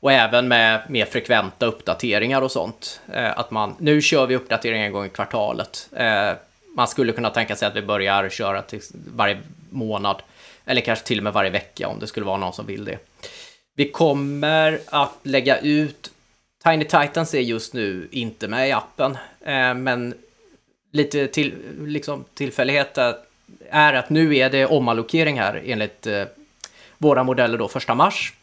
Och 0.00 0.12
även 0.12 0.48
med 0.48 0.83
mer 0.88 1.05
frekventa 1.05 1.66
uppdateringar 1.66 2.42
och 2.42 2.50
sånt. 2.50 3.00
Eh, 3.12 3.38
att 3.38 3.50
man, 3.50 3.76
nu 3.79 4.03
kör 4.03 4.26
vi 4.26 4.37
uppdateringar 4.37 4.87
en 4.87 4.92
gång 4.92 5.07
i 5.07 5.09
kvartalet. 5.09 5.88
Eh, 5.96 6.31
man 6.76 6.88
skulle 6.88 7.12
kunna 7.12 7.31
tänka 7.31 7.57
sig 7.57 7.68
att 7.68 7.76
vi 7.76 7.83
börjar 7.83 8.29
köra 8.29 8.62
till 8.62 8.81
varje 9.14 9.38
månad. 9.70 10.22
Eller 10.64 10.81
kanske 10.81 11.07
till 11.07 11.18
och 11.18 11.24
med 11.24 11.33
varje 11.33 11.50
vecka 11.50 11.88
om 11.88 11.98
det 11.98 12.07
skulle 12.07 12.26
vara 12.26 12.37
någon 12.37 12.53
som 12.53 12.66
vill 12.66 12.85
det. 12.85 12.98
Vi 13.76 13.90
kommer 13.90 14.81
att 14.87 15.18
lägga 15.22 15.59
ut 15.59 16.11
Tiny 16.64 16.85
Titans 16.85 17.35
är 17.35 17.40
just 17.40 17.75
nu 17.75 18.09
inte 18.11 18.49
med 18.49 18.68
i 18.68 18.73
appen, 18.73 19.18
eh, 19.40 19.75
men 19.75 20.14
lite 20.92 21.27
till, 21.27 21.55
liksom, 21.81 22.25
tillfällighet 22.35 22.99
är 23.70 23.92
att 23.92 24.11
nu 24.11 24.37
är 24.37 24.51
det 24.51 24.66
omallokering 24.66 25.38
här 25.38 25.62
enligt 25.66 26.07
eh, 26.07 26.25
våra 26.99 27.25
modeller 27.25 27.59
då 27.59 27.68
första 27.68 27.94
mars. 27.94 28.35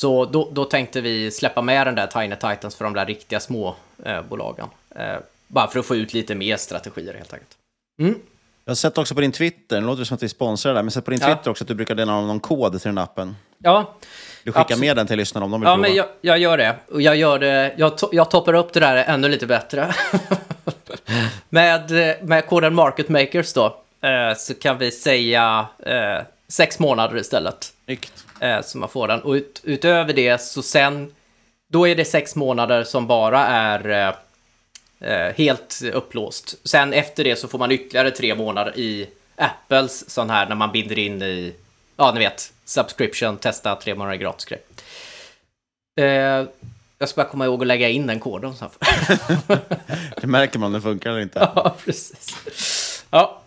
Så 0.00 0.24
då, 0.24 0.50
då, 0.52 0.64
tänkte 0.64 1.00
vi 1.00 1.30
släppa 1.30 1.62
med 1.62 1.86
den 1.86 1.94
där 1.94 2.06
Tiny 2.06 2.34
Titans 2.34 2.74
för 2.76 2.84
de 2.84 2.94
där 2.94 3.06
riktiga 3.06 3.40
små 3.40 3.76
eh, 4.04 4.22
bolagen. 4.22 4.68
Eh, 4.90 5.16
bara 5.46 5.68
för 5.68 5.78
att 5.78 5.86
få 5.86 5.96
ut 5.96 6.14
lite 6.14 6.34
mer 6.34 6.56
strategier 6.56 7.14
helt 7.14 7.32
enkelt. 7.32 7.56
Mm. 8.00 8.14
Jag 8.64 8.70
har 8.70 8.76
sett 8.76 8.98
också 8.98 9.14
på 9.14 9.20
din 9.20 9.32
Twitter, 9.32 9.80
det 9.80 9.86
låter 9.86 10.04
som 10.04 10.14
att 10.14 10.22
vi 10.22 10.28
sponsrar 10.28 10.74
där, 10.74 10.82
men 10.82 10.90
sett 10.90 11.04
på 11.04 11.10
din 11.10 11.20
Twitter 11.20 11.50
också 11.50 11.64
att 11.64 11.68
du 11.68 11.74
brukar 11.74 11.94
dela 11.94 12.20
någon 12.20 12.40
kod 12.40 12.72
till 12.72 12.88
den 12.88 12.98
appen. 12.98 13.36
Ja, 13.58 13.94
du 14.44 14.52
skickar 14.52 14.60
Absolut. 14.60 14.80
med 14.80 14.96
den 14.96 15.06
till 15.06 15.16
lyssnarna 15.16 15.44
om 15.44 15.50
de 15.50 15.60
vill 15.60 15.66
Ja, 15.68 15.74
prova. 15.74 15.88
men 15.88 15.94
jag, 15.94 16.06
jag, 16.20 16.38
gör 16.38 16.56
det. 16.58 16.76
Och 16.92 17.02
jag 17.02 17.16
gör 17.16 17.38
det, 17.38 17.74
jag, 17.76 17.98
to, 17.98 18.08
jag 18.12 18.30
toppar 18.30 18.54
upp 18.54 18.72
det 18.72 18.80
där 18.80 18.96
ännu 18.96 19.28
lite 19.28 19.46
bättre. 19.46 19.94
med, 21.48 21.90
med 22.22 22.46
koden 22.46 22.74
Market 22.74 23.08
Makers 23.08 23.52
då, 23.52 23.66
eh, 24.02 24.36
så 24.36 24.54
kan 24.54 24.78
vi 24.78 24.90
säga 24.90 25.66
eh, 25.86 26.24
sex 26.48 26.78
månader 26.78 27.16
istället. 27.16 27.72
Snyggt. 27.84 28.24
Eh, 28.40 28.60
så 28.62 28.78
man 28.78 28.88
får 28.88 29.08
den. 29.08 29.20
Och 29.20 29.32
ut, 29.32 29.60
utöver 29.64 30.12
det 30.12 30.40
så 30.40 30.62
sen, 30.62 31.12
då 31.68 31.88
är 31.88 31.94
det 31.94 32.04
sex 32.04 32.36
månader 32.36 32.84
som 32.84 33.06
bara 33.06 33.46
är 33.46 33.90
eh, 33.90 34.14
eh, 35.12 35.34
helt 35.36 35.82
upplåst. 35.92 36.54
Sen 36.64 36.92
efter 36.92 37.24
det 37.24 37.36
så 37.36 37.48
får 37.48 37.58
man 37.58 37.72
ytterligare 37.72 38.10
tre 38.10 38.34
månader 38.34 38.78
i 38.78 39.06
Apples 39.36 40.10
sån 40.10 40.30
här 40.30 40.48
när 40.48 40.56
man 40.56 40.72
binder 40.72 40.98
in 40.98 41.22
i, 41.22 41.54
ja 42.00 42.12
ni 42.12 42.20
vet, 42.20 42.52
subscription, 42.64 43.38
testa 43.38 43.76
tre 43.76 43.94
månader 43.94 44.16
gratis 44.16 44.44
grej. 44.44 44.62
Eh, 46.00 46.46
jag 46.98 47.08
ska 47.08 47.22
bara 47.22 47.28
komma 47.28 47.44
ihåg 47.44 47.60
att 47.62 47.66
lägga 47.66 47.88
in 47.88 48.06
den 48.06 48.20
koden. 48.20 48.54
Så 48.56 48.70
det 50.20 50.26
märker 50.26 50.58
man 50.58 50.66
om 50.66 50.72
den 50.72 50.82
funkar 50.82 51.10
eller 51.10 51.20
inte. 51.20 51.38
Ja, 51.54 51.76
precis. 51.84 53.04
Ja, 53.10 53.40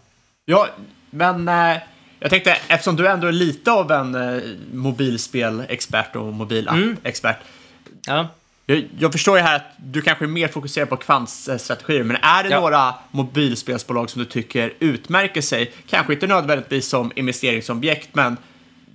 ja 0.46 0.68
men 1.10 1.48
eh, 1.48 1.78
jag 2.20 2.30
tänkte, 2.30 2.58
eftersom 2.68 2.96
du 2.96 3.08
ändå 3.08 3.28
är 3.28 3.32
lite 3.32 3.72
av 3.72 3.92
en 3.92 4.16
eh, 4.16 4.42
mobilspelexpert 4.74 6.16
och 6.16 6.34
mobilapp-expert. 6.34 7.38
Mm. 7.38 8.00
Ja. 8.08 8.28
Jag, 8.66 8.90
jag, 9.00 9.12
förstår 9.12 9.38
ju 9.38 9.44
här 9.44 9.56
att 9.56 9.66
du 9.78 10.02
kanske 10.02 10.26
är 10.26 10.28
mer 10.28 10.48
fokuserad 10.48 10.90
på 10.90 10.98
kvantstrategier, 10.98 12.04
men 12.04 12.18
är 12.22 12.44
det 12.44 12.50
ja. 12.50 12.60
några 12.60 12.94
mobilspelsbolag 13.12 14.10
som 14.10 14.20
du 14.20 14.26
tycker 14.26 14.74
utmärker 14.80 15.42
sig? 15.42 15.72
Kanske 15.90 16.14
inte 16.14 16.28
nödvändigtvis 16.28 16.88
som 16.88 17.12
investeringsobjekt, 17.16 18.16
men 18.16 18.38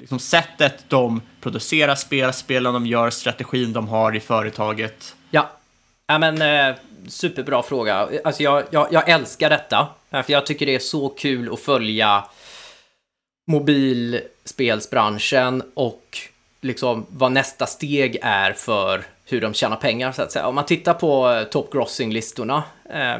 liksom 0.00 0.18
sättet 0.18 0.84
de 0.88 1.20
producerar 1.40 1.94
spel, 1.94 2.32
spelen 2.32 2.74
de 2.74 2.86
gör, 2.86 3.10
strategin 3.10 3.72
de 3.72 3.88
har 3.88 4.16
i 4.16 4.20
företaget? 4.20 5.16
Ja, 5.30 5.50
ja 6.06 6.18
men 6.18 6.42
eh, 6.42 6.76
superbra 7.08 7.62
fråga. 7.62 8.08
Alltså 8.24 8.42
jag, 8.42 8.64
jag, 8.70 8.88
jag 8.90 9.08
älskar 9.08 9.50
detta, 9.50 9.88
för 10.10 10.32
jag 10.32 10.46
tycker 10.46 10.66
det 10.66 10.74
är 10.74 10.78
så 10.78 11.08
kul 11.08 11.52
att 11.52 11.60
följa 11.60 12.24
mobilspelsbranschen 13.50 15.62
och 15.74 16.18
liksom 16.60 17.06
vad 17.08 17.32
nästa 17.32 17.66
steg 17.66 18.18
är 18.22 18.52
för 18.52 19.04
hur 19.28 19.40
de 19.40 19.54
tjänar 19.54 19.76
pengar 19.76 20.12
så 20.12 20.22
att 20.22 20.32
säga. 20.32 20.46
Om 20.46 20.54
man 20.54 20.66
tittar 20.66 20.94
på 20.94 21.30
eh, 21.30 21.44
top 21.44 21.72
grossing-listorna 21.72 22.62
eh, 22.90 23.16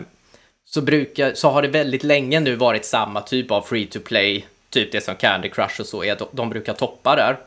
så, 0.65 0.81
brukar, 0.81 1.35
så 1.35 1.51
har 1.51 1.63
det 1.63 1.69
väldigt 1.69 2.03
länge 2.03 2.41
nu 2.41 2.57
varit 2.57 2.85
samma 2.85 3.21
typ 3.21 3.51
av 3.51 3.63
free 3.63 3.87
to 3.87 3.99
play 4.01 4.47
typ 4.71 4.93
det 4.93 5.01
som 5.01 5.15
Candy 5.15 5.49
Crush 5.49 5.81
och 5.81 5.87
så 5.87 6.05
är, 6.05 6.17
de 6.33 6.51
brukar 6.51 6.75
toppa 6.75 7.17
där. 7.17 7.39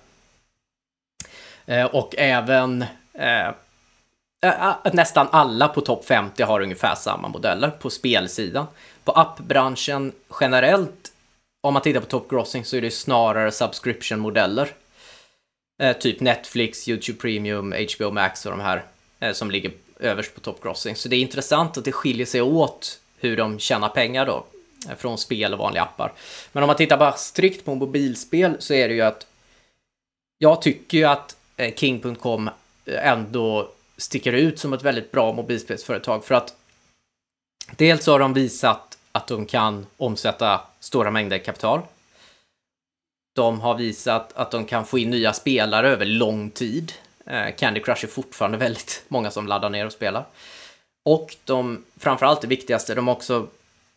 Eh, 1.65 1.85
och 1.85 2.15
även 2.17 2.85
eh, 3.13 3.47
eh, 4.45 4.69
eh 4.69 4.93
nästan 4.93 5.27
alla 5.31 5.67
på 5.67 5.81
topp 5.81 6.05
50 6.05 6.43
har 6.43 6.61
ungefär 6.61 6.95
samma 6.95 7.27
modeller 7.27 7.69
på 7.69 7.89
spelsidan. 7.89 8.67
På 9.03 9.11
appbranschen 9.11 10.11
generellt, 10.39 11.11
om 11.61 11.73
man 11.73 11.81
tittar 11.81 11.99
på 11.99 12.05
top 12.05 12.29
grossing 12.29 12.65
så 12.65 12.77
är 12.77 12.81
det 12.81 12.91
snarare 12.91 13.51
subscription-modeller. 13.51 14.67
Eh, 15.81 15.97
typ 15.97 16.19
Netflix, 16.19 16.87
YouTube 16.87 17.19
Premium, 17.19 17.73
HBO 17.73 18.11
Max 18.11 18.45
och 18.45 18.51
de 18.51 18.59
här 18.59 18.83
eh, 19.19 19.33
som 19.33 19.51
ligger 19.51 19.71
överst 19.99 20.35
på 20.35 20.41
top 20.41 20.63
grossing. 20.63 20.95
Så 20.95 21.09
det 21.09 21.15
är 21.15 21.19
intressant 21.19 21.77
att 21.77 21.85
det 21.85 21.91
skiljer 21.91 22.25
sig 22.25 22.41
åt 22.41 22.99
hur 23.17 23.37
de 23.37 23.59
tjänar 23.59 23.89
pengar 23.89 24.25
då 24.25 24.45
eh, 24.89 24.95
från 24.97 25.17
spel 25.17 25.53
och 25.53 25.59
vanliga 25.59 25.83
appar. 25.83 26.13
Men 26.51 26.63
om 26.63 26.67
man 26.67 26.75
tittar 26.75 26.97
bara 26.97 27.13
strikt 27.13 27.65
på 27.65 27.75
mobilspel 27.75 28.55
så 28.59 28.73
är 28.73 28.87
det 28.87 28.93
ju 28.93 29.01
att 29.01 29.27
jag 30.37 30.61
tycker 30.61 30.97
ju 30.97 31.03
att 31.03 31.37
eh, 31.57 31.75
King.com 31.75 32.47
eh, 32.85 33.07
ändå 33.07 33.71
sticker 33.97 34.33
ut 34.33 34.59
som 34.59 34.73
ett 34.73 34.83
väldigt 34.83 35.11
bra 35.11 35.33
mobilspelsföretag 35.33 36.25
för 36.25 36.35
att 36.35 36.55
dels 37.75 38.07
har 38.07 38.19
de 38.19 38.33
visat 38.33 38.97
att 39.11 39.27
de 39.27 39.45
kan 39.45 39.85
omsätta 39.97 40.61
stora 40.79 41.11
mängder 41.11 41.37
kapital. 41.37 41.81
De 43.33 43.61
har 43.61 43.75
visat 43.75 44.33
att 44.33 44.51
de 44.51 44.65
kan 44.65 44.85
få 44.85 44.99
in 44.99 45.09
nya 45.09 45.33
spelare 45.33 45.89
över 45.89 46.05
lång 46.05 46.49
tid. 46.49 46.93
Eh, 47.25 47.55
Candy 47.57 47.79
Crush 47.79 48.05
är 48.05 48.09
fortfarande 48.09 48.57
väldigt 48.57 49.03
många 49.07 49.31
som 49.31 49.47
laddar 49.47 49.69
ner 49.69 49.85
och 49.85 49.91
spelar. 49.91 50.25
Och 51.03 51.35
de, 51.45 51.85
framförallt 51.99 52.41
det 52.41 52.47
viktigaste, 52.47 52.95
de 52.95 53.07
har 53.07 53.15
också 53.15 53.47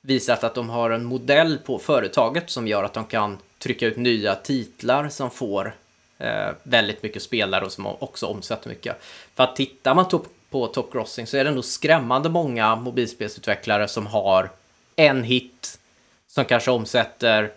visat 0.00 0.44
att 0.44 0.54
de 0.54 0.70
har 0.70 0.90
en 0.90 1.04
modell 1.04 1.58
på 1.58 1.78
företaget 1.78 2.50
som 2.50 2.68
gör 2.68 2.84
att 2.84 2.94
de 2.94 3.04
kan 3.04 3.38
trycka 3.58 3.86
ut 3.86 3.96
nya 3.96 4.34
titlar 4.34 5.08
som 5.08 5.30
får 5.30 5.74
eh, 6.18 6.48
väldigt 6.62 7.02
mycket 7.02 7.22
spelare 7.22 7.64
och 7.64 7.72
som 7.72 7.86
också 7.86 8.26
omsätter 8.26 8.68
mycket. 8.68 8.96
För 9.34 9.44
att 9.44 9.56
tittar 9.56 9.94
man 9.94 10.08
top, 10.08 10.26
på 10.50 10.66
Top 10.66 10.92
Grossing 10.92 11.26
så 11.26 11.36
är 11.36 11.44
det 11.44 11.50
nog 11.50 11.64
skrämmande 11.64 12.28
många 12.28 12.76
mobilspelsutvecklare 12.76 13.88
som 13.88 14.06
har 14.06 14.50
en 14.96 15.22
hit 15.22 15.78
som 16.26 16.44
kanske 16.44 16.70
omsätter 16.70 17.52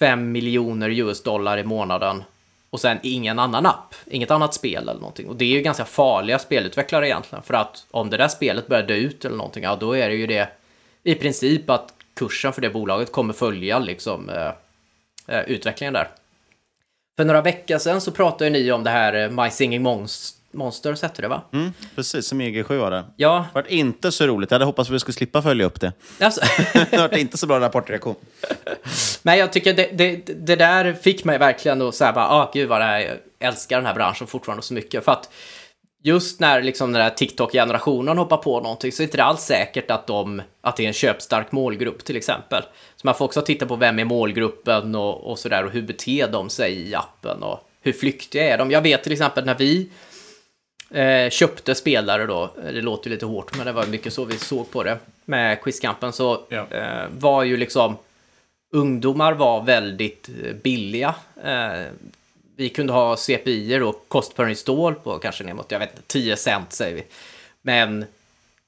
5 0.00 0.32
miljoner 0.32 0.90
US-dollar 0.90 1.58
i 1.58 1.64
månaden 1.64 2.24
och 2.70 2.80
sen 2.80 2.98
ingen 3.02 3.38
annan 3.38 3.66
app, 3.66 3.94
inget 4.06 4.30
annat 4.30 4.54
spel 4.54 4.82
eller 4.82 5.00
någonting. 5.00 5.28
Och 5.28 5.36
det 5.36 5.44
är 5.44 5.48
ju 5.48 5.60
ganska 5.60 5.84
farliga 5.84 6.38
spelutvecklare 6.38 7.08
egentligen, 7.08 7.42
för 7.42 7.54
att 7.54 7.86
om 7.90 8.10
det 8.10 8.16
där 8.16 8.28
spelet 8.28 8.66
börjar 8.66 8.82
dö 8.82 8.94
ut 8.94 9.24
eller 9.24 9.36
någonting, 9.36 9.64
ja 9.64 9.76
då 9.76 9.96
är 9.96 10.08
det 10.08 10.14
ju 10.14 10.26
det 10.26 10.48
i 11.02 11.14
princip 11.14 11.70
att 11.70 11.94
kursen 12.14 12.52
för 12.52 12.60
det 12.60 12.70
bolaget 12.70 13.12
kommer 13.12 13.32
följa 13.32 13.78
liksom 13.78 14.30
eh, 14.30 14.52
eh 15.26 15.44
utvecklingen 15.46 15.94
där. 15.94 16.08
För 17.16 17.24
några 17.24 17.42
veckor 17.42 17.78
sedan 17.78 18.00
så 18.00 18.12
pratade 18.12 18.50
ni 18.50 18.72
om 18.72 18.84
det 18.84 18.90
här 18.90 19.14
eh, 19.14 19.30
My 19.30 19.50
Singing 19.50 19.82
Monster 20.52 21.02
hette 21.02 21.22
det 21.22 21.28
va? 21.28 21.42
Mm, 21.52 21.72
precis, 21.94 22.26
som 22.26 22.40
EG7 22.40 22.78
var 22.78 22.90
det. 22.90 23.04
Ja. 23.16 23.46
Det 23.52 23.60
var 23.60 23.72
inte 23.72 24.12
så 24.12 24.26
roligt. 24.26 24.50
Jag 24.50 24.54
hade 24.54 24.64
hoppats 24.64 24.88
att 24.88 24.94
vi 24.94 24.98
skulle 24.98 25.14
slippa 25.14 25.42
följa 25.42 25.66
upp 25.66 25.80
det. 25.80 25.92
Alltså. 26.20 26.40
det 26.90 26.96
var 26.96 27.18
inte 27.18 27.38
så 27.38 27.46
bra 27.46 27.60
rapportreaktion. 27.60 28.14
Men 29.22 29.38
jag 29.38 29.52
tycker 29.52 29.74
det, 29.74 29.90
det, 29.92 30.16
det 30.26 30.56
där 30.56 30.92
fick 30.92 31.24
mig 31.24 31.38
verkligen 31.38 31.82
att 31.82 31.94
säga 31.94 32.12
bara, 32.12 32.28
ah, 32.28 32.50
gud 32.54 32.68
vad 32.68 32.80
det 32.80 32.84
här, 32.84 33.00
jag 33.00 33.16
älskar 33.48 33.76
den 33.76 33.86
här 33.86 33.94
branschen 33.94 34.26
fortfarande 34.26 34.62
så 34.62 34.74
mycket. 34.74 35.04
För 35.04 35.12
att 35.12 35.30
just 36.02 36.40
när 36.40 36.62
liksom 36.62 36.92
den 36.92 37.02
här 37.02 37.10
TikTok-generationen 37.10 38.18
hoppar 38.18 38.36
på 38.36 38.60
någonting 38.60 38.92
så 38.92 39.02
är 39.02 39.06
det 39.06 39.10
inte 39.10 39.22
alls 39.22 39.40
säkert 39.40 39.90
att, 39.90 40.06
de, 40.06 40.42
att 40.60 40.76
det 40.76 40.82
är 40.82 40.86
en 40.86 40.92
köpstark 40.92 41.52
målgrupp 41.52 42.04
till 42.04 42.16
exempel. 42.16 42.62
Så 42.96 43.06
man 43.06 43.14
får 43.14 43.24
också 43.24 43.42
titta 43.42 43.66
på 43.66 43.76
vem 43.76 43.98
är 43.98 44.04
målgruppen 44.04 44.94
och, 44.94 45.30
och 45.30 45.38
sådär 45.38 45.64
och 45.64 45.70
hur 45.70 45.82
beter 45.82 46.28
de 46.28 46.50
sig 46.50 46.88
i 46.88 46.94
appen 46.94 47.42
och 47.42 47.60
hur 47.82 47.92
flyktiga 47.92 48.54
är 48.54 48.58
de. 48.58 48.70
Jag 48.70 48.82
vet 48.82 49.02
till 49.02 49.12
exempel 49.12 49.44
när 49.44 49.54
vi 49.54 49.90
eh, 50.90 51.30
köpte 51.30 51.74
spelare 51.74 52.26
då, 52.26 52.50
det 52.56 52.82
låter 52.82 53.10
lite 53.10 53.26
hårt 53.26 53.56
men 53.56 53.66
det 53.66 53.72
var 53.72 53.86
mycket 53.86 54.12
så 54.12 54.24
vi 54.24 54.38
såg 54.38 54.70
på 54.70 54.82
det 54.82 54.98
med 55.24 55.62
Quizkampen 55.62 56.12
så 56.12 56.40
ja. 56.48 56.66
eh, 56.70 57.08
var 57.18 57.42
ju 57.42 57.56
liksom 57.56 57.96
ungdomar 58.70 59.32
var 59.32 59.62
väldigt 59.62 60.28
eh, 60.44 60.52
billiga. 60.52 61.14
Eh, 61.44 61.86
vi 62.56 62.68
kunde 62.68 62.92
ha 62.92 63.16
CPI 63.16 63.78
då, 63.78 63.92
cost 63.92 64.34
per 64.34 64.48
install 64.48 64.94
på 64.94 65.18
kanske 65.18 65.44
ner 65.44 65.54
mot, 65.54 65.70
jag 65.70 65.78
vet 65.78 65.90
inte, 65.90 66.02
10 66.06 66.36
cent 66.36 66.72
säger 66.72 66.96
vi. 66.96 67.04
Men 67.62 68.04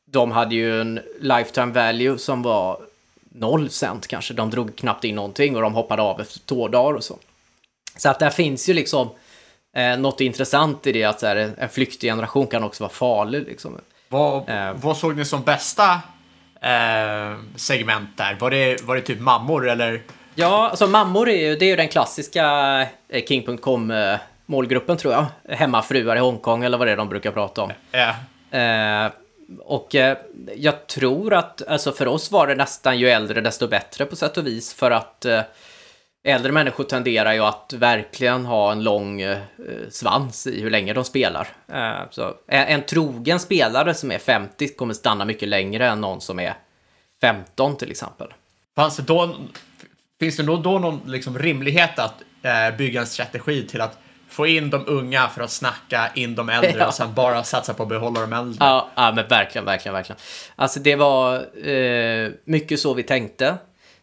de 0.04 0.30
hade 0.30 0.54
ju 0.54 0.80
en 0.80 1.00
lifetime 1.20 1.72
value 1.72 2.18
som 2.18 2.42
var 2.42 2.80
0 3.32 3.70
cent 3.70 4.06
kanske. 4.06 4.34
De 4.34 4.50
drog 4.50 4.76
knappt 4.76 5.04
in 5.04 5.14
någonting 5.14 5.56
och 5.56 5.62
de 5.62 5.74
hoppade 5.74 6.02
av 6.02 6.20
efter 6.20 6.38
två 6.38 6.68
dagar 6.68 6.96
och 6.96 7.04
så. 7.04 7.18
Så 7.96 8.08
att 8.08 8.18
där 8.18 8.30
finns 8.30 8.68
ju 8.68 8.74
liksom 8.74 9.08
eh, 9.76 9.96
något 9.96 10.20
intressant 10.20 10.86
i 10.86 10.92
det 10.92 11.04
att 11.04 11.20
så 11.20 11.26
här, 11.26 11.54
en 11.58 11.68
flyktig 11.68 12.10
generation 12.10 12.46
kan 12.46 12.64
också 12.64 12.84
vara 12.84 12.92
farlig. 12.92 13.46
Liksom. 13.46 13.78
Vad, 14.08 14.48
eh. 14.48 14.72
vad 14.74 14.96
såg 14.96 15.16
ni 15.16 15.24
som 15.24 15.42
bästa 15.42 16.00
eh, 16.60 17.36
segment 17.56 18.16
där? 18.16 18.36
Var 18.40 18.50
det, 18.50 18.82
var 18.82 18.96
det 18.96 19.02
typ 19.02 19.20
mammor 19.20 19.68
eller? 19.68 20.02
Ja, 20.34 20.68
alltså 20.68 20.86
mammor 20.86 21.28
är 21.28 21.48
ju, 21.48 21.56
det 21.56 21.64
är 21.64 21.70
ju 21.70 21.76
den 21.76 21.88
klassiska 21.88 22.46
eh, 23.08 23.24
King.com 23.24 23.90
eh, 23.90 24.16
målgruppen 24.46 24.96
tror 24.96 25.12
jag. 25.12 25.26
Hemmafruar 25.56 26.16
i 26.16 26.18
Hongkong 26.18 26.64
eller 26.64 26.78
vad 26.78 26.86
det 26.86 26.92
är 26.92 26.96
de 26.96 27.08
brukar 27.08 27.32
prata 27.32 27.62
om. 27.62 27.72
Ja. 27.90 28.14
Eh, 28.58 29.10
och 29.60 29.94
eh, 29.94 30.18
jag 30.56 30.86
tror 30.86 31.34
att, 31.34 31.68
alltså 31.68 31.92
för 31.92 32.08
oss 32.08 32.30
var 32.30 32.46
det 32.46 32.54
nästan 32.54 32.98
ju 32.98 33.08
äldre 33.08 33.40
desto 33.40 33.68
bättre 33.68 34.06
på 34.06 34.16
sätt 34.16 34.36
och 34.36 34.46
vis 34.46 34.74
för 34.74 34.90
att 34.90 35.24
eh, 35.24 35.40
äldre 36.24 36.52
människor 36.52 36.84
tenderar 36.84 37.32
ju 37.32 37.40
att 37.40 37.72
verkligen 37.72 38.46
ha 38.46 38.72
en 38.72 38.82
lång 38.82 39.20
eh, 39.20 39.38
svans 39.90 40.46
i 40.46 40.62
hur 40.62 40.70
länge 40.70 40.92
de 40.92 41.04
spelar. 41.04 41.48
Eh, 41.72 42.10
så 42.10 42.34
en, 42.46 42.66
en, 42.66 42.82
trogen 42.82 43.40
spelare 43.40 43.94
som 43.94 44.10
är 44.10 44.18
50 44.18 44.68
kommer 44.68 44.94
stanna 44.94 45.24
mycket 45.24 45.48
längre 45.48 45.88
än 45.88 46.00
någon 46.00 46.20
som 46.20 46.38
är 46.38 46.54
15 47.20 47.76
till 47.76 47.90
exempel. 47.90 48.28
Fanns 48.76 48.96
det 48.96 49.02
då, 49.02 49.36
finns 50.20 50.36
det 50.36 50.42
då, 50.42 50.56
då 50.56 50.78
någon 50.78 51.00
liksom 51.06 51.38
rimlighet 51.38 51.98
att 51.98 52.14
eh, 52.42 52.76
bygga 52.76 53.00
en 53.00 53.06
strategi 53.06 53.66
till 53.66 53.80
att 53.80 53.98
få 54.28 54.46
in 54.46 54.70
de 54.70 54.84
unga 54.86 55.28
för 55.28 55.42
att 55.42 55.50
snacka 55.50 56.10
in 56.14 56.34
de 56.34 56.48
äldre 56.48 56.74
ja. 56.78 56.86
och 56.86 56.94
sen 56.94 57.14
bara 57.14 57.44
satsa 57.44 57.74
på 57.74 57.82
att 57.82 57.88
behålla 57.88 58.20
de 58.20 58.32
äldre? 58.32 58.56
Ja, 58.60 58.90
ja 58.94 59.12
men 59.12 59.28
verkligen, 59.28 59.64
verkligen, 59.64 59.94
verkligen. 59.94 60.20
Alltså 60.56 60.80
det 60.80 60.96
var 60.96 61.34
eh, 61.68 62.30
mycket 62.44 62.80
så 62.80 62.94
vi 62.94 63.02
tänkte. 63.02 63.56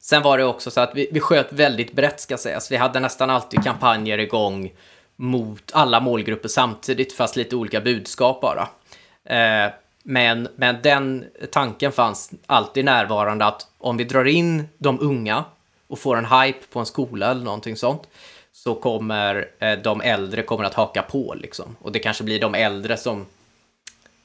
Sen 0.10 0.22
var 0.22 0.38
det 0.38 0.44
också 0.44 0.72
så 0.72 0.82
att 0.82 0.92
vi, 0.96 1.10
vi 1.12 1.20
sköt 1.20 1.54
väldigt 1.54 1.94
brett 1.94 2.20
ska 2.20 2.38
sägas. 2.38 2.72
Vi 2.72 2.76
hade 2.76 3.00
nästan 3.00 3.30
alltid 3.30 3.64
kampanjer 3.64 4.18
igång 4.18 4.72
mot 5.16 5.72
alla 5.74 6.00
målgrupper 6.00 6.50
samtidigt, 6.50 7.14
fast 7.14 7.36
lite 7.36 7.56
olika 7.56 7.82
budskap 7.82 8.42
bara. 8.42 8.68
Eh, 9.26 9.72
men, 10.04 10.48
men 10.56 10.82
den 10.82 11.26
tanken 11.52 11.92
fanns 11.92 12.32
alltid 12.46 12.86
närvarande 12.86 13.46
att 13.46 13.68
om 13.78 13.98
vi 13.98 14.04
drar 14.04 14.26
in 14.26 14.68
de 14.78 15.00
unga 15.00 15.44
och 15.88 16.00
får 16.00 16.18
en 16.18 16.26
hype 16.26 16.60
på 16.72 16.80
en 16.80 16.86
skola 16.86 17.32
eller 17.32 17.44
någonting 17.44 17.76
sånt, 17.76 18.04
så 18.52 18.76
kommer 18.76 19.50
eh, 19.60 19.80
de 19.80 20.02
äldre 20.02 20.44
kommer 20.44 20.64
att 20.64 20.74
haka 20.74 21.02
på 21.02 21.36
liksom. 21.38 21.76
Och 21.82 21.92
det 21.92 22.00
kanske 22.00 22.24
blir 22.24 22.42
de 22.42 22.56
äldre 22.56 22.98
som 22.98 23.26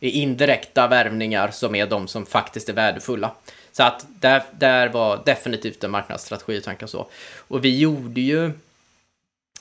är 0.00 0.10
indirekta 0.10 0.86
värvningar 0.86 1.50
som 1.50 1.74
är 1.74 1.86
de 1.86 2.08
som 2.08 2.26
faktiskt 2.26 2.68
är 2.68 2.72
värdefulla. 2.72 3.30
Så 3.76 3.82
att 3.82 4.06
där, 4.20 4.42
där 4.52 4.88
var 4.88 5.22
definitivt 5.24 5.84
en 5.84 5.90
marknadsstrategi 5.90 6.60
tanken 6.60 6.88
så. 6.88 7.06
Och 7.48 7.64
vi 7.64 7.78
gjorde 7.78 8.20
ju 8.20 8.44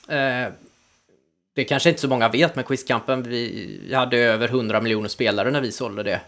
eh, 0.08 0.48
det 1.54 1.64
kanske 1.64 1.88
inte 1.88 2.00
så 2.00 2.08
många 2.08 2.28
vet, 2.28 2.54
men 2.54 2.64
Quizkampen, 2.64 3.22
vi 3.22 3.90
hade 3.94 4.18
över 4.18 4.48
100 4.48 4.80
miljoner 4.80 5.08
spelare 5.08 5.50
när 5.50 5.60
vi 5.60 5.72
sålde 5.72 6.02
det. 6.02 6.20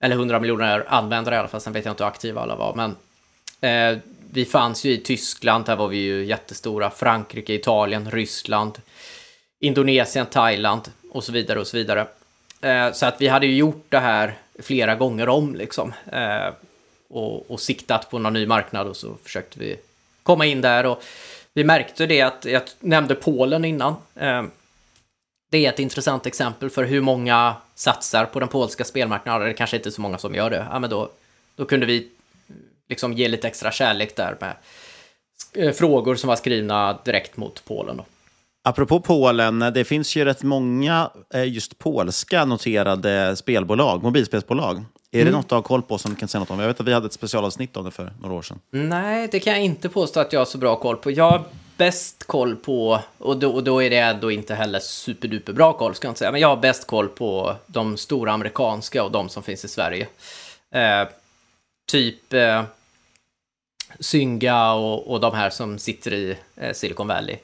Eller 0.00 0.16
100 0.16 0.40
miljoner 0.40 0.84
användare 0.88 1.34
i 1.34 1.38
alla 1.38 1.48
fall, 1.48 1.60
sen 1.60 1.72
vet 1.72 1.84
jag 1.84 1.92
inte 1.92 2.04
hur 2.04 2.08
aktiva 2.08 2.40
alla 2.40 2.56
var. 2.56 2.74
Men 2.74 2.96
eh, 3.60 3.98
vi 4.30 4.44
fanns 4.44 4.84
ju 4.84 4.92
i 4.92 4.98
Tyskland, 4.98 5.64
där 5.64 5.76
var 5.76 5.88
vi 5.88 5.96
ju 5.96 6.24
jättestora. 6.24 6.90
Frankrike, 6.90 7.54
Italien, 7.54 8.10
Ryssland, 8.10 8.78
Indonesien, 9.60 10.26
Thailand 10.26 10.90
och 11.10 11.24
så 11.24 11.32
vidare 11.32 11.60
och 11.60 11.66
så 11.66 11.76
vidare. 11.76 12.06
Eh, 12.60 12.92
så 12.92 13.06
att 13.06 13.20
vi 13.20 13.28
hade 13.28 13.46
ju 13.46 13.56
gjort 13.56 13.86
det 13.88 13.98
här 13.98 14.34
flera 14.58 14.94
gånger 14.94 15.28
om 15.28 15.54
liksom. 15.54 15.92
Eh, 16.12 16.48
och, 17.12 17.50
och 17.50 17.60
siktat 17.60 18.10
på 18.10 18.18
någon 18.18 18.32
ny 18.32 18.46
marknad 18.46 18.86
och 18.86 18.96
så 18.96 19.16
försökte 19.22 19.58
vi 19.58 19.76
komma 20.22 20.46
in 20.46 20.60
där. 20.60 20.86
Och 20.86 21.02
vi 21.54 21.64
märkte 21.64 22.06
det 22.06 22.20
att, 22.20 22.44
jag 22.44 22.62
nämnde 22.80 23.14
Polen 23.14 23.64
innan. 23.64 23.94
Eh, 24.14 24.42
det 25.50 25.66
är 25.66 25.72
ett 25.72 25.78
intressant 25.78 26.26
exempel 26.26 26.70
för 26.70 26.84
hur 26.84 27.00
många 27.00 27.56
satsar 27.74 28.24
på 28.24 28.40
den 28.40 28.48
polska 28.48 28.84
spelmarknaden. 28.84 29.48
Det 29.48 29.54
kanske 29.54 29.76
inte 29.76 29.88
är 29.88 29.90
så 29.90 30.00
många 30.00 30.18
som 30.18 30.34
gör 30.34 30.50
det. 30.50 30.66
Ja, 30.70 30.78
men 30.78 30.90
då, 30.90 31.10
då 31.56 31.64
kunde 31.64 31.86
vi 31.86 32.08
liksom 32.88 33.12
ge 33.12 33.28
lite 33.28 33.48
extra 33.48 33.72
kärlek 33.72 34.16
där 34.16 34.36
med 34.40 34.56
eh, 35.52 35.72
frågor 35.72 36.14
som 36.14 36.28
var 36.28 36.36
skrivna 36.36 36.98
direkt 37.04 37.36
mot 37.36 37.64
Polen. 37.64 37.96
Då. 37.96 38.04
Apropå 38.64 39.00
Polen, 39.00 39.62
eh, 39.62 39.70
det 39.70 39.84
finns 39.84 40.16
ju 40.16 40.24
rätt 40.24 40.42
många 40.42 41.10
just 41.46 41.78
polska 41.78 42.44
noterade 42.44 43.36
spelbolag, 43.36 44.02
mobilspelsbolag. 44.02 44.84
Är 45.14 45.20
mm. 45.20 45.32
det 45.32 45.38
något 45.38 45.48
du 45.48 45.54
har 45.54 45.62
koll 45.62 45.82
på 45.82 45.98
som 45.98 46.10
du 46.10 46.16
kan 46.16 46.28
säga 46.28 46.40
något 46.40 46.50
om? 46.50 46.60
Jag 46.60 46.66
vet 46.66 46.80
att 46.80 46.86
vi 46.86 46.92
hade 46.92 47.06
ett 47.06 47.12
specialavsnitt 47.12 47.76
om 47.76 47.84
det 47.84 47.90
för 47.90 48.12
några 48.20 48.34
år 48.34 48.42
sedan. 48.42 48.60
Nej, 48.70 49.28
det 49.32 49.40
kan 49.40 49.52
jag 49.52 49.62
inte 49.62 49.88
påstå 49.88 50.20
att 50.20 50.32
jag 50.32 50.40
har 50.40 50.44
så 50.44 50.58
bra 50.58 50.76
koll 50.76 50.96
på. 50.96 51.10
Jag 51.10 51.30
har 51.30 51.44
bäst 51.76 52.24
koll 52.24 52.56
på, 52.56 53.00
och 53.18 53.36
då, 53.36 53.50
och 53.50 53.64
då 53.64 53.82
är 53.82 53.90
det 53.90 53.98
ändå 53.98 54.30
inte 54.30 54.54
heller 54.54 54.78
superduper 54.78 55.52
bra 55.52 55.72
koll 55.72 55.94
ska 55.94 56.06
jag 56.06 56.10
inte 56.10 56.18
säga, 56.18 56.32
men 56.32 56.40
jag 56.40 56.48
har 56.48 56.56
bäst 56.56 56.86
koll 56.86 57.08
på 57.08 57.56
de 57.66 57.96
stora 57.96 58.32
amerikanska 58.32 59.04
och 59.04 59.10
de 59.10 59.28
som 59.28 59.42
finns 59.42 59.64
i 59.64 59.68
Sverige. 59.68 60.08
Eh, 60.70 61.08
typ 61.86 62.32
eh, 62.32 62.62
Synga 64.00 64.72
och, 64.72 65.10
och 65.10 65.20
de 65.20 65.34
här 65.34 65.50
som 65.50 65.78
sitter 65.78 66.12
i 66.12 66.36
eh, 66.56 66.72
Silicon 66.72 67.08
Valley. 67.08 67.36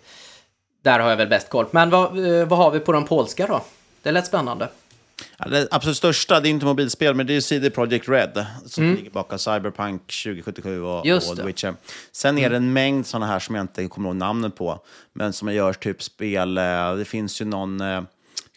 där 0.82 1.00
har 1.00 1.10
jag 1.10 1.16
väl 1.16 1.28
bäst 1.28 1.48
koll. 1.48 1.66
Men 1.70 1.90
vad, 1.90 2.40
eh, 2.40 2.46
vad 2.46 2.58
har 2.58 2.70
vi 2.70 2.80
på 2.80 2.92
de 2.92 3.06
polska 3.06 3.46
då? 3.46 3.62
Det 4.02 4.12
lät 4.12 4.26
spännande. 4.26 4.68
Ja, 5.38 5.48
det 5.48 5.68
absolut 5.70 5.96
största, 5.96 6.40
det 6.40 6.48
är 6.48 6.50
inte 6.50 6.66
mobilspel, 6.66 7.14
men 7.14 7.26
det 7.26 7.36
är 7.36 7.40
CD 7.40 7.70
Projekt 7.70 8.08
Red 8.08 8.46
som 8.66 8.84
Mm. 8.84 8.96
ligger 8.96 9.10
bakom 9.10 9.38
Cyberpunk 9.38 10.02
2077 10.06 10.82
och, 10.82 11.06
Just 11.06 11.30
och 11.30 11.36
The. 11.36 11.42
Witcher. 11.42 11.74
Sen 12.12 12.38
är 12.38 12.50
det 12.50 12.56
en 12.56 12.72
mängd 12.72 13.06
sådana 13.06 13.26
här 13.26 13.38
som 13.38 13.54
jag 13.54 13.62
inte 13.64 13.86
kommer 13.86 14.08
ihåg 14.08 14.16
namnet 14.16 14.56
på, 14.56 14.80
men 15.12 15.32
som 15.32 15.54
gör 15.54 15.72
typ 15.72 16.02
spel. 16.02 16.58
eh, 16.58 16.94
Det 16.94 17.04
finns 17.04 17.40
ju 17.40 17.44
någon 17.44 17.80
eh, 17.80 18.02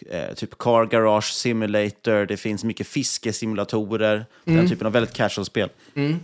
eh, 0.09 0.33
typ 0.35 0.57
Car 0.57 0.85
Garage 0.85 1.31
Simulator, 1.33 2.25
det 2.25 2.37
finns 2.37 2.63
mycket 2.63 2.87
fiskesimulatorer, 2.87 4.25
den 4.43 4.55
Mm. 4.55 4.69
typen 4.69 4.87
av 4.87 4.93
väldigt 4.93 5.13
casual-spel. 5.15 5.69
Mm. 5.95 6.19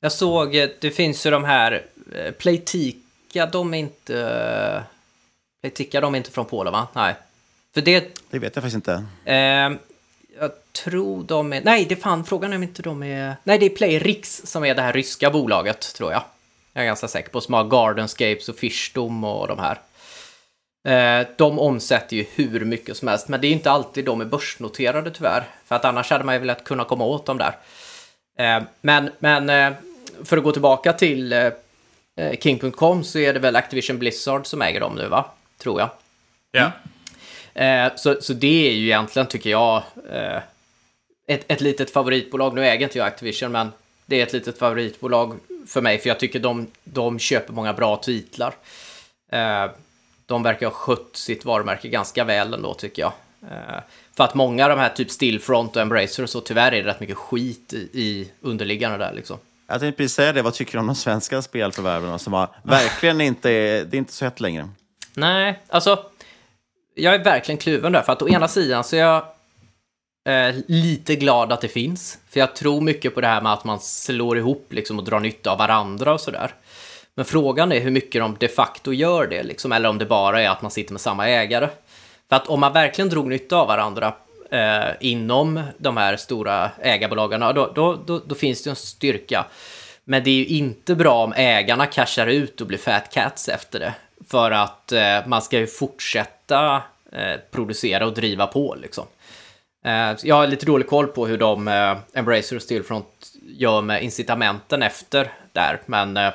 Jag 0.00 0.12
såg, 0.12 0.52
det 0.80 0.90
finns 0.90 1.26
ju 1.26 1.30
de 1.30 1.44
här, 1.44 1.82
Playtika, 2.38 3.46
de 3.52 3.74
är 3.74 3.78
inte... 3.78 4.82
Playtika, 5.62 6.00
de 6.00 6.14
är 6.14 6.18
inte 6.18 6.30
från 6.30 6.44
Polen 6.44 6.72
va? 6.72 6.88
Nej. 6.94 7.14
För 7.78 7.82
det... 7.82 8.14
Det 8.30 8.38
vet 8.38 8.56
jag 8.56 8.62
faktiskt 8.62 8.74
inte. 8.74 9.04
Eh, 9.24 9.70
jag 10.40 10.50
tror 10.84 11.24
de 11.24 11.52
är... 11.52 11.60
Nej, 11.64 11.86
det 11.88 11.96
fan, 11.96 12.24
frågan 12.24 12.52
är 12.52 12.56
om 12.56 12.62
inte 12.62 12.82
de 12.82 13.02
är... 13.02 13.36
Nej, 13.44 13.58
det 13.58 13.66
är 13.66 13.70
Playrix 13.70 14.42
som 14.44 14.64
är 14.64 14.74
det 14.74 14.82
här 14.82 14.92
ryska 14.92 15.30
bolaget, 15.30 15.94
tror 15.94 16.12
jag. 16.12 16.22
Jag 16.72 16.82
är 16.82 16.86
ganska 16.86 17.08
säker 17.08 17.30
på, 17.30 17.40
som 17.40 17.54
har 17.54 17.64
Gardenscapes 17.64 18.48
och 18.48 18.56
Fishdom 18.56 19.24
och 19.24 19.48
de 19.48 19.58
här. 19.58 19.80
Eh, 20.88 21.26
de 21.36 21.58
omsätter 21.58 22.16
ju 22.16 22.24
hur 22.34 22.64
mycket 22.64 22.96
som 22.96 23.08
helst, 23.08 23.28
men 23.28 23.40
det 23.40 23.46
är 23.46 23.52
inte 23.52 23.70
alltid 23.70 24.04
de 24.04 24.20
är 24.20 24.24
börsnoterade 24.24 25.10
tyvärr. 25.10 25.44
För 25.64 25.76
att 25.76 25.84
annars 25.84 26.10
hade 26.10 26.24
man 26.24 26.34
ju 26.34 26.38
velat 26.38 26.64
kunna 26.64 26.84
komma 26.84 27.04
åt 27.04 27.26
dem 27.26 27.38
där. 27.38 27.56
Eh, 28.38 28.62
men 28.80 29.10
men 29.18 29.50
eh, 29.50 29.78
för 30.24 30.36
att 30.36 30.44
gå 30.44 30.52
tillbaka 30.52 30.92
till 30.92 31.32
eh, 31.32 31.46
eh, 32.16 32.38
King.com 32.40 33.04
så 33.04 33.18
är 33.18 33.34
det 33.34 33.40
väl 33.40 33.56
Activision 33.56 33.98
Blizzard 33.98 34.46
som 34.46 34.62
äger 34.62 34.80
dem 34.80 34.94
nu, 34.94 35.08
va? 35.08 35.24
Tror 35.58 35.80
jag. 35.80 35.90
Ja. 36.50 36.72
Eh, 37.54 37.94
så, 37.96 38.16
så 38.20 38.32
det 38.32 38.68
är 38.68 38.72
ju 38.72 38.84
egentligen, 38.84 39.28
tycker 39.28 39.50
jag, 39.50 39.82
eh, 40.12 40.40
ett, 41.26 41.44
ett 41.48 41.60
litet 41.60 41.90
favoritbolag. 41.90 42.54
Nu 42.54 42.66
äger 42.66 42.86
inte 42.86 42.98
jag 42.98 43.06
Activision, 43.06 43.52
men 43.52 43.72
det 44.06 44.20
är 44.20 44.26
ett 44.26 44.32
litet 44.32 44.58
favoritbolag 44.58 45.38
för 45.66 45.80
mig, 45.80 45.98
för 45.98 46.08
jag 46.08 46.20
tycker 46.20 46.40
de, 46.40 46.66
de 46.84 47.18
köper 47.18 47.52
många 47.52 47.72
bra 47.72 47.96
titlar. 47.96 48.54
Eh, 49.32 49.70
de 50.26 50.42
verkar 50.42 50.66
ha 50.66 50.74
skött 50.74 51.10
sitt 51.16 51.44
varumärke 51.44 51.88
ganska 51.88 52.24
väl 52.24 52.54
ändå, 52.54 52.74
tycker 52.74 53.02
jag. 53.02 53.12
För 54.16 54.24
att 54.24 54.34
många 54.34 54.64
av 54.64 54.70
de 54.70 54.78
här, 54.78 54.88
typ 54.88 55.10
Stillfront 55.10 55.76
och 55.76 55.82
Embracer 55.82 56.22
och 56.22 56.30
så, 56.30 56.40
tyvärr 56.40 56.72
är 56.72 56.82
det 56.82 56.90
rätt 56.90 57.00
mycket 57.00 57.16
skit 57.16 57.72
i, 57.72 57.76
i 57.76 58.30
underliggande 58.40 58.98
där 58.98 59.12
liksom. 59.12 59.38
Jag 59.66 59.80
tänkte 59.80 59.96
precis 59.96 60.14
säga 60.14 60.32
det, 60.32 60.42
vad 60.42 60.54
tycker 60.54 60.72
du 60.72 60.78
om 60.78 60.86
de 60.86 60.96
svenska 60.96 61.42
spelförvärven 61.42 62.18
som 62.18 62.32
har, 62.32 62.48
verkligen 62.62 63.20
inte, 63.20 63.48
det 63.84 63.96
är 63.96 63.98
inte 63.98 64.12
så 64.12 64.24
hett 64.24 64.40
längre? 64.40 64.68
Nej, 65.14 65.62
alltså. 65.68 66.04
Jag 66.98 67.14
är 67.14 67.18
verkligen 67.18 67.58
kluven 67.58 67.92
där, 67.92 68.02
för 68.02 68.12
att 68.12 68.22
å 68.22 68.28
ena 68.28 68.48
sidan 68.48 68.84
så 68.84 68.96
är 68.96 69.00
jag 69.00 69.24
eh, 70.28 70.54
lite 70.66 71.16
glad 71.16 71.52
att 71.52 71.60
det 71.60 71.68
finns. 71.68 72.18
För 72.30 72.40
jag 72.40 72.56
tror 72.56 72.80
mycket 72.80 73.14
på 73.14 73.20
det 73.20 73.26
här 73.26 73.40
med 73.40 73.52
att 73.52 73.64
man 73.64 73.80
slår 73.80 74.38
ihop 74.38 74.66
liksom, 74.72 74.98
och 74.98 75.04
drar 75.04 75.20
nytta 75.20 75.50
av 75.50 75.58
varandra 75.58 76.12
och 76.12 76.20
sådär. 76.20 76.54
Men 77.14 77.24
frågan 77.24 77.72
är 77.72 77.80
hur 77.80 77.90
mycket 77.90 78.20
de 78.20 78.36
de 78.40 78.48
facto 78.48 78.92
gör 78.92 79.26
det, 79.26 79.42
liksom, 79.42 79.72
eller 79.72 79.88
om 79.88 79.98
det 79.98 80.06
bara 80.06 80.42
är 80.42 80.48
att 80.48 80.62
man 80.62 80.70
sitter 80.70 80.92
med 80.92 81.00
samma 81.00 81.28
ägare. 81.28 81.68
För 82.28 82.36
att 82.36 82.46
om 82.46 82.60
man 82.60 82.72
verkligen 82.72 83.08
drog 83.08 83.28
nytta 83.28 83.56
av 83.56 83.68
varandra 83.68 84.14
eh, 84.50 84.88
inom 85.00 85.62
de 85.78 85.96
här 85.96 86.16
stora 86.16 86.70
ägarbolagen, 86.82 87.40
då, 87.40 87.72
då, 87.74 87.98
då, 88.06 88.20
då 88.26 88.34
finns 88.34 88.62
det 88.62 88.70
en 88.70 88.76
styrka. 88.76 89.46
Men 90.04 90.24
det 90.24 90.30
är 90.30 90.34
ju 90.34 90.46
inte 90.46 90.94
bra 90.94 91.24
om 91.24 91.32
ägarna 91.36 91.86
cashar 91.86 92.26
ut 92.26 92.60
och 92.60 92.66
blir 92.66 92.78
fat 92.78 93.12
cats 93.12 93.48
efter 93.48 93.80
det. 93.80 93.94
För 94.26 94.50
att 94.50 94.92
eh, 94.92 95.26
man 95.26 95.42
ska 95.42 95.58
ju 95.58 95.66
fortsätta 95.66 96.82
eh, 97.12 97.36
producera 97.50 98.06
och 98.06 98.14
driva 98.14 98.46
på 98.46 98.76
liksom. 98.82 99.06
Eh, 99.84 100.16
jag 100.22 100.34
har 100.34 100.46
lite 100.46 100.66
dålig 100.66 100.86
koll 100.86 101.06
på 101.06 101.26
hur 101.26 101.38
de, 101.38 101.68
eh, 101.68 101.96
Embracer 102.12 102.56
och 102.56 102.62
Stillfront, 102.62 103.32
gör 103.42 103.82
med 103.82 104.02
incitamenten 104.02 104.82
efter 104.82 105.32
där. 105.52 105.80
Men, 105.86 106.16
eh, 106.16 106.32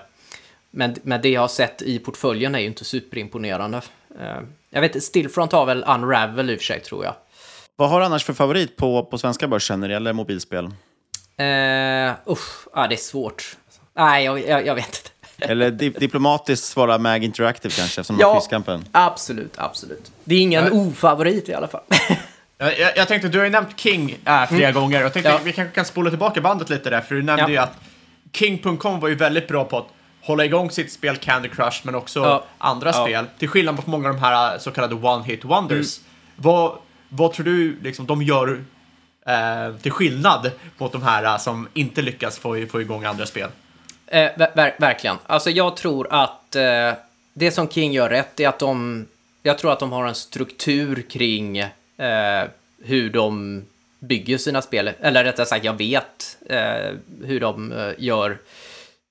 men, 0.71 0.95
men 1.03 1.21
det 1.21 1.29
jag 1.29 1.41
har 1.41 1.47
sett 1.47 1.81
i 1.81 1.99
portföljen 1.99 2.55
är 2.55 2.59
ju 2.59 2.65
inte 2.65 2.85
superimponerande. 2.85 3.81
Eh, 4.19 4.39
jag 4.69 4.81
vet 4.81 4.95
inte, 4.95 5.05
Stillfront 5.05 5.51
har 5.51 5.65
väl 5.65 5.85
Unravel 5.87 6.49
i 6.49 6.55
och 6.55 6.59
för 6.59 6.65
sig 6.65 6.79
tror 6.79 7.05
jag. 7.05 7.15
Vad 7.75 7.89
har 7.89 7.99
du 7.99 8.05
annars 8.05 8.25
för 8.25 8.33
favorit 8.33 8.77
på, 8.77 9.05
på 9.05 9.17
svenska 9.17 9.47
börsen 9.47 9.79
när 9.79 9.87
det 9.87 9.93
gäller 9.93 10.13
mobilspel? 10.13 10.65
Eh, 11.37 12.31
usch, 12.31 12.67
ah, 12.73 12.87
det 12.87 12.95
är 12.95 12.97
svårt. 12.97 13.57
Nej, 13.93 14.25
jag, 14.25 14.47
jag, 14.47 14.65
jag 14.65 14.75
vet 14.75 14.85
inte. 14.85 15.12
Eller 15.39 15.71
di 15.71 15.89
diplomatiskt 15.89 16.65
svara 16.67 16.97
Mag 16.97 17.23
Interactive 17.23 17.73
kanske, 17.77 18.01
eftersom 18.01 18.19
Ja. 18.19 18.33
quizkampen. 18.39 18.85
Absolut, 18.91 19.53
absolut. 19.57 20.11
Det 20.23 20.35
är 20.35 20.39
ingen 20.39 20.71
ofavorit 20.71 21.49
i 21.49 21.53
alla 21.53 21.67
fall. 21.67 21.81
Jag, 22.57 22.79
jag, 22.79 22.97
jag 22.97 23.07
tänkte, 23.07 23.27
du 23.27 23.37
har 23.37 23.45
ju 23.45 23.51
nämnt 23.51 23.79
King 23.79 24.11
äh, 24.25 24.45
flera 24.47 24.69
Mm. 24.69 24.73
gånger. 24.81 25.01
Jag 25.01 25.13
tänkte 25.13 25.31
Ja. 25.31 25.39
vi 25.43 25.53
kanske 25.53 25.75
kan 25.75 25.85
spola 25.85 26.09
tillbaka 26.09 26.41
bandet 26.41 26.69
lite 26.69 26.89
där, 26.89 27.01
för 27.01 27.15
du 27.15 27.21
nämnde 27.23 27.43
Ja. 27.43 27.49
ju 27.49 27.57
att 27.57 27.73
King.com 28.33 28.99
var 28.99 29.07
ju 29.09 29.15
väldigt 29.15 29.47
bra 29.47 29.63
på 29.65 29.77
att 29.77 29.87
hålla 30.21 30.45
igång 30.45 30.71
sitt 30.71 30.91
spel 30.91 31.17
Candy 31.17 31.49
Crush, 31.49 31.79
men 31.83 31.95
också 31.95 32.19
Ja. 32.19 32.43
andra 32.57 32.89
Ja. 32.89 33.03
spel. 33.05 33.25
Till 33.39 33.47
skillnad 33.47 33.75
mot 33.75 33.87
många 33.87 34.09
av 34.09 34.15
de 34.15 34.21
här 34.21 34.53
äh, 34.55 34.59
så 34.59 34.71
kallade 34.71 34.95
one-hit 34.95 35.43
wonders. 35.45 35.97
Mm. 35.97 36.07
Vad, 36.35 36.77
vad 37.09 37.33
tror 37.33 37.45
du 37.45 37.79
liksom, 37.81 38.05
de 38.05 38.21
gör 38.21 38.63
eh, 39.27 39.75
till 39.81 39.91
skillnad 39.91 40.51
mot 40.77 40.91
de 40.91 41.03
här 41.03 41.23
äh, 41.23 41.37
som 41.37 41.67
inte 41.73 42.01
lyckas 42.01 42.37
få, 42.37 42.65
få 42.71 42.81
igång 42.81 43.05
andra 43.05 43.25
spel? 43.25 43.49
Eh, 44.07 44.31
ver 44.37 44.75
verkligen. 44.77 45.17
Alltså 45.25 45.49
jag 45.49 45.77
tror 45.77 46.07
att 46.09 46.55
eh, 46.55 46.93
det 47.33 47.51
som 47.51 47.67
King 47.67 47.93
gör 47.93 48.09
rätt 48.09 48.39
är 48.39 48.47
att 48.47 48.59
de... 48.59 49.05
Jag 49.43 49.57
tror 49.57 49.71
att 49.71 49.79
de 49.79 49.91
har 49.91 50.07
en 50.07 50.15
struktur 50.15 51.05
kring 51.09 51.57
eh, 51.57 52.43
hur 52.83 53.09
de 53.09 53.61
bygger 53.99 54.37
sina 54.37 54.61
spel. 54.61 54.91
Eller 55.01 55.23
rättare 55.23 55.45
sagt, 55.45 55.65
jag 55.65 55.77
vet 55.77 56.37
eh, 56.49 56.93
hur 57.23 57.39
de 57.39 57.71
eh, 57.71 57.91
gör. 57.97 58.37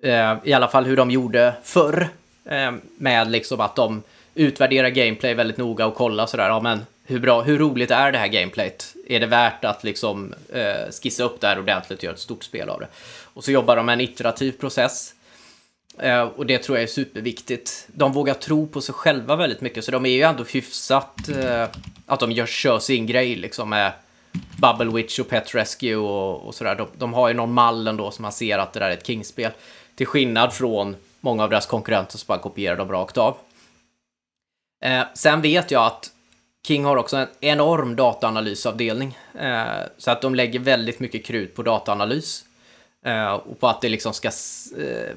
Eh, 0.03 0.35
I 0.45 0.53
alla 0.53 0.69
fall 0.69 0.85
hur 0.85 0.97
de 0.97 1.11
gjorde 1.11 1.55
förr. 1.63 2.09
Eh, 2.45 2.73
med 2.99 3.31
liksom 3.31 3.61
att 3.61 3.77
de 3.77 4.03
utvärderar 4.35 4.89
gameplay 4.89 5.35
väldigt 5.35 5.57
noga 5.57 5.87
och 5.87 5.95
kollar 5.95 6.27
sådär. 6.27 6.49
Ja, 6.49 6.61
men 6.61 6.87
hur, 7.05 7.19
bra, 7.19 7.43
hur 7.43 7.59
roligt 7.59 7.91
är 7.91 8.13
det 8.13 8.19
här 8.19 8.29
gameplayet? 8.29 8.95
Är 9.09 9.21
det 9.21 9.27
värt 9.27 9.65
att 9.65 9.85
liksom 9.85 10.35
eh, 10.53 10.91
skissa 11.03 11.23
upp 11.25 11.41
det 11.41 11.47
här 11.47 11.59
ordentligt 11.59 11.99
och 11.99 12.05
göra 12.05 12.15
ett 12.15 12.21
stort 12.21 12.45
spel 12.45 12.69
av 12.69 12.81
det? 12.81 12.87
Och 13.35 13.45
så 13.45 13.53
jobbar 13.53 13.77
de 13.77 13.87
med 13.87 13.93
en 13.93 14.01
iterativ 14.01 14.53
process. 14.53 15.15
Eh, 15.99 16.23
och 16.23 16.47
det 16.47 16.59
tror 16.59 16.79
jag 16.79 16.83
är 16.83 16.89
superviktigt. 16.89 17.89
De 17.95 18.13
vågar 18.13 18.35
tro 18.35 18.67
på 18.67 18.81
sig 18.81 18.95
själva 18.95 19.37
väldigt 19.37 19.61
mycket, 19.61 19.85
så 19.85 19.91
de 19.91 20.07
är 20.07 20.11
ju 20.11 20.23
ändå 20.23 20.45
hyfsat 20.45 21.29
eh, 21.29 21.69
att 22.07 22.21
de 22.21 22.33
gör, 22.33 22.47
kör 22.47 22.79
sin 22.79 23.07
grej 23.07 23.37
liksom 23.37 23.69
med 23.69 23.93
Bubble 24.57 24.93
Witch 24.93 25.19
och 25.19 25.29
Pet 25.29 25.55
Rescue 25.55 25.97
och, 25.97 26.47
och 26.47 26.55
sådär. 26.55 26.75
De, 26.75 26.89
de 26.99 27.15
har 27.15 27.29
ju 27.29 27.35
någon 27.35 27.53
mall 27.53 27.87
ändå 27.87 28.11
som 28.11 28.23
man 28.23 28.33
ser 28.33 28.59
att 28.59 28.73
det 28.73 28.81
där 28.81 28.91
är 28.91 28.95
ett 28.95 29.07
King-spel. 29.07 29.53
Till 29.95 30.07
skillnad 30.07 30.53
från 30.53 30.97
många 31.21 31.45
av 31.45 31.51
deras 31.51 31.67
konkurrenter 31.67 32.19
som 32.19 32.27
bara 32.27 32.39
kopierar 32.39 32.77
dem 32.77 32.93
rakt 32.93 33.19
av. 33.19 33.37
Eh, 34.85 35.03
sen 35.15 35.41
vet 35.41 35.71
jag 35.71 35.87
att 35.87 36.11
King 36.67 36.85
har 36.85 36.97
också 36.97 37.17
en 37.17 37.29
enorm 37.41 37.97
dataanalysavdelning. 37.97 39.19
Eh, 39.39 39.65
så 39.99 40.11
att 40.11 40.23
de 40.23 40.35
lägger 40.35 40.59
väldigt 40.59 41.01
mycket 41.01 41.25
krut 41.25 41.55
på 41.55 41.63
dataanalys. 41.63 42.45
Eh, 43.05 43.33
och 43.33 43.61
på 43.61 43.69
att 43.69 43.81
det 43.81 43.89
liksom 43.89 44.13
ska... 44.13 44.29
Eh, 44.79 45.15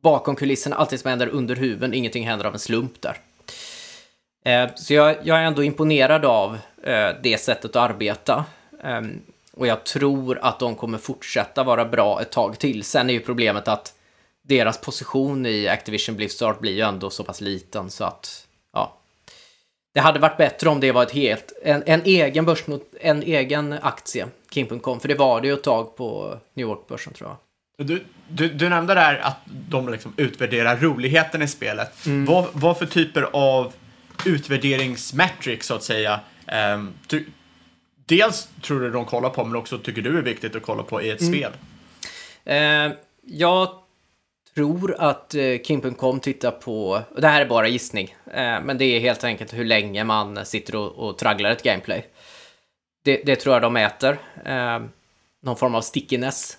bakom 0.00 0.36
kulisserna, 0.36 0.76
allting 0.76 0.98
som 0.98 1.08
händer 1.08 1.28
under 1.28 1.56
huven, 1.56 1.94
ingenting 1.94 2.26
händer 2.26 2.46
av 2.46 2.52
en 2.52 2.58
slump 2.58 3.00
där. 3.00 3.16
Eh, 4.44 4.70
så 4.74 4.94
jag, 4.94 5.16
jag 5.22 5.38
är 5.38 5.42
ändå 5.42 5.62
imponerad 5.62 6.24
av 6.24 6.58
eh, 6.82 7.08
det 7.22 7.40
sättet 7.40 7.76
att 7.76 7.90
arbeta. 7.90 8.44
Ehm, 8.82 9.20
och 9.52 9.66
jag 9.66 9.84
tror 9.84 10.38
att 10.42 10.58
de 10.58 10.74
kommer 10.74 10.98
fortsätta 10.98 11.64
vara 11.64 11.84
bra 11.84 12.22
ett 12.22 12.30
tag 12.30 12.58
till. 12.58 12.84
Sen 12.84 13.10
är 13.10 13.14
ju 13.14 13.20
problemet 13.20 13.68
att 13.68 13.94
deras 14.42 14.80
position 14.80 15.46
i 15.46 15.68
Activision 15.68 16.16
Blizzard 16.16 16.60
blir 16.60 16.72
ju 16.72 16.80
ändå 16.80 17.10
så 17.10 17.24
pass 17.24 17.40
liten 17.40 17.90
så 17.90 18.04
att. 18.04 18.46
Det 19.94 20.00
hade 20.00 20.18
varit 20.18 20.36
bättre 20.36 20.68
om 20.68 20.80
det 20.80 20.92
var 20.92 21.02
ett 21.02 21.10
helt, 21.12 21.52
en, 21.62 21.82
en 21.86 22.02
egen 22.04 22.44
börsnot, 22.44 22.82
en 23.00 23.22
egen 23.22 23.72
aktie, 23.72 24.26
King.com, 24.50 25.00
för 25.00 25.08
det 25.08 25.14
var 25.14 25.40
det 25.40 25.46
ju 25.46 25.54
ett 25.54 25.62
tag 25.62 25.96
på 25.96 26.38
New 26.54 26.66
York-börsen 26.66 27.12
tror 27.12 27.30
jag. 27.30 27.36
Du, 27.86 28.04
du, 28.28 28.48
du 28.48 28.68
nämnde 28.68 28.94
där 28.94 29.18
att 29.18 29.36
de 29.46 29.88
liksom 29.88 30.12
utvärderar 30.16 30.76
roligheten 30.76 31.42
i 31.42 31.48
spelet. 31.48 32.06
Mm. 32.06 32.24
Vad, 32.24 32.46
vad 32.52 32.78
för 32.78 32.86
typer 32.86 33.22
av 33.32 33.72
utvärderingsmetrics, 34.26 35.66
så 35.66 35.74
att 35.74 35.82
säga, 35.82 36.20
ehm, 36.46 36.92
du, 37.06 37.26
dels 38.06 38.48
tror 38.62 38.80
du 38.80 38.90
de 38.90 39.04
kollar 39.04 39.30
på, 39.30 39.44
men 39.44 39.56
också 39.56 39.78
tycker 39.78 40.02
du 40.02 40.18
är 40.18 40.22
viktigt 40.22 40.56
att 40.56 40.62
kolla 40.62 40.82
på 40.82 41.02
i 41.02 41.10
ett 41.10 41.20
Mm. 41.20 41.32
spel? 41.32 41.52
Eh, 42.44 42.92
jag 43.24 43.68
tror 44.54 44.94
att 44.98 45.34
eh, 45.34 45.58
Kim.com 45.58 46.20
tittar 46.20 46.50
på, 46.50 47.02
och 47.10 47.20
det 47.20 47.28
här 47.28 47.40
är 47.40 47.46
bara 47.46 47.68
gissning, 47.68 48.16
eh, 48.26 48.60
men 48.62 48.78
det 48.78 48.84
är 48.84 49.00
helt 49.00 49.24
enkelt 49.24 49.54
hur 49.54 49.64
länge 49.64 50.04
man 50.04 50.46
sitter 50.46 50.76
och, 50.76 50.92
och 50.92 51.18
tragglar 51.18 51.50
ett 51.50 51.62
gameplay. 51.62 52.06
Det, 53.04 53.22
det 53.26 53.36
tror 53.36 53.54
jag 53.54 53.62
de 53.62 53.72
mäter. 53.72 54.18
Eh, 54.44 54.80
någon 55.42 55.56
form 55.56 55.74
av 55.74 55.80
stickiness. 55.80 56.58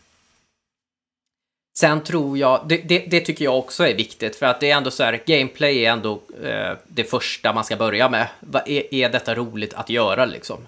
Sen 1.77 2.03
tror 2.03 2.37
jag, 2.37 2.65
det, 2.67 2.77
det, 2.77 2.99
det, 2.99 3.19
tycker 3.19 3.45
jag 3.45 3.57
också 3.57 3.87
är 3.87 3.95
viktigt 3.95 4.35
för 4.35 4.45
att 4.45 4.59
det 4.59 4.71
är 4.71 4.77
ändå 4.77 4.91
så 4.91 5.03
här, 5.03 5.23
gameplay 5.25 5.85
är 5.85 5.91
ändå 5.91 6.21
eh, 6.43 6.77
det 6.87 7.03
första 7.03 7.53
man 7.53 7.63
ska 7.63 7.75
börja 7.75 8.09
med. 8.09 8.27
Va, 8.39 8.61
är, 8.65 8.93
är 8.93 9.09
detta 9.09 9.35
roligt 9.35 9.73
att 9.73 9.89
göra 9.89 10.25
liksom? 10.25 10.67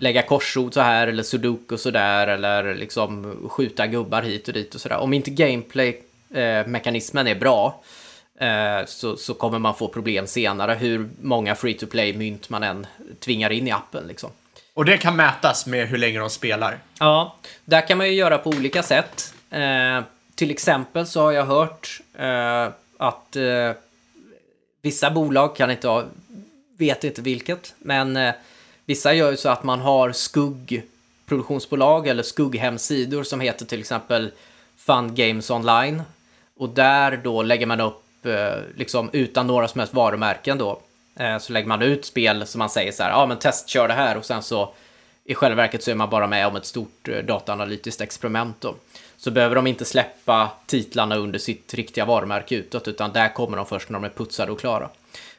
Lägga 0.00 0.22
korsord 0.22 0.74
så 0.74 0.80
här 0.80 1.06
eller 1.06 1.22
sudoku 1.22 1.76
så 1.76 1.90
där 1.90 2.26
eller 2.26 2.74
liksom 2.74 3.36
skjuta 3.48 3.86
gubbar 3.86 4.22
hit 4.22 4.48
och 4.48 4.54
dit 4.54 4.74
och 4.74 4.80
så 4.80 4.88
där. 4.88 4.98
Om 4.98 5.12
inte 5.12 5.30
gameplay-mekanismen 5.30 7.26
eh, 7.26 7.30
är 7.30 7.36
bra 7.40 7.82
eh, 8.40 8.86
så, 8.86 9.16
så 9.16 9.34
kommer 9.34 9.58
man 9.58 9.74
få 9.74 9.88
problem 9.88 10.26
senare 10.26 10.74
hur 10.74 11.08
många 11.20 11.54
free 11.54 11.74
to 11.74 11.86
play-mynt 11.86 12.48
man 12.48 12.62
än 12.62 12.86
tvingar 13.20 13.50
in 13.50 13.68
i 13.68 13.70
appen 13.70 14.06
liksom. 14.06 14.30
Och 14.74 14.84
det 14.84 14.96
kan 14.96 15.16
mätas 15.16 15.66
med 15.66 15.88
hur 15.88 15.98
länge 15.98 16.18
de 16.18 16.30
spelar? 16.30 16.78
Ja, 16.98 17.36
där 17.64 17.86
kan 17.86 17.98
man 17.98 18.06
ju 18.06 18.12
göra 18.12 18.38
på 18.38 18.50
olika 18.50 18.82
sätt. 18.82 19.34
Eh, 19.50 20.00
till 20.34 20.50
exempel 20.50 21.06
så 21.06 21.20
har 21.20 21.32
jag 21.32 21.44
hört 21.44 22.00
eh, 22.18 22.68
att 22.98 23.36
eh, 23.36 23.72
vissa 24.82 25.10
bolag 25.10 25.56
kan 25.56 25.70
inte 25.70 25.88
ha, 25.88 26.04
vet 26.76 27.04
inte 27.04 27.22
vilket, 27.22 27.74
men 27.78 28.16
eh, 28.16 28.34
vissa 28.88 29.14
gör 29.14 29.30
ju 29.30 29.36
så 29.36 29.48
att 29.48 29.62
man 29.62 29.80
har 29.80 30.12
skuggproduktionsbolag 30.12 32.06
eller 32.06 32.22
skugghemsidor 32.22 33.22
som 33.22 33.40
heter 33.40 33.66
till 33.66 33.80
exempel 33.80 34.30
Fun 34.76 35.14
Games 35.14 35.50
Online. 35.50 36.02
Och 36.56 36.68
där 36.68 37.16
då 37.16 37.42
lägger 37.42 37.66
man 37.66 37.80
upp, 37.80 38.26
eh, 38.26 38.54
liksom 38.76 39.10
utan 39.12 39.46
några 39.46 39.68
som 39.68 39.78
helst 39.78 39.94
varumärken 39.94 40.58
då, 40.58 40.80
eh, 41.16 41.38
så 41.38 41.52
lägger 41.52 41.68
man 41.68 41.82
ut 41.82 42.04
spel 42.04 42.46
som 42.46 42.58
man 42.58 42.70
säger 42.70 42.92
så 42.92 43.02
här, 43.02 43.10
ja 43.10 43.26
men 43.26 43.38
testkör 43.38 43.88
det 43.88 43.94
här 43.94 44.16
och 44.16 44.24
sen 44.24 44.42
så 44.42 44.74
i 45.24 45.34
själva 45.34 45.56
verket 45.56 45.82
så 45.82 45.90
är 45.90 45.94
man 45.94 46.10
bara 46.10 46.26
med 46.26 46.46
om 46.46 46.56
ett 46.56 46.66
stort 46.66 47.08
eh, 47.08 47.24
dataanalytiskt 47.24 48.00
experiment 48.00 48.60
då 48.60 48.74
så 49.16 49.30
behöver 49.30 49.54
de 49.54 49.66
inte 49.66 49.84
släppa 49.84 50.50
titlarna 50.66 51.16
under 51.16 51.38
sitt 51.38 51.74
riktiga 51.74 52.04
varumärke 52.04 52.54
utåt, 52.54 52.88
utan 52.88 53.12
där 53.12 53.34
kommer 53.34 53.56
de 53.56 53.66
först 53.66 53.88
när 53.88 53.98
de 53.98 54.04
är 54.04 54.08
putsade 54.08 54.52
och 54.52 54.60
klara. 54.60 54.88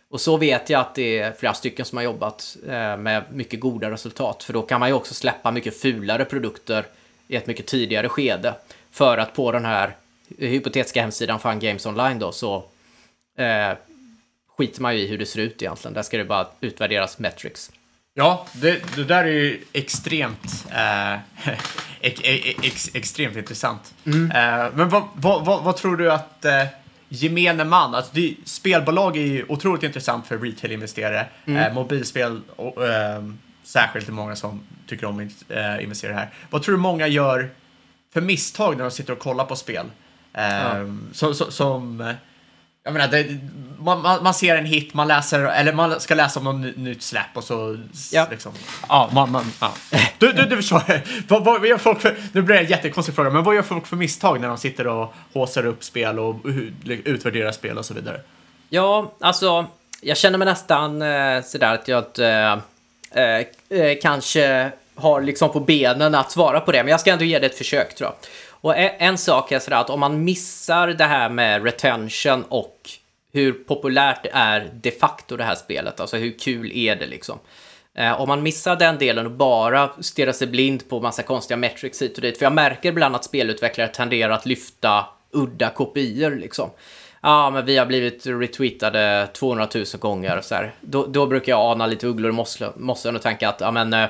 Och 0.09 0.21
så 0.21 0.37
vet 0.37 0.69
jag 0.69 0.81
att 0.81 0.95
det 0.95 1.19
är 1.19 1.31
flera 1.31 1.53
stycken 1.53 1.85
som 1.85 1.97
har 1.97 2.03
jobbat 2.03 2.57
eh, 2.67 2.97
med 2.97 3.23
mycket 3.31 3.59
goda 3.59 3.91
resultat, 3.91 4.43
för 4.43 4.53
då 4.53 4.61
kan 4.61 4.79
man 4.79 4.89
ju 4.89 4.95
också 4.95 5.13
släppa 5.13 5.51
mycket 5.51 5.81
fulare 5.81 6.25
produkter 6.25 6.85
i 7.27 7.35
ett 7.35 7.47
mycket 7.47 7.67
tidigare 7.67 8.09
skede. 8.09 8.53
För 8.91 9.17
att 9.17 9.33
på 9.33 9.51
den 9.51 9.65
här 9.65 9.95
hypotetiska 10.37 11.01
hemsidan 11.01 11.39
Fun 11.39 11.59
Games 11.59 11.85
Online 11.85 12.19
då 12.19 12.31
så 12.31 12.63
eh, 13.37 13.77
skiter 14.57 14.81
man 14.81 14.95
ju 14.95 15.01
i 15.01 15.07
hur 15.07 15.17
det 15.17 15.25
ser 15.25 15.39
ut 15.39 15.61
egentligen. 15.61 15.93
Där 15.93 16.01
ska 16.01 16.17
det 16.17 16.25
bara 16.25 16.47
utvärderas 16.61 17.19
metrics. 17.19 17.71
Ja, 18.13 18.45
det, 18.53 18.95
det 18.95 19.03
där 19.03 19.23
är 19.23 19.31
ju 19.31 19.63
extremt, 19.73 20.65
eh, 20.71 21.19
ex, 22.01 22.21
ex, 22.63 22.95
extremt 22.95 23.37
intressant. 23.37 23.93
Mm. 24.05 24.31
Eh, 24.31 24.71
men 24.73 24.89
vad, 24.89 25.03
vad, 25.13 25.45
vad, 25.45 25.63
vad, 25.63 25.77
tror 25.77 25.97
du 25.97 26.11
att 26.11 26.45
eh, 26.45 26.65
gemene 27.09 27.63
man, 27.63 27.95
alltså 27.95 28.11
det, 28.13 28.35
spelbolag 28.45 29.17
är 29.17 29.21
ju 29.21 29.45
otroligt 29.49 29.83
intressant 29.83 30.27
för 30.27 30.37
retail-investerare. 30.37 31.25
Mm. 31.45 31.63
Eh, 31.63 31.73
mobilspel, 31.73 32.41
och, 32.55 32.87
eh, 32.87 33.23
särskilt 33.63 34.07
är 34.07 34.11
många 34.11 34.35
som 34.35 34.61
tycker 34.87 35.05
om 35.05 35.19
att 35.19 35.57
äh, 35.57 35.83
investera 35.83 36.13
här. 36.13 36.29
Vad 36.49 36.63
tror 36.63 36.75
du 36.75 36.81
många 36.81 37.07
gör 37.07 37.49
för 38.13 38.21
misstag 38.21 38.77
när 38.77 38.83
de 38.83 38.91
sitter 38.91 39.13
och 39.13 39.19
kollar 39.19 39.45
på 39.45 39.55
spel? 39.55 39.85
Ja. 40.33 40.73
Som, 41.11 41.35
som, 41.35 41.51
som 41.51 42.13
jag 42.83 42.93
menar, 42.93 43.07
det, 43.07 43.39
man, 43.79 44.23
man, 44.23 44.33
ser 44.33 44.55
en 44.55 44.65
hit, 44.65 44.93
man 44.93 45.07
läser, 45.07 45.39
eller 45.39 45.73
man 45.73 45.99
ska 45.99 46.15
läsa 46.15 46.39
om 46.39 46.61
något 46.61 46.77
nytt 46.77 47.03
släpp 47.03 47.25
och 47.33 47.43
så 47.43 47.77
ja. 48.11 48.27
liksom. 48.31 48.51
Ja, 48.89 49.09
man, 49.13 49.31
man, 49.31 49.45
ja. 49.61 49.73
Du, 50.17 50.31
du, 50.31 50.45
du 50.45 50.55
förstår. 50.55 50.81
vad, 51.27 51.43
vad 51.43 51.67
gör 51.67 51.77
folk 51.77 52.01
för, 52.01 52.17
nu 52.31 52.41
blir 52.41 52.55
det 52.55 52.61
en 52.61 52.69
jättekonstig 52.69 53.15
fråga, 53.15 53.29
men 53.29 53.43
vad 53.43 53.55
gör 53.55 53.61
folk 53.61 53.87
för 53.87 53.95
misstag 53.95 54.41
när 54.41 54.47
de 54.47 54.57
sitter 54.57 54.87
och 54.87 55.13
håsar 55.33 55.65
upp 55.65 55.83
spel 55.83 56.19
och 56.19 56.35
utvärderar 56.85 57.51
spel 57.51 57.77
och 57.77 57.85
så 57.85 57.93
vidare? 57.93 58.21
Ja, 58.69 59.13
alltså, 59.19 59.65
jag 60.01 60.17
känner 60.17 60.37
mig 60.37 60.45
nästan 60.45 61.01
eh, 61.01 61.41
sådär 61.43 61.73
att 61.73 61.87
jag 61.87 61.99
inte 61.99 62.59
eh, 63.11 63.79
eh, 63.79 63.97
kanske 64.01 64.71
har 64.95 65.21
liksom 65.21 65.51
på 65.51 65.59
benen 65.59 66.15
att 66.15 66.31
svara 66.31 66.59
på 66.59 66.71
det, 66.71 66.83
men 66.83 66.91
jag 66.91 66.99
ska 66.99 67.11
ändå 67.11 67.25
ge 67.25 67.39
det 67.39 67.45
ett 67.45 67.57
försök 67.57 67.95
tror 67.95 68.09
jag. 68.09 68.29
Och 68.61 68.77
en 68.77 69.17
sak 69.17 69.51
är 69.51 69.59
sådär 69.59 69.77
att 69.77 69.89
om 69.89 69.99
man 69.99 70.23
missar 70.23 70.87
det 70.87 71.03
här 71.03 71.29
med 71.29 71.63
retention 71.63 72.43
och 72.49 72.89
hur 73.33 73.53
populärt 73.53 74.25
är 74.33 74.69
de 74.73 74.91
facto 74.91 75.37
det 75.37 75.43
här 75.43 75.55
spelet, 75.55 75.99
alltså 75.99 76.17
hur 76.17 76.39
kul 76.39 76.71
är 76.71 76.95
det 76.95 77.07
liksom. 77.07 77.39
Eh, 77.93 78.21
om 78.21 78.27
man 78.27 78.43
missar 78.43 78.75
den 78.75 78.97
delen 78.97 79.25
och 79.25 79.31
bara 79.31 79.89
stirrar 79.99 80.31
sig 80.31 80.47
blind 80.47 80.89
på 80.89 80.99
massa 80.99 81.23
konstiga 81.23 81.57
metrics 81.57 82.01
hit 82.01 82.15
och 82.15 82.21
dit, 82.21 82.37
för 82.37 82.45
jag 82.45 82.53
märker 82.53 82.89
ibland 82.89 83.15
att 83.15 83.23
spelutvecklare 83.23 83.87
tenderar 83.87 84.33
att 84.33 84.45
lyfta 84.45 85.05
udda 85.31 85.69
kopior 85.69 86.35
liksom. 86.35 86.69
Ja, 87.21 87.49
men 87.49 87.65
vi 87.65 87.77
har 87.77 87.85
blivit 87.85 88.27
retweetade 88.27 89.27
200 89.33 89.67
000 89.75 89.85
gånger 89.99 90.41
så 90.41 90.55
här. 90.55 90.73
Då, 90.81 91.05
då 91.05 91.25
brukar 91.25 91.51
jag 91.51 91.71
ana 91.71 91.87
lite 91.87 92.07
ugglor 92.07 92.31
i 92.31 92.35
mossen 92.75 93.15
och 93.15 93.21
tänka 93.21 93.49
att, 93.49 93.61
ja 93.61 93.71
men 93.71 93.93
eh, 93.93 94.09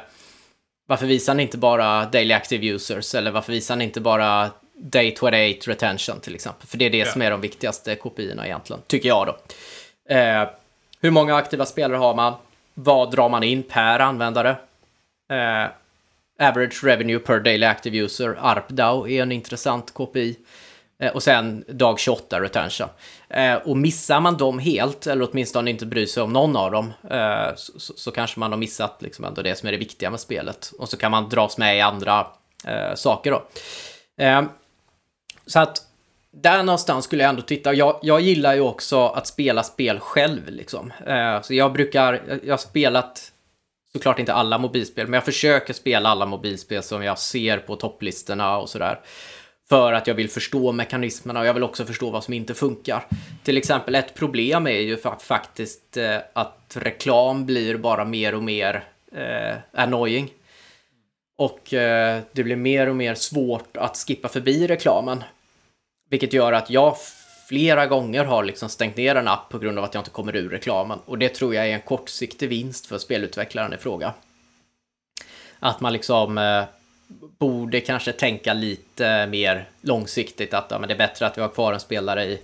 varför 0.90 1.06
visar 1.06 1.34
ni 1.34 1.44
inte 1.44 1.58
bara 1.58 2.06
daily 2.06 2.34
active 2.34 2.68
users 2.68 3.16
eller 3.16 3.32
varför 3.32 3.52
visar 3.52 3.76
ni 3.76 3.84
inte 3.84 4.02
bara 4.02 4.50
day 4.76 5.16
28 5.20 5.72
retention 5.72 6.20
till 6.20 6.36
exempel? 6.36 6.68
För 6.68 6.78
det 6.78 6.86
är 6.86 6.90
det 6.90 6.98
yeah. 6.98 7.12
som 7.12 7.22
är 7.22 7.32
de 7.32 7.42
viktigaste 7.42 7.96
kopiorna 7.96 8.46
egentligen, 8.46 8.82
tycker 8.88 9.10
jag 9.10 9.28
då. 9.28 9.38
Eh, 10.16 10.50
hur 11.02 11.12
många 11.12 11.36
aktiva 11.36 11.66
spelare 11.66 11.98
har 11.98 12.16
man? 12.16 12.34
Vad 12.74 13.12
drar 13.12 13.30
man 13.30 13.44
in 13.44 13.64
per 13.64 14.00
användare? 14.00 14.50
Eh, 15.32 15.68
average 16.48 16.84
revenue 16.84 17.20
per 17.20 17.40
daily 17.40 17.66
active 17.66 17.98
user, 17.98 18.38
ARPDAO, 18.42 19.08
är 19.08 19.22
en 19.22 19.32
intressant 19.32 19.94
KPI. 19.94 20.36
Eh, 21.00 21.12
och 21.12 21.24
sen 21.24 21.64
dag 21.68 22.00
28 22.00 22.42
retention. 22.42 22.88
Eh, 23.30 23.56
och 23.56 23.78
missar 23.78 24.20
man 24.20 24.38
dem 24.38 24.60
helt, 24.60 25.08
eller 25.08 25.30
åtminstone 25.32 25.70
inte 25.70 25.86
bryr 25.86 26.06
sig 26.06 26.24
om 26.24 26.34
någon 26.34 26.56
av 26.56 26.72
dem, 26.72 26.94
eh, 27.10 27.56
så, 27.56 27.80
så, 27.80 27.94
så, 27.98 28.12
kanske 28.12 28.40
man 28.40 28.52
har 28.52 28.60
missat 28.60 29.02
liksom 29.02 29.26
ändå 29.26 29.42
det 29.42 29.56
som 29.56 29.68
är 29.68 29.72
det 29.72 29.78
viktiga 29.78 30.10
med 30.10 30.20
spelet. 30.20 30.72
Och 30.80 30.90
så 30.90 30.98
kan 30.98 31.12
man 31.12 31.30
dras 31.30 31.58
med 31.58 31.78
i 31.78 31.82
andra 31.82 32.28
eh, 32.66 32.96
saker 32.96 33.32
då. 33.32 33.48
Eh, 34.24 34.44
så 35.46 35.60
att 35.60 35.86
där 36.32 36.64
någonstans 36.64 37.06
skulle 37.06 37.24
jag 37.24 37.30
ändå 37.30 37.42
titta. 37.42 37.74
Jag, 37.74 38.00
jag 38.02 38.22
gillar 38.22 38.54
ju 38.54 38.62
också 38.62 39.08
att 39.08 39.28
spela 39.28 39.64
spel 39.64 40.00
själv 40.00 40.42
liksom. 40.48 40.94
Eh, 41.08 41.42
så 41.42 41.54
jag 41.54 41.74
brukar, 41.74 42.40
jag 42.44 42.54
har 42.54 42.58
spelat 42.58 43.32
såklart 43.94 44.20
inte 44.20 44.34
alla 44.34 44.58
mobilspel, 44.58 45.08
men 45.08 45.14
jag 45.14 45.26
försöker 45.26 45.74
spela 45.74 46.10
alla 46.10 46.26
mobilspel 46.26 46.84
som 46.84 47.04
jag 47.04 47.20
ser 47.20 47.58
på 47.58 47.76
topplistorna 47.76 48.58
och 48.58 48.70
sådär. 48.70 49.00
För 49.70 49.94
att 49.94 50.08
jag 50.08 50.16
vill 50.16 50.30
förstå 50.30 50.72
mekanismerna 50.72 51.40
och 51.40 51.46
jag 51.46 51.54
vill 51.54 51.64
också 51.64 51.86
förstå 51.86 52.10
vad 52.10 52.24
som 52.24 52.34
inte 52.34 52.54
funkar. 52.54 53.06
Till 53.44 53.58
exempel 53.58 53.96
ett 53.96 54.14
problem 54.14 54.68
är 54.68 54.80
ju 54.80 54.98
faktiskt 55.20 55.98
eh, 55.98 56.18
att 56.34 56.78
reklam 56.80 57.46
blir 57.46 57.78
bara 57.78 58.06
mer 58.06 58.36
och 58.36 58.44
mer 58.44 58.84
eh, 59.12 59.58
annoying. 59.74 60.30
Och 61.38 61.74
eh, 61.74 62.22
det 62.32 62.44
blir 62.44 62.56
mer 62.56 62.90
och 62.90 62.96
mer 62.96 63.16
svårt 63.16 63.78
att 63.78 63.98
skippa 63.98 64.28
förbi 64.28 64.68
reklamen. 64.68 65.24
Vilket 66.10 66.34
gör 66.34 66.54
att 66.54 66.70
jag 66.70 66.96
flera 67.48 67.88
gånger 67.88 68.26
har 68.26 68.44
liksom 68.44 68.70
stängt 68.70 68.98
ner 68.98 69.16
en 69.16 69.28
app 69.28 69.50
på 69.50 69.60
grund 69.60 69.78
av 69.78 69.84
att 69.84 69.94
jag 69.94 70.02
inte 70.02 70.12
kommer 70.12 70.36
ur 70.36 70.50
reklamen. 70.50 71.00
Och 71.06 71.18
det 71.18 71.30
tror 71.30 71.56
jag 71.56 71.68
är 71.68 71.74
en 71.74 71.82
kortsiktig 71.82 72.50
vinst 72.50 72.86
för 72.86 72.98
spelutvecklaren 72.98 73.74
i 73.74 73.78
fråga. 73.78 74.14
Att 75.60 75.80
man 75.80 75.94
liksom 75.94 76.38
eh, 76.38 76.64
borde 77.38 77.82
kanske 77.82 78.12
tänka 78.12 78.54
lite 78.54 79.28
mer 79.28 79.66
långsiktigt 79.82 80.54
att 80.54 80.68
ja, 80.70 80.80
men 80.80 80.88
det 80.88 80.94
är 80.94 80.98
bättre 80.98 81.28
att 81.28 81.38
vi 81.38 81.42
har 81.42 81.50
kvar 81.50 81.74
en 81.74 81.80
spelare 81.80 82.26
i 82.26 82.40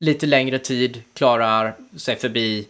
lite 0.00 0.26
längre 0.26 0.58
tid, 0.58 1.02
klarar 1.14 1.74
sig 1.96 2.16
förbi 2.16 2.68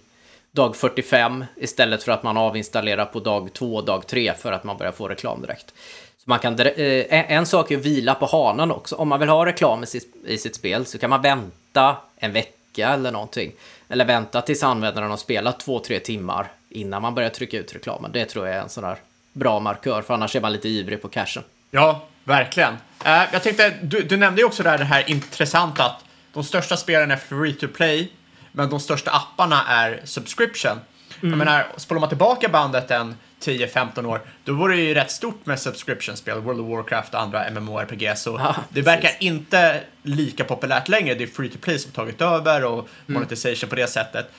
dag 0.52 0.76
45 0.76 1.44
istället 1.56 2.02
för 2.02 2.12
att 2.12 2.22
man 2.22 2.36
avinstallerar 2.36 3.04
på 3.04 3.20
dag 3.20 3.52
2 3.52 3.74
och 3.74 3.84
dag 3.84 4.06
3 4.06 4.34
för 4.34 4.52
att 4.52 4.64
man 4.64 4.76
börjar 4.76 4.92
få 4.92 5.08
reklam 5.08 5.40
direkt. 5.42 5.74
Så 6.18 6.30
man 6.30 6.38
kan, 6.38 6.60
eh, 6.60 7.32
en 7.32 7.46
sak 7.46 7.70
är 7.70 7.76
att 7.76 7.84
vila 7.84 8.14
på 8.14 8.26
hanen 8.26 8.70
också. 8.70 8.96
Om 8.96 9.08
man 9.08 9.20
vill 9.20 9.28
ha 9.28 9.46
reklam 9.46 9.82
i 10.26 10.38
sitt, 10.38 10.54
spel 10.56 10.86
så 10.86 10.98
kan 10.98 11.10
man 11.10 11.22
vänta 11.22 11.96
en 12.16 12.32
vecka 12.32 12.88
eller 12.88 13.12
någonting. 13.12 13.52
Eller 13.88 14.04
vänta 14.04 14.42
tills 14.42 14.62
användaren 14.62 15.10
har 15.10 15.16
spelat 15.16 15.66
2-3 15.66 15.98
timmar 15.98 16.52
innan 16.68 17.02
man 17.02 17.14
börjar 17.14 17.30
trycka 17.30 17.58
ut 17.58 17.74
reklamen. 17.74 18.12
Det 18.12 18.24
tror 18.24 18.46
jag 18.46 18.56
är 18.56 18.60
en 18.60 18.68
sån 18.68 18.84
här 18.84 18.96
bra 19.34 19.60
markör, 19.60 20.02
för 20.02 20.14
annars 20.14 20.36
är 20.36 20.40
man 20.40 20.52
lite 20.52 20.68
ivrig 20.68 21.02
på 21.02 21.08
cashen. 21.08 21.42
Ja, 21.70 22.04
verkligen. 22.24 22.72
Uh, 22.72 23.22
jag 23.32 23.42
tänkte, 23.42 23.74
du, 23.82 24.02
du 24.02 24.16
nämnde 24.16 24.40
ju 24.40 24.46
också 24.46 24.62
där 24.62 24.78
det 24.78 24.84
här 24.84 25.10
intressanta 25.10 25.84
att 25.84 26.04
de 26.32 26.44
största 26.44 26.76
spelen 26.76 27.10
är 27.10 27.16
free 27.16 27.52
to 27.52 27.68
play, 27.68 28.12
men 28.52 28.70
de 28.70 28.80
största 28.80 29.10
apparna 29.10 29.64
är 29.68 30.00
subscription. 30.04 30.80
Mm. 31.22 31.30
Jag 31.30 31.38
menar, 31.38 31.66
spolar 31.76 32.00
man 32.00 32.08
tillbaka 32.08 32.48
bandet 32.48 32.90
en 32.90 33.14
10-15 33.40 34.06
år, 34.06 34.20
då 34.44 34.52
var 34.52 34.68
det 34.68 34.76
ju 34.76 34.94
rätt 34.94 35.10
stort 35.10 35.46
med 35.46 35.60
subscription-spel, 35.60 36.40
World 36.40 36.60
of 36.60 36.68
Warcraft 36.68 37.14
och 37.14 37.20
andra 37.20 37.50
MMORPG, 37.50 38.12
så 38.16 38.30
ja, 38.30 38.56
det 38.68 38.82
verkar 38.82 39.10
inte 39.20 39.80
lika 40.02 40.44
populärt 40.44 40.88
längre. 40.88 41.14
Det 41.14 41.24
är 41.24 41.28
free 41.28 41.48
to 41.48 41.58
play 41.58 41.78
som 41.78 41.92
tagit 41.92 42.20
över 42.20 42.64
och 42.64 42.78
mm. 42.78 42.88
monetization 43.06 43.68
på 43.68 43.76
det 43.76 43.86
sättet. 43.86 44.30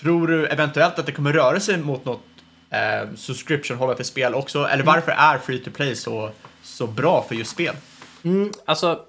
Tror 0.00 0.26
du 0.26 0.46
eventuellt 0.46 0.98
att 0.98 1.06
det 1.06 1.12
kommer 1.12 1.32
röra 1.32 1.60
sig 1.60 1.76
mot 1.76 2.04
något 2.04 2.22
eh, 2.72 3.14
subscription-hållet 3.16 3.96
för 3.96 4.04
spel 4.04 4.34
också? 4.34 4.64
Eller 4.64 4.84
varför 4.84 5.12
är 5.12 5.38
free 5.38 5.58
to 5.58 5.70
play 5.70 5.96
så, 5.96 6.30
så 6.62 6.86
bra 6.86 7.24
för 7.28 7.34
just 7.34 7.50
spel? 7.50 7.74
Mm, 8.24 8.52
alltså, 8.64 9.00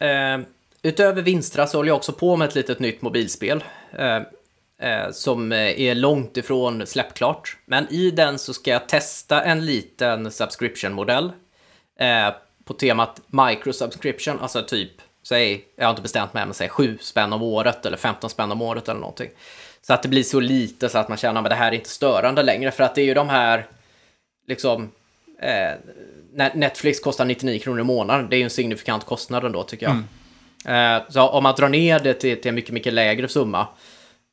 Eh, 0.00 0.38
utöver 0.82 1.22
Vinstra 1.22 1.66
så 1.66 1.78
håller 1.78 1.88
jag 1.88 1.96
också 1.96 2.12
på 2.12 2.36
med 2.36 2.48
ett 2.48 2.54
litet 2.54 2.78
nytt 2.78 3.02
mobilspel. 3.02 3.64
Eh, 3.92 4.16
eh, 4.88 5.10
som 5.12 5.52
är 5.52 5.94
långt 5.94 6.36
ifrån 6.36 6.86
släppklart. 6.86 7.56
Men 7.64 7.88
i 7.88 8.10
den 8.10 8.38
så 8.38 8.54
ska 8.54 8.70
jag 8.70 8.88
testa 8.88 9.42
en 9.42 9.66
liten 9.66 10.30
subscription-modell. 10.30 11.32
Eh, 11.98 12.34
på 12.64 12.74
temat 12.74 13.20
microsubscription, 13.26 14.40
alltså 14.40 14.62
typ, 14.62 14.92
säg, 15.22 15.64
jag 15.76 15.84
har 15.84 15.90
inte 15.90 16.02
bestämt 16.02 16.34
mig, 16.34 16.44
men 16.44 16.54
säg 16.54 16.68
7 16.68 16.98
spänn 17.00 17.32
om 17.32 17.42
året 17.42 17.86
eller 17.86 17.96
15 17.96 18.30
spänn 18.30 18.52
om 18.52 18.62
året 18.62 18.88
eller 18.88 19.00
någonting. 19.00 19.30
Så 19.86 19.94
att 19.94 20.02
det 20.02 20.08
blir 20.08 20.22
så 20.22 20.40
lite 20.40 20.88
så 20.88 20.98
att 20.98 21.08
man 21.08 21.18
känner 21.18 21.42
att 21.42 21.48
det 21.48 21.54
här 21.54 21.72
är 21.72 21.76
inte 21.76 21.88
störande 21.88 22.42
längre. 22.42 22.70
För 22.70 22.84
att 22.84 22.94
det 22.94 23.02
är 23.02 23.06
ju 23.06 23.14
de 23.14 23.28
här, 23.28 23.66
liksom, 24.46 24.90
eh, 25.38 25.72
Netflix 26.54 27.00
kostar 27.00 27.24
99 27.24 27.58
kronor 27.58 27.80
i 27.80 27.84
månaden. 27.84 28.28
Det 28.30 28.36
är 28.36 28.38
ju 28.38 28.44
en 28.44 28.50
signifikant 28.50 29.04
kostnad 29.04 29.44
ändå 29.44 29.62
tycker 29.62 29.86
jag. 29.86 29.92
Mm. 29.92 30.04
Eh, 30.64 31.02
så 31.08 31.28
om 31.28 31.42
man 31.42 31.54
drar 31.54 31.68
ner 31.68 32.00
det 32.00 32.14
till, 32.14 32.40
till 32.40 32.48
en 32.48 32.54
mycket, 32.54 32.74
mycket 32.74 32.92
lägre 32.92 33.28
summa 33.28 33.66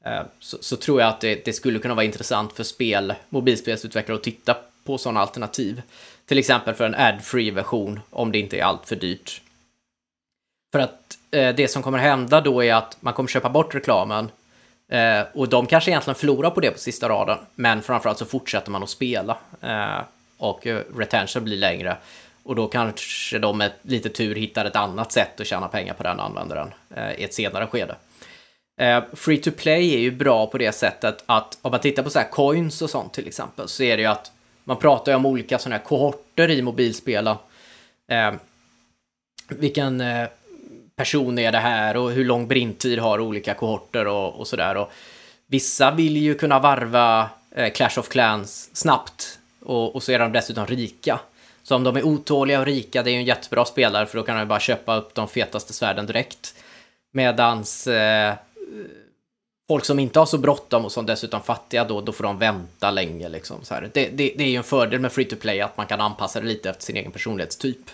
eh, 0.06 0.22
så, 0.40 0.58
så, 0.62 0.76
tror 0.76 1.02
jag 1.02 1.10
att 1.10 1.22
det, 1.22 1.46
det, 1.46 1.54
skulle 1.54 1.80
kunna 1.80 1.94
vara 1.94 2.06
intressant 2.06 2.54
för 2.54 2.64
spel, 2.64 3.14
mobilspelsutvecklare 3.30 4.18
att 4.18 4.24
titta 4.24 4.58
på 4.84 4.98
sådana 4.98 5.20
alternativ. 5.20 5.82
Till 6.26 6.38
exempel 6.38 6.74
för 6.74 6.86
en 6.86 6.96
ad-free 6.96 7.52
version 7.52 8.00
om 8.10 8.32
det 8.32 8.40
inte 8.40 8.60
är 8.60 8.64
allt 8.64 8.86
för 8.86 8.96
dyrt. 8.96 9.42
För 10.72 10.80
att 10.80 11.18
eh, 11.32 11.56
det 11.56 11.68
som 11.68 11.84
kommer 11.84 11.98
hända 11.98 12.42
då 12.42 12.64
är 12.64 12.74
att 12.74 12.98
man 13.00 13.14
kommer 13.14 13.30
köpa 13.30 13.50
bort 13.50 13.76
reklamen 13.76 14.30
Eh, 14.90 15.22
och 15.34 15.50
de 15.50 15.68
kanske 15.68 15.92
egentligen 15.92 16.16
förlorar 16.16 16.50
på 16.50 16.60
det 16.60 16.72
på 16.72 16.80
sista 16.80 17.10
raden, 17.10 17.38
men 17.56 17.82
framförallt 17.82 18.18
så 18.18 18.26
fortsätter 18.26 18.72
man 18.72 18.84
att 18.84 18.90
spela. 18.90 19.38
Eh, 19.62 20.00
och 20.38 20.68
eh, 20.68 20.82
retention 20.98 21.44
blir 21.44 21.58
längre. 21.58 21.98
Och 22.44 22.56
då 22.56 22.68
kanske 22.68 23.40
de 23.40 23.58
med 23.58 23.72
lite 23.82 24.10
tur 24.10 24.36
hittar 24.36 24.66
ett 24.66 24.76
annat 24.76 25.12
sätt 25.12 25.40
att 25.40 25.48
tjäna 25.48 25.68
pengar 25.68 25.94
på 25.94 26.04
den 26.04 26.20
användaren 26.20 26.74
eh, 26.96 27.12
i 27.12 27.24
ett 27.24 27.34
senare 27.34 27.68
skede. 27.68 27.96
Eh, 28.82 29.04
free 29.14 29.38
to 29.38 29.52
play 29.52 29.96
är 29.96 30.00
ju 30.00 30.12
bra 30.12 30.48
på 30.48 30.58
det 30.58 30.72
sättet 30.72 31.24
att 31.26 31.58
om 31.62 31.72
man 31.72 31.80
tittar 31.80 32.04
på 32.04 32.10
så 32.10 32.20
här 32.20 32.30
coins 32.30 32.82
och 32.82 32.90
sånt 32.90 33.14
till 33.14 33.28
exempel 33.28 33.68
så 33.68 33.84
är 33.84 33.98
det 33.98 34.04
ju 34.04 34.10
att 34.10 34.32
man 34.64 34.78
pratar 34.78 35.12
ju 35.12 35.16
om 35.16 35.26
olika 35.26 35.60
sådana 35.60 35.78
här 35.78 35.84
kohorter 35.84 36.50
i 36.50 36.62
mobilspelen. 36.62 37.36
Eh, 38.08 38.34
vilken 39.50 40.02
eh, 40.02 40.28
person 40.98 41.40
är 41.40 41.52
det 41.52 41.58
här 41.58 41.98
och 41.98 42.12
hur 42.12 42.26
lång 42.26 42.48
brintid 42.48 43.00
har 43.00 43.20
olika 43.20 43.54
kohorter 43.54 44.08
och, 44.08 44.40
och 44.40 44.48
sådär. 44.48 44.88
vissa 45.48 45.92
vill 45.92 46.18
ju 46.18 46.36
kunna 46.36 46.60
varva 46.60 47.30
eh, 47.52 47.72
Clash 47.74 48.00
of 48.00 48.10
Clans 48.10 48.70
snabbt 48.74 49.40
och, 49.60 49.96
och, 49.96 50.04
så 50.04 50.12
är 50.12 50.20
de 50.20 50.32
dessutom 50.32 50.68
rika. 50.68 51.20
Så 51.64 51.76
om 51.76 51.84
de 51.84 51.98
är 51.98 52.04
otåliga 52.04 52.60
och 52.60 52.66
rika, 52.66 53.04
det 53.04 53.10
är 53.10 53.12
ju 53.12 53.18
en 53.18 53.26
jättebra 53.26 53.66
spelare 53.66 54.06
för 54.06 54.18
då 54.18 54.24
kan 54.24 54.38
de 54.38 54.46
bara 54.46 54.60
köpa 54.60 54.96
upp 54.96 55.16
de 55.16 55.28
fetaste 55.28 55.74
svärden 55.74 56.06
direkt. 56.06 56.56
Medans 57.14 57.88
eh, 57.88 58.36
folk 59.68 59.86
som 59.86 60.00
inte 60.00 60.20
har 60.20 60.26
så 60.26 60.38
bråttom 60.38 60.86
och 60.86 60.92
som 60.92 61.06
dessutom 61.06 61.42
fattiga 61.42 61.84
då, 61.84 62.02
då 62.02 62.12
får 62.12 62.24
de 62.24 62.38
vänta 62.38 62.92
länge 62.92 63.30
liksom. 63.30 63.64
Så 63.64 63.74
här. 63.74 63.90
Det, 63.94 64.10
det, 64.10 64.34
det 64.38 64.44
är 64.44 64.50
ju 64.50 64.58
en 64.58 64.64
fördel 64.64 65.00
med 65.00 65.12
free 65.12 65.26
to 65.26 65.36
play 65.36 65.62
att 65.62 65.78
man 65.78 65.88
kan 65.88 66.02
anpassa 66.02 66.42
det 66.42 66.48
lite 66.48 66.70
efter 66.70 66.84
sin 66.84 66.98
egen 66.98 67.12
personlighetstyp. 67.12 67.90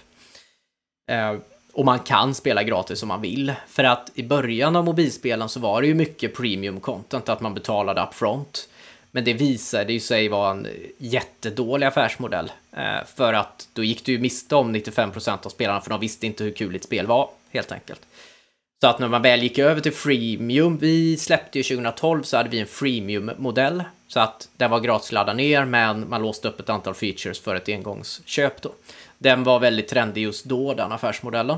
Eh, 1.11 1.35
och 1.73 1.85
man 1.85 1.99
kan 1.99 2.35
spela 2.35 2.63
gratis 2.63 3.03
om 3.03 3.07
man 3.07 3.21
vill. 3.21 3.53
För 3.67 3.83
att 3.83 4.11
i 4.13 4.23
början 4.23 4.75
av 4.75 4.85
mobilspelen 4.85 5.49
så 5.49 5.59
var 5.59 5.81
det 5.81 5.87
ju 5.87 5.93
mycket 5.93 6.35
premium 6.35 6.79
content, 6.79 7.29
att 7.29 7.41
man 7.41 7.53
betalade 7.53 8.01
upfront. 8.01 8.69
Men 9.11 9.23
det 9.23 9.33
visade 9.33 9.93
ju 9.93 9.99
sig 9.99 10.27
vara 10.29 10.51
en 10.51 10.67
jättedålig 10.97 11.87
affärsmodell. 11.87 12.51
Eh, 12.71 13.05
för 13.15 13.33
att 13.33 13.67
då 13.73 13.83
gick 13.83 14.05
du 14.05 14.11
ju 14.11 14.19
miste 14.19 14.55
om 14.55 14.75
95% 14.75 15.45
av 15.45 15.49
spelarna 15.49 15.81
för 15.81 15.89
de 15.89 15.99
visste 15.99 16.25
inte 16.25 16.43
hur 16.43 16.51
kul 16.51 16.75
ett 16.75 16.83
spel 16.83 17.07
var, 17.07 17.29
helt 17.51 17.71
enkelt. 17.71 18.01
Så 18.81 18.87
att 18.87 18.99
när 18.99 19.07
man 19.07 19.21
väl 19.21 19.43
gick 19.43 19.59
över 19.59 19.81
till 19.81 19.93
freemium, 19.93 20.77
vi 20.77 21.17
släppte 21.17 21.59
ju 21.59 21.63
2012 21.63 22.23
så 22.23 22.37
hade 22.37 22.49
vi 22.49 22.59
en 22.59 22.67
freemium-modell. 22.67 23.83
Så 24.07 24.19
att 24.19 24.49
den 24.57 24.71
var 24.71 24.79
gratis 24.79 25.07
att 25.07 25.11
ladda 25.11 25.33
ner 25.33 25.65
men 25.65 26.09
man 26.09 26.21
låste 26.21 26.47
upp 26.47 26.59
ett 26.59 26.69
antal 26.69 26.93
features 26.93 27.39
för 27.39 27.55
ett 27.55 27.69
engångsköp 27.69 28.61
då. 28.61 28.71
Den 29.17 29.43
var 29.43 29.59
väldigt 29.59 29.87
trendig 29.87 30.21
just 30.21 30.45
då, 30.45 30.73
den 30.73 30.91
affärsmodellen. 30.91 31.57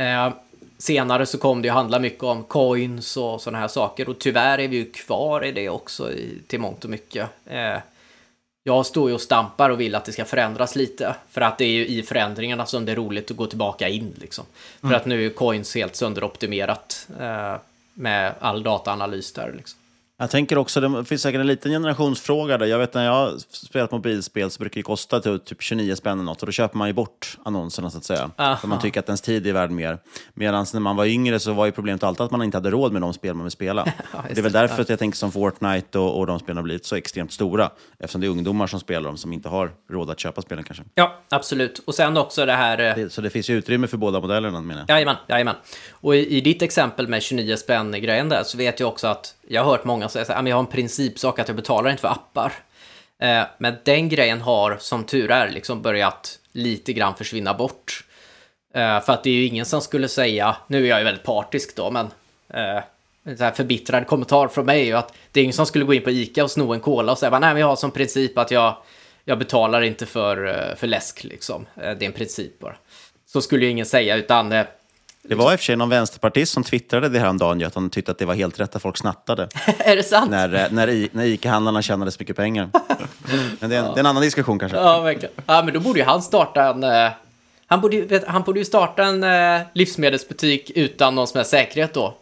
Eh, 0.00 0.32
senare 0.78 1.26
så 1.26 1.38
kom 1.38 1.62
det 1.62 1.68
ju 1.68 1.72
handla 1.72 1.98
mycket 1.98 2.24
om 2.24 2.44
coins 2.44 3.16
och 3.16 3.40
sådana 3.40 3.58
här 3.58 3.68
saker 3.68 4.08
och 4.08 4.18
tyvärr 4.18 4.58
är 4.58 4.68
vi 4.68 4.76
ju 4.76 4.90
kvar 4.90 5.44
i 5.44 5.52
det 5.52 5.68
också 5.68 6.12
i, 6.12 6.38
till 6.46 6.60
mångt 6.60 6.84
och 6.84 6.90
mycket. 6.90 7.28
Eh, 7.46 7.78
jag 8.62 8.86
står 8.86 9.08
ju 9.08 9.14
och 9.14 9.20
stampar 9.20 9.70
och 9.70 9.80
vill 9.80 9.94
att 9.94 10.04
det 10.04 10.12
ska 10.12 10.24
förändras 10.24 10.76
lite. 10.76 11.14
För 11.30 11.40
att 11.40 11.58
det 11.58 11.64
är 11.64 11.72
ju 11.72 11.86
i 11.86 12.02
förändringarna 12.02 12.66
som 12.66 12.84
det 12.84 12.92
är 12.92 12.96
roligt 12.96 13.30
att 13.30 13.36
gå 13.36 13.46
tillbaka 13.46 13.88
in. 13.88 14.14
Liksom. 14.20 14.44
För 14.80 14.86
mm. 14.86 14.96
att 14.96 15.06
nu 15.06 15.26
är 15.26 15.30
coins 15.30 15.74
helt 15.74 15.96
sönderoptimerat 15.96 17.08
eh, 17.20 17.56
med 17.94 18.34
all 18.40 18.62
dataanalys 18.62 19.32
där. 19.32 19.52
Liksom. 19.56 19.79
Jag 20.20 20.30
tänker 20.30 20.58
också, 20.58 20.80
det 20.80 21.04
finns 21.04 21.22
säkert 21.22 21.40
en 21.40 21.46
liten 21.46 21.72
generationsfråga 21.72 22.58
där. 22.58 22.66
Jag 22.66 22.78
vet 22.78 22.94
när 22.94 23.04
jag 23.04 23.12
har 23.12 23.38
spelat 23.50 23.90
mobilspel 23.90 24.50
så 24.50 24.58
brukar 24.58 24.78
det 24.78 24.82
kosta 24.82 25.20
typ 25.20 25.62
29 25.62 25.94
spänn 25.96 26.12
eller 26.12 26.24
något 26.24 26.40
och 26.40 26.46
då 26.46 26.52
köper 26.52 26.78
man 26.78 26.88
ju 26.88 26.94
bort 26.94 27.38
annonserna 27.44 27.90
så 27.90 27.98
att 27.98 28.04
säga. 28.04 28.30
Aha. 28.36 28.56
För 28.56 28.68
man 28.68 28.80
tycker 28.80 29.00
att 29.00 29.08
ens 29.08 29.20
tid 29.20 29.46
är 29.46 29.52
värd 29.52 29.70
mer. 29.70 29.98
Medan 30.34 30.66
när 30.72 30.80
man 30.80 30.96
var 30.96 31.04
yngre 31.04 31.38
så 31.38 31.52
var 31.52 31.66
ju 31.66 31.72
problemet 31.72 32.02
alltid 32.02 32.20
att 32.20 32.30
man 32.30 32.42
inte 32.42 32.56
hade 32.56 32.70
råd 32.70 32.92
med 32.92 33.02
de 33.02 33.12
spel 33.12 33.34
man 33.34 33.44
vill 33.44 33.50
spela. 33.50 33.86
ja, 34.12 34.24
det 34.28 34.38
är 34.38 34.42
väl 34.42 34.52
därför 34.52 34.82
att 34.82 34.88
jag 34.88 34.98
tänker 34.98 35.18
som 35.18 35.32
Fortnite 35.32 35.98
och, 35.98 36.18
och 36.18 36.26
de 36.26 36.38
spelen 36.38 36.56
har 36.56 36.64
blivit 36.64 36.84
så 36.84 36.96
extremt 36.96 37.32
stora. 37.32 37.70
Eftersom 37.98 38.20
det 38.20 38.26
är 38.26 38.28
ungdomar 38.28 38.66
som 38.66 38.80
spelar 38.80 39.08
dem 39.08 39.16
som 39.16 39.32
inte 39.32 39.48
har 39.48 39.70
råd 39.90 40.10
att 40.10 40.20
köpa 40.20 40.42
spelen 40.42 40.64
kanske. 40.64 40.84
Ja, 40.94 41.20
absolut. 41.30 41.78
Och 41.78 41.94
sen 41.94 42.16
också 42.16 42.46
det 42.46 42.52
här... 42.52 42.78
Eh, 42.78 42.94
det, 42.94 43.10
så 43.10 43.20
det 43.20 43.30
finns 43.30 43.50
ju 43.50 43.54
utrymme 43.54 43.86
för 43.86 43.96
båda 43.96 44.20
modellerna 44.20 44.60
menar 44.60 44.84
jag. 44.88 44.96
Jajamän, 44.96 45.16
jajamän. 45.28 45.54
Och 45.90 46.16
i, 46.16 46.36
i 46.36 46.40
ditt 46.40 46.62
exempel 46.62 47.08
med 47.08 47.22
29 47.22 47.56
spänn-grejen 47.56 48.28
där 48.28 48.42
så 48.42 48.58
vet 48.58 48.80
jag 48.80 48.88
också 48.88 49.06
att 49.06 49.34
jag 49.52 49.64
har 49.64 49.70
hört 49.70 49.84
många 49.84 50.08
Alltså, 50.16 50.24
säga 50.32 50.38
att 50.38 50.48
jag 50.48 50.56
har 50.56 50.60
en 50.60 50.66
principsak 50.66 51.38
att 51.38 51.48
jag 51.48 51.56
betalar 51.56 51.90
inte 51.90 52.00
för 52.00 52.08
appar. 52.08 52.52
Eh, 53.18 53.42
men 53.58 53.76
den 53.84 54.08
grejen 54.08 54.40
har, 54.40 54.76
som 54.80 55.04
tur 55.04 55.30
är, 55.30 55.50
liksom 55.50 55.82
börjat 55.82 56.38
lite 56.52 56.92
grann 56.92 57.14
försvinna 57.14 57.54
bort. 57.54 58.04
Eh, 58.74 59.00
för 59.00 59.12
att 59.12 59.24
det 59.24 59.30
är 59.30 59.34
ju 59.34 59.46
ingen 59.46 59.66
som 59.66 59.80
skulle 59.80 60.08
säga, 60.08 60.56
nu 60.66 60.84
är 60.84 60.88
jag 60.88 60.98
ju 60.98 61.04
väldigt 61.04 61.24
partisk 61.24 61.76
då, 61.76 61.90
men 61.90 62.10
en 63.24 63.38
så 63.38 63.44
här 63.44 63.50
förbittrad 63.50 64.06
kommentar 64.06 64.48
från 64.48 64.66
mig 64.66 64.80
är 64.80 64.84
ju 64.84 64.92
att 64.92 65.14
det 65.32 65.40
är 65.40 65.44
ingen 65.44 65.54
som 65.54 65.66
skulle 65.66 65.84
gå 65.84 65.94
in 65.94 66.02
på 66.02 66.10
ICA 66.10 66.44
och 66.44 66.50
sno 66.50 66.74
en 66.74 66.80
cola 66.80 67.12
och 67.12 67.18
säga 67.18 67.38
nej, 67.38 67.52
men 67.52 67.60
jag 67.60 67.66
har 67.66 67.76
som 67.76 67.90
princip 67.90 68.38
att 68.38 68.50
jag, 68.50 68.76
jag 69.24 69.38
betalar 69.38 69.82
inte 69.82 70.06
för, 70.06 70.74
för 70.76 70.86
läsk 70.86 71.24
liksom. 71.24 71.66
Det 71.74 71.82
är 71.82 72.02
en 72.02 72.12
princip 72.12 72.58
bara. 72.58 72.76
Så 73.26 73.42
skulle 73.42 73.64
ju 73.64 73.70
ingen 73.70 73.86
säga, 73.86 74.16
utan 74.16 74.64
det 75.22 75.34
var 75.34 75.52
i 75.52 75.54
och 75.54 75.60
för 75.60 75.64
sig 75.64 75.76
någon 75.76 75.88
vänsterpartist 75.88 76.52
som 76.52 76.64
twittrade 76.64 77.08
det 77.08 77.18
här 77.18 77.28
om 77.28 77.38
dagen, 77.38 77.66
att 77.66 77.74
han 77.74 77.90
tyckte 77.90 78.12
att 78.12 78.18
det 78.18 78.24
var 78.24 78.34
helt 78.34 78.60
rätt 78.60 78.76
att 78.76 78.82
folk 78.82 78.98
snattade. 78.98 79.48
är 79.78 79.96
det 79.96 80.02
sant? 80.02 80.30
När, 80.30 80.54
eh, 80.54 80.66
när, 80.70 81.08
när 81.12 81.24
ICA-handlarna 81.24 81.82
tjänade 81.82 82.10
så 82.12 82.16
mycket 82.20 82.36
pengar. 82.36 82.70
Men 83.60 83.70
det 83.70 83.76
är, 83.76 83.80
en, 83.80 83.86
ja. 83.86 83.92
det 83.92 83.98
är 83.98 84.00
en 84.00 84.06
annan 84.06 84.22
diskussion 84.22 84.58
kanske. 84.58 84.78
Ja, 84.78 85.00
verkligen. 85.00 85.34
Ja, 85.46 85.62
men 85.62 85.74
då 85.74 85.80
borde 85.80 85.98
ju 85.98 86.04
han 86.04 86.22
starta 86.22 86.68
en... 86.68 86.84
Uh, 86.84 87.10
han, 87.66 87.80
borde, 87.80 88.00
vet, 88.00 88.26
han 88.26 88.42
borde 88.42 88.58
ju 88.58 88.64
starta 88.64 89.04
en 89.04 89.24
uh, 89.24 89.60
livsmedelsbutik 89.72 90.70
utan 90.74 91.14
någon 91.14 91.26
som 91.26 91.38
helst 91.38 91.50
säkerhet 91.50 91.94
då. 91.94 92.14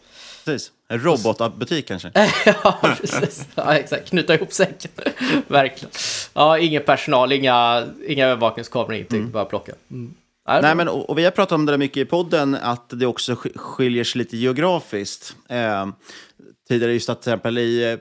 Precis. 0.44 0.72
En 0.88 1.01
robotbutik 1.01 1.88
kanske? 1.88 2.11
ja, 2.64 2.78
precis. 2.82 3.46
Ja, 3.55 3.74
exakt. 3.74 4.09
Knyta 4.09 4.34
ihop 4.34 4.53
säcken. 4.53 4.90
Verkligen. 5.46 5.90
Ja, 6.34 6.59
ingen 6.59 6.82
personal, 6.82 7.32
inga, 7.32 7.86
inga 8.07 8.26
övervakningskameror, 8.26 8.94
ingenting. 8.94 9.18
Mm. 9.18 9.30
Bara 9.30 9.44
plocka. 9.44 9.72
Mm. 9.90 10.14
Nej, 10.49 10.74
men, 10.74 10.88
och, 10.88 11.11
och, 11.11 11.18
vi 11.18 11.24
har 11.24 11.30
pratat 11.30 11.53
om 11.53 11.66
det 11.66 11.72
där 11.72 11.78
mycket 11.78 11.96
i 11.96 12.05
podden, 12.05 12.55
att 12.55 12.90
det 12.90 13.07
också 13.07 13.36
skiljer 13.55 14.05
sig 14.05 14.18
lite 14.18 14.36
geografiskt. 14.36 15.36
Eh, 15.49 15.86
tidigare 16.68 16.92
just 16.92 17.09
att 17.09 17.22
till 17.22 17.32
exempel 17.32 17.59
i, 17.59 17.92
eh, 17.92 17.99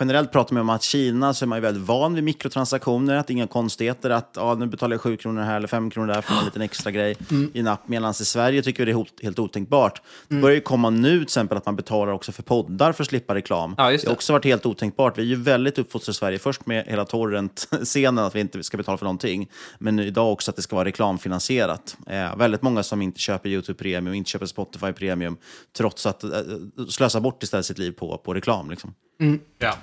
generellt 0.00 0.32
pratar 0.32 0.54
man 0.54 0.60
om 0.60 0.70
att 0.70 0.82
Kina 0.82 1.34
så 1.34 1.44
är 1.44 1.46
man 1.46 1.58
ju 1.58 1.62
väldigt 1.62 1.82
van 1.82 2.14
vid 2.14 2.24
mikrotransaktioner, 2.24 3.16
att 3.16 3.30
inga 3.30 3.46
konstigheter, 3.46 4.10
att 4.10 4.32
ja, 4.36 4.54
nu 4.54 4.66
betalar 4.66 4.94
jag 4.94 5.00
7 5.00 5.16
kronor 5.16 5.42
här 5.42 5.56
eller 5.56 5.68
5 5.68 5.90
kronor 5.90 6.08
där 6.08 6.20
för 6.20 6.34
en 6.34 6.44
liten 6.44 6.62
extra 6.62 6.90
grej 6.90 7.16
mm. 7.30 7.50
i 7.54 7.60
en 7.60 7.66
app. 7.66 7.88
Medan 7.88 8.10
i 8.10 8.14
Sverige 8.14 8.62
tycker 8.62 8.86
vi 8.86 8.92
det 8.92 8.98
är 8.98 9.24
helt 9.24 9.38
otänkbart. 9.38 10.02
Det 10.28 10.34
börjar 10.34 10.54
ju 10.54 10.60
komma 10.60 10.90
nu 10.90 11.14
till 11.14 11.22
exempel 11.22 11.58
att 11.58 11.66
man 11.66 11.76
betalar 11.76 12.12
också 12.12 12.32
för 12.32 12.42
poddar 12.42 12.92
för 12.92 13.02
att 13.02 13.08
slippa 13.08 13.34
reklam. 13.34 13.74
Ja, 13.78 13.90
det. 13.90 13.96
det 13.96 14.06
har 14.06 14.12
också 14.12 14.32
varit 14.32 14.44
helt 14.44 14.66
otänkbart. 14.66 15.18
Vi 15.18 15.22
är 15.22 15.26
ju 15.26 15.36
väldigt 15.36 15.78
uppfostrade 15.78 16.12
i 16.12 16.14
Sverige, 16.14 16.38
först 16.38 16.66
med 16.66 16.84
hela 16.86 17.04
torrent-scenen, 17.04 18.24
att 18.24 18.34
vi 18.34 18.40
inte 18.40 18.62
ska 18.62 18.76
betala 18.76 18.98
för 18.98 19.04
någonting, 19.04 19.50
men 19.78 19.98
idag 19.98 20.32
också 20.32 20.50
att 20.50 20.56
det 20.56 20.62
ska 20.62 20.76
vara 20.76 20.88
reklamfinansierat. 20.88 21.96
Eh, 22.06 22.36
väldigt 22.36 22.62
många 22.62 22.82
som 22.82 23.02
inte 23.02 23.20
köper 23.20 23.48
YouTube 23.48 23.78
Premium, 23.78 24.14
inte 24.14 24.30
köper 24.30 24.46
Spotify 24.46 24.92
Premium, 24.92 25.36
trots 25.76 26.06
att 26.06 26.24
eh, 26.24 26.30
slösa 26.88 27.20
bort 27.20 27.42
istället 27.42 27.66
sitt 27.66 27.78
liv 27.78 27.92
på, 27.92 28.18
på 28.18 28.34
reklam. 28.34 28.70
Liksom. 28.70 28.94
Mm. 29.22 29.40
Ja. 29.58 29.74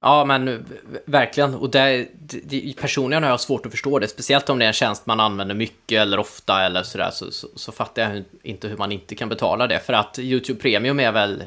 Ja, 0.00 0.24
men 0.24 0.64
verkligen. 1.04 1.54
Och 1.54 1.70
det, 1.70 2.08
det, 2.44 2.76
personligen 2.80 3.22
har 3.22 3.30
jag 3.30 3.40
svårt 3.40 3.66
att 3.66 3.72
förstå 3.72 3.98
det, 3.98 4.08
speciellt 4.08 4.50
om 4.50 4.58
det 4.58 4.64
är 4.64 4.66
en 4.66 4.72
tjänst 4.72 5.06
man 5.06 5.20
använder 5.20 5.54
mycket 5.54 6.00
eller 6.00 6.18
ofta 6.18 6.62
eller 6.62 6.82
sådär, 6.82 7.10
så, 7.12 7.30
så, 7.30 7.48
så 7.56 7.72
fattar 7.72 8.02
jag 8.02 8.24
inte 8.42 8.68
hur 8.68 8.76
man 8.76 8.92
inte 8.92 9.14
kan 9.14 9.28
betala 9.28 9.66
det. 9.66 9.78
För 9.78 9.92
att 9.92 10.18
YouTube 10.18 10.60
Premium 10.60 11.00
är 11.00 11.12
väl 11.12 11.44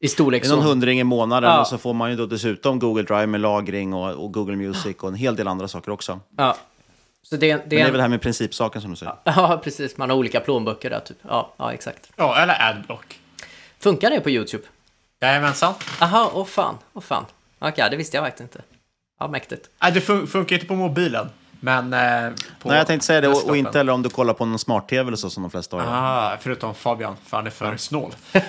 i 0.00 0.08
storlek 0.08 0.44
så... 0.44 0.56
Någon 0.56 0.64
hundring 0.64 1.00
i 1.00 1.04
månaden 1.04 1.50
ja. 1.50 1.60
och 1.60 1.66
så 1.66 1.78
får 1.78 1.94
man 1.94 2.10
ju 2.10 2.16
då 2.16 2.26
dessutom 2.26 2.78
Google 2.78 3.02
Drive 3.02 3.26
med 3.26 3.40
lagring 3.40 3.94
och, 3.94 4.24
och 4.24 4.32
Google 4.32 4.56
Music 4.56 4.96
och 4.96 5.08
en 5.08 5.14
hel 5.14 5.36
del 5.36 5.48
andra 5.48 5.68
saker 5.68 5.90
också. 5.90 6.20
Ja. 6.36 6.56
Så 7.22 7.36
det, 7.36 7.56
Men 7.56 7.68
det 7.68 7.80
är 7.80 7.84
väl 7.84 7.92
det 7.92 8.02
här 8.02 8.08
med 8.08 8.22
principsaken 8.22 8.82
som 8.82 8.90
du 8.90 8.96
säger. 8.96 9.14
Ja, 9.24 9.60
precis. 9.64 9.96
Man 9.96 10.10
har 10.10 10.16
olika 10.16 10.40
plånböcker 10.40 10.90
där, 10.90 11.00
typ. 11.00 11.16
Ja, 11.28 11.54
ja 11.56 11.72
exakt. 11.72 12.12
Ja, 12.16 12.42
eller 12.42 12.70
Adblock. 12.70 13.20
Funkar 13.78 14.10
det 14.10 14.20
på 14.20 14.30
YouTube? 14.30 14.64
Jajamensan. 15.22 15.74
Aha, 16.00 16.30
åh 16.34 16.44
fan, 16.46 16.74
åh 16.92 17.02
fan. 17.02 17.24
Okej, 17.58 17.88
det 17.90 17.96
visste 17.96 18.16
jag 18.16 18.24
faktiskt 18.24 18.40
inte. 18.40 18.60
Ja, 19.20 19.28
mäktigt. 19.28 19.68
Nej, 19.82 19.92
det 19.92 20.00
fun 20.00 20.26
funkar 20.26 20.56
inte 20.56 20.66
på 20.66 20.74
mobilen. 20.74 21.28
Men 21.60 21.92
eh, 21.92 22.32
på 22.62 22.68
Nej, 22.68 22.78
jag 22.78 22.86
tänkte 22.86 23.06
säga 23.06 23.20
det. 23.20 23.28
Och, 23.28 23.48
och 23.48 23.56
inte 23.56 23.78
heller 23.78 23.92
om 23.92 24.02
du 24.02 24.08
kollar 24.08 24.34
på 24.34 24.44
någon 24.44 24.58
smart-tv 24.58 25.06
eller 25.08 25.16
så 25.16 25.30
som 25.30 25.42
de 25.42 25.50
flesta 25.50 25.76
har. 25.76 25.84
Ah, 25.88 26.36
förutom 26.40 26.74
Fabian, 26.74 27.16
för 27.26 27.36
han 27.36 27.46
är 27.46 27.50
för 27.50 27.76
snål. 27.76 28.14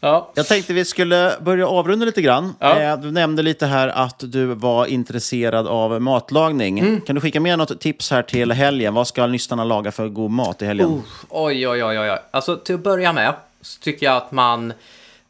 Ja. 0.00 0.32
Jag 0.34 0.46
tänkte 0.46 0.72
vi 0.72 0.84
skulle 0.84 1.36
börja 1.40 1.68
avrunda 1.68 2.06
lite 2.06 2.22
grann. 2.22 2.54
Ja. 2.58 2.80
Eh, 2.80 2.98
Du 3.00 3.10
nämnde 3.10 3.42
lite 3.42 3.66
här 3.66 3.88
att 3.88 4.18
du 4.18 4.46
var 4.46 4.86
intresserad 4.86 5.66
av 5.66 6.02
matlagning. 6.02 6.78
Mm. 6.78 7.00
Kan 7.00 7.14
du 7.14 7.20
skicka 7.20 7.40
med 7.40 7.58
något 7.58 7.80
tips 7.80 8.10
här 8.10 8.22
till 8.22 8.52
helgen? 8.52 8.94
Vad 8.94 9.06
ska 9.08 9.26
lyssnarna 9.26 9.64
laga 9.64 9.92
för 9.92 10.08
god 10.08 10.30
mat 10.30 10.62
i 10.62 10.66
helgen? 10.66 10.86
Oh, 10.88 11.00
oj, 11.28 11.68
oj, 11.68 11.84
oj, 11.84 11.98
oj, 11.98 12.10
oj. 12.10 12.18
Alltså 12.30 12.56
till 12.56 12.74
att 12.74 12.80
börja 12.82 13.12
med 13.12 13.34
så 13.60 13.80
tycker 13.80 14.06
jag 14.06 14.16
att 14.16 14.32
man 14.32 14.72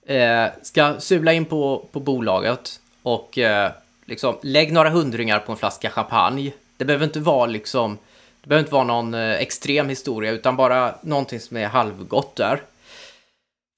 eh, 0.07 0.47
ska 0.63 1.01
sula 1.01 1.33
in 1.33 1.45
på, 1.45 1.87
på 1.93 2.01
bolaget 2.01 2.81
och 3.03 3.39
eh, 3.39 3.73
liksom 4.05 4.37
lägg 4.43 4.73
några 4.73 4.91
hundringar 4.91 5.39
på 5.39 5.53
en 5.53 5.59
flaska 5.59 5.91
champagne. 5.91 6.53
Det 6.77 6.85
behöver 6.85 7.05
inte 7.05 7.21
vara 7.21 7.47
liksom, 7.47 7.99
det 8.41 8.49
behöver 8.49 8.63
inte 8.63 8.75
vara 8.75 8.85
någon 8.85 9.15
eh, 9.15 9.31
extrem 9.31 9.89
historia 9.89 10.31
utan 10.31 10.57
bara 10.57 10.95
någonting 11.03 11.41
som 11.41 11.57
är 11.57 11.67
halvgott 11.67 12.37
där. 12.37 12.63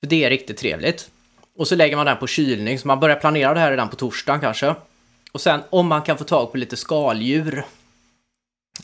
För 0.00 0.10
det 0.10 0.24
är 0.24 0.30
riktigt 0.30 0.58
trevligt. 0.58 1.10
Och 1.56 1.68
så 1.68 1.74
lägger 1.74 1.96
man 1.96 2.06
den 2.06 2.16
på 2.16 2.26
kylning, 2.26 2.78
så 2.78 2.86
man 2.86 3.00
börjar 3.00 3.16
planera 3.16 3.54
det 3.54 3.60
här 3.60 3.70
redan 3.70 3.88
på 3.88 3.96
torsdagen 3.96 4.40
kanske. 4.40 4.74
Och 5.32 5.40
sen 5.40 5.60
om 5.70 5.86
man 5.86 6.02
kan 6.02 6.18
få 6.18 6.24
tag 6.24 6.52
på 6.52 6.58
lite 6.58 6.76
skaldjur. 6.76 7.64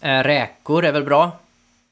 Eh, 0.02 0.22
räkor 0.22 0.84
är 0.84 0.92
väl 0.92 1.04
bra. 1.04 1.38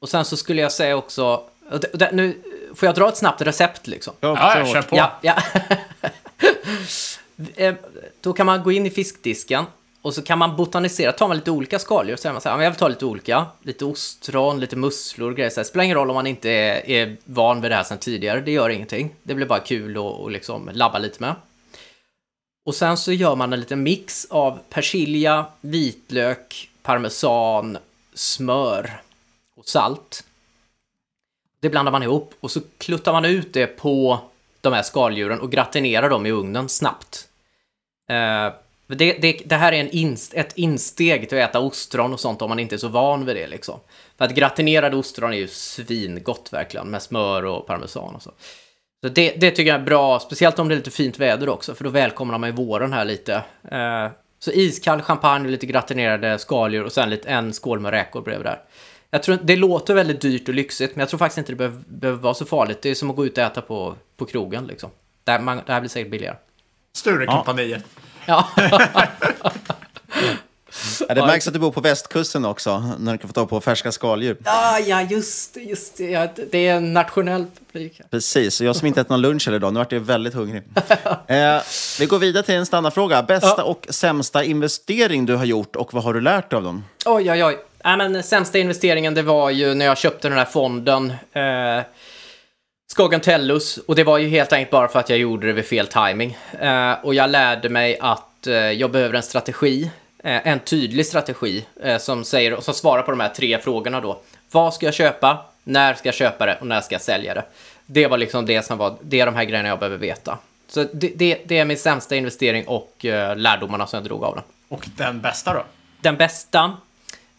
Och 0.00 0.08
sen 0.08 0.24
så 0.24 0.36
skulle 0.36 0.62
jag 0.62 0.72
säga 0.72 0.96
också, 0.96 1.42
och 1.70 1.80
det, 1.80 1.90
det, 1.92 2.10
nu 2.12 2.42
får 2.74 2.86
jag 2.86 2.94
dra 2.94 3.08
ett 3.08 3.16
snabbt 3.16 3.42
recept 3.42 3.86
liksom? 3.86 4.14
Ja, 4.20 4.58
jag 4.58 4.68
kör 4.68 4.82
på. 4.82 4.96
Ja, 4.96 5.18
ja. 5.22 5.34
Eh, 7.56 7.74
Då 8.20 8.32
kan 8.32 8.46
man 8.46 8.62
gå 8.62 8.72
in 8.72 8.86
i 8.86 8.90
fiskdisken 8.90 9.64
och 10.02 10.14
så 10.14 10.22
kan 10.22 10.38
man 10.38 10.56
botanisera, 10.56 11.12
tar 11.12 11.28
man 11.28 11.36
lite 11.36 11.50
olika 11.50 11.78
skaldjur, 11.78 12.16
så 12.16 12.22
säger 12.22 12.32
man 12.32 12.42
så 12.42 12.48
här, 12.48 12.56
"Ja, 12.56 12.62
jag 12.62 12.70
vill 12.70 12.78
ta 12.78 12.88
lite 12.88 13.04
olika, 13.04 13.46
lite 13.62 13.84
ostron, 13.84 14.60
lite 14.60 14.76
musslor, 14.76 15.34
grejer 15.34 15.50
så 15.50 15.60
här. 15.60 15.64
Spelar 15.64 15.84
ingen 15.84 15.96
roll 15.96 16.10
om 16.10 16.14
man 16.14 16.26
inte 16.26 16.50
är, 16.50 16.90
är 16.90 17.16
van 17.24 17.60
vid 17.60 17.70
det 17.70 17.74
här 17.74 17.82
sedan 17.82 17.98
tidigare, 17.98 18.40
det 18.40 18.50
gör 18.50 18.68
ingenting. 18.70 19.14
Det 19.22 19.34
blir 19.34 19.46
bara 19.46 19.58
kul 19.60 19.96
att 19.96 20.02
och 20.02 20.30
liksom 20.30 20.70
labba 20.72 20.98
lite 20.98 21.16
med. 21.20 21.34
Och 22.66 22.74
sen 22.74 22.96
så 22.96 23.12
gör 23.12 23.36
man 23.36 23.52
en 23.52 23.60
liten 23.60 23.82
mix 23.82 24.26
av 24.30 24.58
persilja, 24.70 25.46
vitlök, 25.60 26.70
parmesan, 26.82 27.78
smör 28.14 29.00
och 29.56 29.64
salt. 29.66 30.24
Det 31.64 31.70
blandar 31.70 31.92
man 31.92 32.02
ihop 32.02 32.34
och 32.40 32.50
så 32.50 32.60
kluttar 32.78 33.12
man 33.12 33.24
ut 33.24 33.52
det 33.52 33.66
på 33.66 34.20
de 34.60 34.72
här 34.72 34.82
skaldjuren 34.82 35.40
och 35.40 35.52
gratinerar 35.52 36.10
dem 36.10 36.26
i 36.26 36.30
ugnen 36.30 36.68
snabbt. 36.68 37.28
Eh, 38.10 38.52
det, 38.86 39.12
det, 39.12 39.42
det 39.44 39.54
här 39.54 39.72
är 39.72 39.80
en 39.80 39.90
inst, 39.90 40.34
ett 40.34 40.52
insteg 40.56 41.28
till 41.28 41.42
att 41.42 41.50
äta 41.50 41.60
ostron 41.60 42.12
och 42.12 42.20
sånt 42.20 42.42
om 42.42 42.48
man 42.48 42.58
inte 42.58 42.74
är 42.74 42.78
så 42.78 42.88
van 42.88 43.26
vid 43.26 43.36
det. 43.36 43.46
Liksom. 43.46 43.80
För 44.18 44.24
att 44.24 44.34
gratinerade 44.34 44.96
ostron 44.96 45.32
är 45.32 45.36
ju 45.36 45.48
svingott 45.48 46.48
verkligen 46.52 46.90
med 46.90 47.02
smör 47.02 47.44
och 47.44 47.66
parmesan 47.66 48.14
och 48.14 48.22
så. 48.22 48.30
Så 49.04 49.08
det, 49.08 49.34
det 49.36 49.50
tycker 49.50 49.70
jag 49.72 49.80
är 49.80 49.84
bra, 49.84 50.20
speciellt 50.20 50.58
om 50.58 50.68
det 50.68 50.74
är 50.74 50.76
lite 50.76 50.90
fint 50.90 51.18
väder 51.18 51.48
också, 51.48 51.74
för 51.74 51.84
då 51.84 51.90
välkomnar 51.90 52.38
man 52.38 52.48
ju 52.48 52.56
våren 52.56 52.92
här 52.92 53.04
lite. 53.04 53.34
Eh, 53.70 54.08
så 54.38 54.50
iskall 54.50 55.02
champagne, 55.02 55.50
lite 55.50 55.66
gratinerade 55.66 56.38
skaldjur 56.38 56.84
och 56.84 56.92
sen 56.92 57.10
lite, 57.10 57.28
en 57.28 57.52
skål 57.52 57.80
med 57.80 57.90
räkor 57.90 58.22
bredvid 58.22 58.46
där. 58.46 58.62
Jag 59.14 59.22
tror, 59.22 59.38
det 59.42 59.56
låter 59.56 59.94
väldigt 59.94 60.20
dyrt 60.20 60.48
och 60.48 60.54
lyxigt, 60.54 60.96
men 60.96 61.00
jag 61.00 61.08
tror 61.08 61.18
faktiskt 61.18 61.38
inte 61.38 61.52
det 61.52 61.56
behöver, 61.56 61.82
behöver 61.86 62.20
vara 62.20 62.34
så 62.34 62.44
farligt. 62.44 62.82
Det 62.82 62.90
är 62.90 62.94
som 62.94 63.10
att 63.10 63.16
gå 63.16 63.26
ut 63.26 63.38
och 63.38 63.44
äta 63.44 63.60
på, 63.60 63.94
på 64.16 64.24
krogen 64.24 64.66
liksom. 64.66 64.90
Det 65.24 65.32
här, 65.32 65.40
man, 65.40 65.60
det 65.66 65.72
här 65.72 65.80
blir 65.80 65.90
säkert 65.90 66.10
billigare. 66.10 66.36
Sturecompagniet. 66.96 67.84
Ja. 68.26 68.48
Ja, 71.08 71.14
det 71.14 71.20
märks 71.20 71.46
att 71.46 71.52
du 71.52 71.58
bor 71.58 71.70
på 71.70 71.80
västkusten 71.80 72.44
också, 72.44 72.92
när 72.98 73.12
du 73.12 73.18
kan 73.18 73.28
få 73.28 73.34
tag 73.34 73.48
på 73.48 73.60
färska 73.60 73.92
skaldjur. 73.92 74.36
Ja, 74.44 74.78
ja, 74.78 75.02
just 75.02 75.54
det, 75.54 75.60
just 75.60 75.96
det. 75.96 76.10
Ja, 76.10 76.28
det 76.50 76.68
är 76.68 76.76
en 76.76 76.92
nationell 76.92 77.46
publik. 77.72 78.00
Precis, 78.10 78.60
och 78.60 78.66
jag 78.66 78.76
som 78.76 78.86
inte 78.86 79.00
ätit 79.00 79.10
någon 79.10 79.20
lunch 79.20 79.48
idag, 79.48 79.72
nu 79.72 79.78
vart 79.78 79.92
jag 79.92 80.00
väldigt 80.00 80.34
hungrig. 80.34 80.62
eh, 81.26 81.62
vi 81.98 82.06
går 82.06 82.18
vidare 82.18 82.42
till 82.42 82.54
en 82.54 82.66
standardfråga. 82.66 83.22
Bästa 83.22 83.64
och 83.64 83.86
sämsta 83.90 84.44
investering 84.44 85.26
du 85.26 85.36
har 85.36 85.44
gjort 85.44 85.76
och 85.76 85.94
vad 85.94 86.04
har 86.04 86.14
du 86.14 86.20
lärt 86.20 86.50
dig 86.50 86.56
av 86.56 86.62
dem? 86.62 86.84
Oj, 87.06 87.30
oj, 87.30 87.44
oj. 87.44 87.58
Nej, 87.84 87.96
men 87.96 88.22
sämsta 88.22 88.58
investeringen, 88.58 89.14
det 89.14 89.22
var 89.22 89.50
ju 89.50 89.74
när 89.74 89.86
jag 89.86 89.98
köpte 89.98 90.28
den 90.28 90.38
här 90.38 90.44
fonden. 90.44 91.10
Eh, 91.32 91.84
Skagen 92.86 93.20
Tellus. 93.20 93.78
Och 93.78 93.94
det 93.94 94.04
var 94.04 94.18
ju 94.18 94.28
helt 94.28 94.52
enkelt 94.52 94.70
bara 94.70 94.88
för 94.88 95.00
att 95.00 95.10
jag 95.10 95.18
gjorde 95.18 95.46
det 95.46 95.52
vid 95.52 95.64
fel 95.64 95.86
timing. 95.86 96.36
Eh, 96.60 96.92
och 97.02 97.14
jag 97.14 97.30
lärde 97.30 97.68
mig 97.68 97.98
att 98.00 98.46
eh, 98.46 98.54
jag 98.54 98.90
behöver 98.90 99.14
en 99.14 99.22
strategi. 99.22 99.90
Eh, 100.18 100.48
en 100.48 100.60
tydlig 100.60 101.06
strategi 101.06 101.66
eh, 101.82 101.98
som, 101.98 102.24
säger, 102.24 102.60
som 102.60 102.74
svarar 102.74 103.02
på 103.02 103.10
de 103.10 103.20
här 103.20 103.28
tre 103.28 103.58
frågorna 103.58 104.00
då. 104.00 104.20
Vad 104.50 104.74
ska 104.74 104.86
jag 104.86 104.94
köpa? 104.94 105.46
När 105.64 105.94
ska 105.94 106.08
jag 106.08 106.14
köpa 106.14 106.46
det? 106.46 106.58
Och 106.60 106.66
när 106.66 106.80
ska 106.80 106.94
jag 106.94 107.02
sälja 107.02 107.34
det? 107.34 107.44
Det 107.86 108.06
var 108.06 108.18
liksom 108.18 108.46
det 108.46 108.62
som 108.62 108.78
var, 108.78 108.96
det 109.02 109.20
är 109.20 109.26
de 109.26 109.34
här 109.34 109.44
grejerna 109.44 109.68
jag 109.68 109.78
behöver 109.78 109.98
veta. 109.98 110.38
Så 110.68 110.86
det, 110.92 111.12
det, 111.14 111.40
det 111.46 111.58
är 111.58 111.64
min 111.64 111.78
sämsta 111.78 112.16
investering 112.16 112.66
och 112.66 113.04
eh, 113.04 113.36
lärdomarna 113.36 113.86
som 113.86 113.96
jag 113.96 114.04
drog 114.04 114.24
av 114.24 114.34
den. 114.34 114.44
Och 114.68 114.88
den 114.96 115.20
bästa 115.20 115.54
då? 115.54 115.64
Den 116.00 116.16
bästa, 116.16 116.76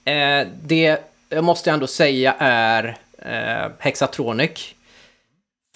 eh, 0.06 0.48
det 0.64 1.00
jag 1.30 1.44
måste 1.44 1.70
jag 1.70 1.74
ändå 1.74 1.88
säga 1.88 2.36
är 2.40 2.98
eh, 3.18 3.72
Hexatronic. 3.80 4.76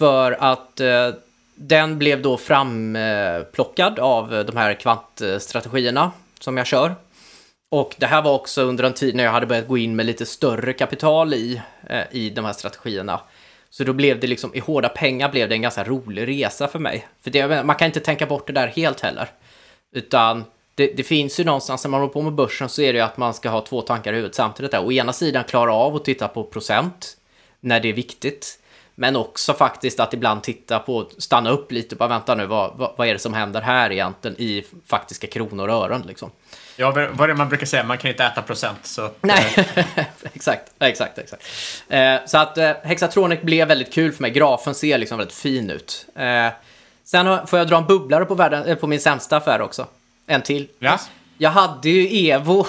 För 0.00 0.32
att 0.32 0.80
eh, 0.80 1.10
den 1.54 1.98
blev 1.98 2.22
då 2.22 2.36
framplockad 2.36 3.98
av 3.98 4.44
de 4.46 4.56
här 4.56 4.74
kvantstrategierna 4.74 6.12
som 6.40 6.56
jag 6.56 6.66
kör. 6.66 6.94
Och 7.70 7.94
det 7.98 8.06
här 8.06 8.22
var 8.22 8.34
också 8.34 8.62
under 8.62 8.84
en 8.84 8.92
tid 8.92 9.14
när 9.14 9.24
jag 9.24 9.30
hade 9.30 9.46
börjat 9.46 9.68
gå 9.68 9.78
in 9.78 9.96
med 9.96 10.06
lite 10.06 10.26
större 10.26 10.72
kapital 10.72 11.34
i, 11.34 11.62
eh, 11.88 12.02
i 12.10 12.30
de 12.30 12.44
här 12.44 12.52
strategierna. 12.52 13.20
Så 13.70 13.84
då 13.84 13.92
blev 13.92 14.20
det 14.20 14.26
liksom, 14.26 14.54
i 14.54 14.58
hårda 14.58 14.88
pengar 14.88 15.28
blev 15.28 15.48
det 15.48 15.54
en 15.54 15.62
ganska 15.62 15.84
rolig 15.84 16.28
resa 16.28 16.68
för 16.68 16.78
mig. 16.78 17.08
För 17.22 17.30
det, 17.30 17.64
man 17.64 17.76
kan 17.76 17.86
inte 17.86 18.00
tänka 18.00 18.26
bort 18.26 18.46
det 18.46 18.52
där 18.52 18.66
helt 18.66 19.00
heller. 19.00 19.28
Utan 19.92 20.44
det, 20.74 20.86
det 20.96 21.02
finns 21.02 21.40
ju 21.40 21.44
någonstans, 21.44 21.84
när 21.84 21.90
man 21.90 22.00
håller 22.00 22.12
på 22.12 22.22
med 22.22 22.32
börsen 22.32 22.68
så 22.68 22.82
är 22.82 22.92
det 22.92 22.98
ju 22.98 23.04
att 23.04 23.16
man 23.16 23.34
ska 23.34 23.48
ha 23.48 23.60
två 23.60 23.82
tankar 23.82 24.12
i 24.12 24.16
huvudet 24.16 24.34
samtidigt. 24.34 24.70
Där. 24.70 24.84
Å 24.86 24.92
ena 24.92 25.12
sidan 25.12 25.44
klara 25.44 25.72
av 25.72 25.96
att 25.96 26.04
titta 26.04 26.28
på 26.28 26.44
procent 26.44 27.16
när 27.60 27.80
det 27.80 27.88
är 27.88 27.92
viktigt. 27.92 28.56
Men 28.94 29.16
också 29.16 29.54
faktiskt 29.54 30.00
att 30.00 30.14
ibland 30.14 30.42
titta 30.42 30.78
på, 30.78 31.10
stanna 31.18 31.50
upp 31.50 31.72
lite 31.72 31.94
och 31.94 31.98
bara 31.98 32.08
vänta 32.08 32.34
nu, 32.34 32.46
vad, 32.46 32.76
vad, 32.76 32.94
vad 32.96 33.08
är 33.08 33.12
det 33.12 33.18
som 33.18 33.34
händer 33.34 33.60
här 33.60 33.92
egentligen 33.92 34.40
i 34.40 34.64
faktiska 34.86 35.26
kronor 35.26 35.68
och 35.68 35.74
ören 35.74 36.02
liksom. 36.06 36.30
Ja, 36.76 36.90
vad 36.90 37.20
är 37.20 37.28
det 37.28 37.34
man 37.34 37.48
brukar 37.48 37.66
säga? 37.66 37.84
Man 37.84 37.98
kan 37.98 38.10
inte 38.10 38.24
äta 38.24 38.42
procent. 38.42 38.86
Så 38.86 39.02
att, 39.02 39.16
Nej, 39.20 39.54
exakt, 40.32 40.72
exakt, 40.78 41.18
exakt. 41.18 41.42
Eh, 41.88 42.16
så 42.26 42.38
att 42.38 42.58
eh, 42.58 42.72
Hexatronic 42.82 43.40
blev 43.40 43.68
väldigt 43.68 43.92
kul 43.92 44.12
för 44.12 44.22
mig. 44.22 44.30
Grafen 44.30 44.74
ser 44.74 44.98
liksom 44.98 45.18
väldigt 45.18 45.36
fin 45.36 45.70
ut. 45.70 46.06
Eh, 46.16 46.48
sen 47.04 47.26
har, 47.26 47.46
får 47.46 47.58
jag 47.58 47.68
dra 47.68 47.76
en 47.76 47.86
bubblare 47.86 48.24
på, 48.24 48.34
världen, 48.34 48.64
eh, 48.66 48.76
på 48.76 48.86
min 48.86 49.00
sämsta 49.00 49.36
affär 49.36 49.60
också. 49.60 49.86
En 50.30 50.42
till. 50.42 50.68
Ja. 50.78 51.00
Jag 51.38 51.50
hade 51.50 51.88
ju 51.90 52.28
Evo. 52.30 52.66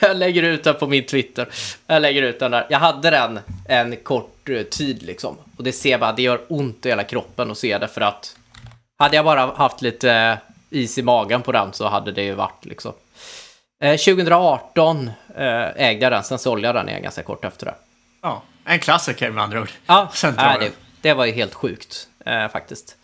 jag 0.00 0.16
lägger 0.16 0.42
ut 0.42 0.64
den 0.64 0.74
på 0.74 0.86
min 0.86 1.06
Twitter. 1.06 1.48
Jag 1.86 2.02
lägger 2.02 2.22
ut 2.22 2.38
den 2.38 2.50
där. 2.50 2.66
Jag 2.70 2.78
hade 2.78 3.10
den 3.10 3.40
en 3.68 3.96
kort 3.96 4.48
eh, 4.48 4.62
tid 4.62 5.02
liksom. 5.02 5.36
Och 5.56 5.64
det 5.64 5.72
ser 5.72 5.98
bara, 5.98 6.12
det 6.12 6.22
gör 6.22 6.40
ont 6.48 6.86
i 6.86 6.88
hela 6.88 7.04
kroppen 7.04 7.50
att 7.50 7.58
se 7.58 7.78
det 7.78 7.88
för 7.88 8.00
att 8.00 8.36
hade 8.98 9.16
jag 9.16 9.24
bara 9.24 9.46
haft 9.46 9.82
lite 9.82 10.38
is 10.70 10.98
i 10.98 11.02
magen 11.02 11.42
på 11.42 11.52
den 11.52 11.72
så 11.72 11.88
hade 11.88 12.12
det 12.12 12.22
ju 12.22 12.34
varit 12.34 12.64
liksom. 12.64 12.92
Eh, 13.82 13.96
2018 13.96 15.10
eh, 15.36 15.44
ägde 15.76 16.02
jag 16.02 16.12
den, 16.12 16.24
sen 16.24 16.38
sålde 16.38 16.68
jag 16.68 16.74
den 16.74 16.88
igen 16.88 17.02
ganska 17.02 17.22
kort 17.22 17.44
efter 17.44 17.66
det. 17.66 17.74
ja, 18.22 18.42
en 18.64 18.78
klassiker 18.78 19.30
med 19.30 19.44
andra 19.44 19.60
ord. 19.60 19.70
Ja, 19.86 20.10
tar 20.22 20.58
det, 20.60 20.72
det 21.00 21.14
var 21.14 21.24
ju 21.24 21.32
helt 21.32 21.54
sjukt 21.54 22.08
eh, 22.26 22.48
faktiskt. 22.48 22.96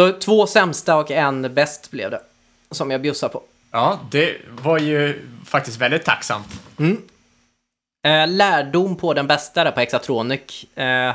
Så 0.00 0.12
två 0.12 0.46
sämsta 0.46 0.96
och 0.96 1.10
en 1.10 1.54
bäst 1.54 1.90
blev 1.90 2.10
det. 2.10 2.20
Som 2.70 2.90
jag 2.90 3.02
bjussar 3.02 3.28
på. 3.28 3.42
Ja, 3.70 4.00
det 4.10 4.36
var 4.62 4.78
ju 4.78 5.26
faktiskt 5.46 5.80
väldigt 5.80 6.04
tacksamt. 6.04 6.46
Eh, 8.06 8.28
lärdom 8.28 8.96
på 8.96 9.14
den 9.14 9.26
bästa 9.26 9.64
där 9.64 9.70
på 9.70 9.80
Hexatronic. 9.80 10.64
Eh, 10.74 11.14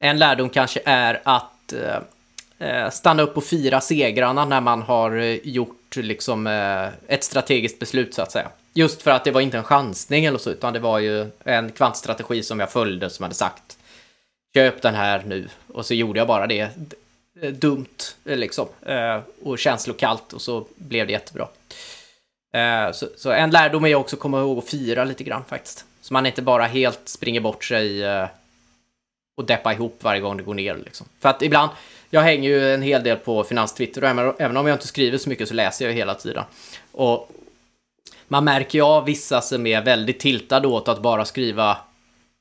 en 0.00 0.18
lärdom 0.18 0.48
kanske 0.48 0.80
är 0.84 1.20
att 1.24 1.72
eh, 1.72 2.68
eh, 2.68 2.90
stanna 2.90 3.22
upp 3.22 3.36
och 3.36 3.44
fira 3.44 3.80
segrarna 3.80 4.44
när 4.44 4.60
man 4.60 4.82
har 4.82 5.16
eh, 5.16 5.38
gjort 5.42 5.96
liksom, 5.96 6.46
eh, 6.46 7.14
ett 7.14 7.24
strategiskt 7.24 7.78
beslut 7.78 8.14
så 8.14 8.22
att 8.22 8.32
säga. 8.32 8.48
Just 8.74 9.02
för 9.02 9.10
att 9.10 9.24
det 9.24 9.30
var 9.30 9.40
inte 9.40 9.58
en 9.58 9.64
chansning 9.64 10.24
eller 10.24 10.38
så, 10.38 10.50
utan 10.50 10.72
det 10.72 10.78
var 10.78 10.98
ju 10.98 11.30
en 11.44 11.72
kvantstrategi 11.72 12.42
som 12.42 12.60
jag 12.60 12.72
följde 12.72 13.10
som 13.10 13.22
hade 13.22 13.34
sagt 13.34 13.78
köp 14.54 14.82
den 14.82 14.94
här 14.94 15.22
nu. 15.26 15.48
Och 15.72 15.86
så 15.86 15.94
gjorde 15.94 16.18
jag 16.18 16.28
bara 16.28 16.46
det. 16.46 16.70
Eh, 17.40 17.52
dumt 17.52 17.96
eh, 18.24 18.36
liksom. 18.36 18.68
Eh, 18.86 19.20
och 19.42 19.58
känslokallt 19.58 20.32
och 20.32 20.42
så 20.42 20.66
blev 20.76 21.06
det 21.06 21.12
jättebra. 21.12 21.48
Så, 22.92 23.08
så 23.16 23.30
en 23.30 23.50
lärdom 23.50 23.84
är 23.84 23.94
också 23.94 24.16
att 24.16 24.20
komma 24.20 24.40
ihåg 24.40 24.58
att 24.58 24.68
fira 24.68 25.04
lite 25.04 25.24
grann 25.24 25.44
faktiskt. 25.44 25.84
Så 26.00 26.12
man 26.12 26.26
inte 26.26 26.42
bara 26.42 26.64
helt 26.64 27.08
springer 27.08 27.40
bort 27.40 27.64
sig 27.64 28.04
och 29.36 29.44
deppar 29.46 29.72
ihop 29.72 29.98
varje 30.00 30.20
gång 30.20 30.36
det 30.36 30.42
går 30.42 30.54
ner. 30.54 30.76
Liksom. 30.76 31.06
För 31.20 31.28
att 31.28 31.42
ibland, 31.42 31.70
jag 32.10 32.20
hänger 32.20 32.48
ju 32.50 32.74
en 32.74 32.82
hel 32.82 33.02
del 33.02 33.16
på 33.16 33.44
finanstwitter 33.44 34.04
och 34.04 34.40
även- 34.40 34.56
om 34.56 34.66
jag 34.66 34.74
inte 34.74 34.86
skriver 34.86 35.18
så 35.18 35.28
mycket 35.28 35.48
så 35.48 35.54
läser 35.54 35.84
jag 35.84 35.92
ju 35.92 35.98
hela 35.98 36.14
tiden. 36.14 36.44
Och 36.92 37.30
man 38.28 38.44
märker 38.44 38.78
ju 38.78 38.84
av 38.84 39.04
vissa 39.04 39.40
som 39.40 39.66
är 39.66 39.82
väldigt 39.82 40.20
tiltade 40.20 40.68
åt 40.68 40.88
att 40.88 41.02
bara 41.02 41.24
skriva 41.24 41.70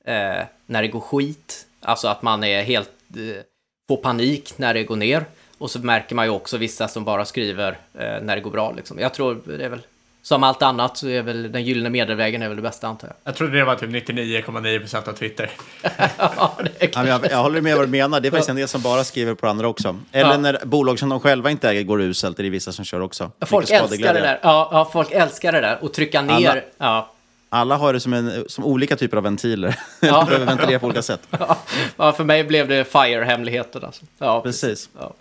eh, 0.05 0.43
när 0.65 0.81
det 0.81 0.87
går 0.87 0.99
skit. 0.99 1.67
Alltså 1.81 2.07
att 2.07 2.21
man 2.21 2.43
är 2.43 2.63
helt, 2.63 2.89
eh, 3.15 3.43
får 3.87 3.97
panik 3.97 4.53
när 4.57 4.73
det 4.73 4.83
går 4.83 4.95
ner. 4.95 5.25
Och 5.57 5.71
så 5.71 5.79
märker 5.79 6.15
man 6.15 6.25
ju 6.25 6.31
också 6.31 6.57
vissa 6.57 6.87
som 6.87 7.03
bara 7.03 7.25
skriver 7.25 7.77
eh, 7.99 8.21
när 8.21 8.35
det 8.35 8.41
går 8.41 8.51
bra. 8.51 8.71
Liksom. 8.77 8.99
Jag 8.99 9.13
tror 9.13 9.41
det 9.45 9.65
är 9.65 9.69
väl, 9.69 9.81
som 10.21 10.43
allt 10.43 10.61
annat 10.61 10.97
så 10.97 11.07
är 11.07 11.21
väl 11.21 11.51
den 11.51 11.63
gyllene 11.63 11.89
medelvägen 11.89 12.41
är 12.41 12.47
väl 12.47 12.55
det 12.55 12.61
bästa 12.61 12.87
antar 12.87 13.07
jag. 13.07 13.15
Jag 13.23 13.35
trodde 13.35 13.57
det 13.57 13.63
var 13.65 13.75
typ 13.75 13.89
99,9% 13.89 15.09
av 15.09 15.13
Twitter. 15.13 15.51
Ja, 16.17 17.07
jag, 17.07 17.25
jag 17.31 17.37
håller 17.37 17.61
med 17.61 17.75
vad 17.77 17.87
du 17.87 17.91
menar. 17.91 18.19
Det 18.19 18.27
är 18.27 18.31
faktiskt 18.31 18.49
en 18.49 18.55
del 18.55 18.67
som 18.67 18.81
bara 18.81 19.03
skriver 19.03 19.33
på 19.35 19.47
andra 19.47 19.67
också. 19.67 19.99
Eller 20.11 20.31
Ja. 20.31 20.37
när 20.37 20.59
bolag 20.65 20.99
som 20.99 21.09
de 21.09 21.19
själva 21.19 21.51
inte 21.51 21.69
äger 21.69 21.83
går 21.83 22.01
uselt, 22.01 22.39
är 22.39 22.43
det 22.43 22.49
vissa 22.49 22.71
som 22.71 22.85
kör 22.85 22.99
också. 23.01 23.31
Folk 23.45 23.69
älskar 23.69 24.13
det 24.13 24.19
där. 24.19 24.39
Ja, 24.43 24.69
ja, 24.71 24.89
folk 24.93 25.11
älskar 25.11 25.51
det 25.51 25.61
där. 25.61 25.83
Och 25.83 25.93
trycka 25.93 26.21
ner. 26.21 26.33
Alla- 26.49 26.61
Ja. 26.77 27.09
Alla 27.53 27.77
har 27.77 27.93
det 27.93 27.99
som, 27.99 28.13
en, 28.13 28.45
som 28.47 28.65
olika 28.65 28.95
typer 28.95 29.17
av 29.17 29.23
ventiler. 29.23 29.79
Ja. 29.99 30.25
Behöver 30.25 30.45
ventilera 30.45 30.79
på 30.79 30.85
olika 30.85 31.01
sätt. 31.01 31.27
ja, 31.97 32.11
för 32.13 32.23
mig 32.23 32.43
blev 32.43 32.67
det 32.67 32.83
FIRE-hemligheten. 32.85 33.83
Alltså. 33.85 34.05
Ja, 34.17 34.41
Precis. 34.41 34.89
Ja. 34.99 35.13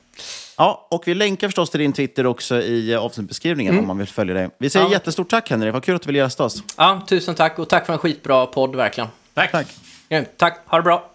Ja, 0.57 0.87
och 0.91 1.03
vi 1.07 1.14
länkar 1.14 1.49
förstås 1.49 1.70
till 1.70 1.80
din 1.80 1.93
Twitter 1.93 2.26
också 2.26 2.61
i 2.62 2.93
eh, 2.93 3.01
avsnittbeskrivningen 3.01 3.72
Mm. 3.72 3.85
om 3.85 3.89
man 3.89 3.99
vill 3.99 4.07
följa 4.07 4.35
dig. 4.35 4.51
Vi 4.59 4.70
säger 4.70 4.87
Ja. 4.87 4.93
jättestort 4.93 5.30
tack 5.30 5.51
Henrik, 5.51 5.72
vad 5.72 5.85
kul 5.85 5.97
att 5.97 6.03
du 6.03 6.07
ville 6.07 6.18
gästa 6.18 6.45
oss. 6.45 6.62
ja, 6.76 7.03
tusen 7.09 7.35
tack 7.35 7.59
och 7.59 7.68
tack 7.68 7.87
för 7.87 7.93
en 7.93 7.99
skitbra 7.99 8.47
podd 8.47 8.76
verkligen. 8.76 9.09
Tack. 9.35 9.51
tack. 9.53 9.66
tack, 10.37 10.61
ha 10.66 10.78
det 10.78 10.85
bra. 10.85 11.12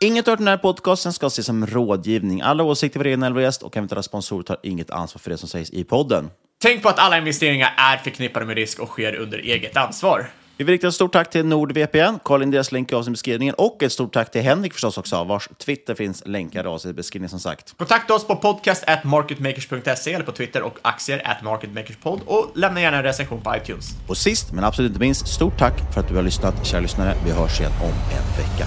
Inget 0.00 0.28
av 0.28 0.36
den 0.36 0.48
här 0.48 0.56
podcasten 0.56 1.12
ska 1.12 1.26
ses 1.26 1.46
som 1.46 1.66
rådgivning. 1.66 2.40
Alla 2.40 2.62
åsikter 2.62 3.00
för 3.00 3.04
egen 3.04 3.22
eller 3.22 3.40
gäst 3.40 3.62
och 3.62 3.76
eventuella 3.76 4.02
sponsorer 4.02 4.42
tar 4.42 4.56
inget 4.62 4.90
ansvar 4.90 5.20
för 5.20 5.30
det 5.30 5.38
som 5.38 5.48
sägs 5.48 5.70
i 5.70 5.84
podden. 5.84 6.30
Tänk 6.60 6.82
på 6.82 6.88
att 6.88 6.98
alla 6.98 7.18
investeringar 7.18 7.74
är 7.76 7.96
förknippade 7.96 8.46
med 8.46 8.56
risk 8.56 8.78
och 8.78 8.88
sker 8.88 9.14
under 9.14 9.38
eget 9.38 9.76
ansvar. 9.76 10.30
Vi 10.56 10.64
vill 10.64 10.72
rikta 10.72 10.88
ett 10.88 10.94
stort 10.94 11.12
tack 11.12 11.30
till 11.30 11.46
NordVPN. 11.46 12.18
Kolla 12.22 12.44
in 12.44 12.50
deras 12.50 12.72
länk 12.72 12.92
i 12.92 12.94
avsnittbeskrivningen. 12.94 13.54
Och 13.54 13.82
ett 13.82 13.92
stort 13.92 14.12
tack 14.12 14.30
till 14.30 14.42
Henrik 14.42 14.72
förstås 14.72 14.98
också, 14.98 15.24
vars 15.24 15.48
Twitter 15.58 15.94
finns 15.94 16.22
länkad 16.26 16.66
i 16.66 16.68
avsnittbeskrivningen 16.68 17.30
som 17.30 17.40
sagt. 17.40 17.74
Kontakta 17.76 18.14
oss 18.14 18.26
på 18.26 18.36
podcast 18.36 18.84
at 18.86 19.04
marketmakers.se 19.04 20.12
eller 20.12 20.24
på 20.24 20.32
Twitter 20.32 20.62
och 20.62 20.78
aktier 20.82 21.22
at 21.24 21.42
marketmakerspod 21.42 22.20
och 22.26 22.50
lämna 22.54 22.80
gärna 22.80 22.96
en 22.96 23.02
recension 23.02 23.40
på 23.40 23.56
iTunes. 23.56 23.86
Och 24.08 24.16
sist 24.16 24.52
men 24.52 24.64
absolut 24.64 24.88
inte 24.88 25.00
minst, 25.00 25.28
stort 25.28 25.58
tack 25.58 25.94
för 25.94 26.00
att 26.00 26.08
du 26.08 26.14
har 26.14 26.22
lyssnat, 26.22 26.66
kära 26.66 26.80
lyssnare. 26.80 27.14
Vi 27.24 27.30
hörs 27.30 27.60
igen 27.60 27.72
om 27.82 27.88
en 27.88 28.44
vecka. 28.44 28.66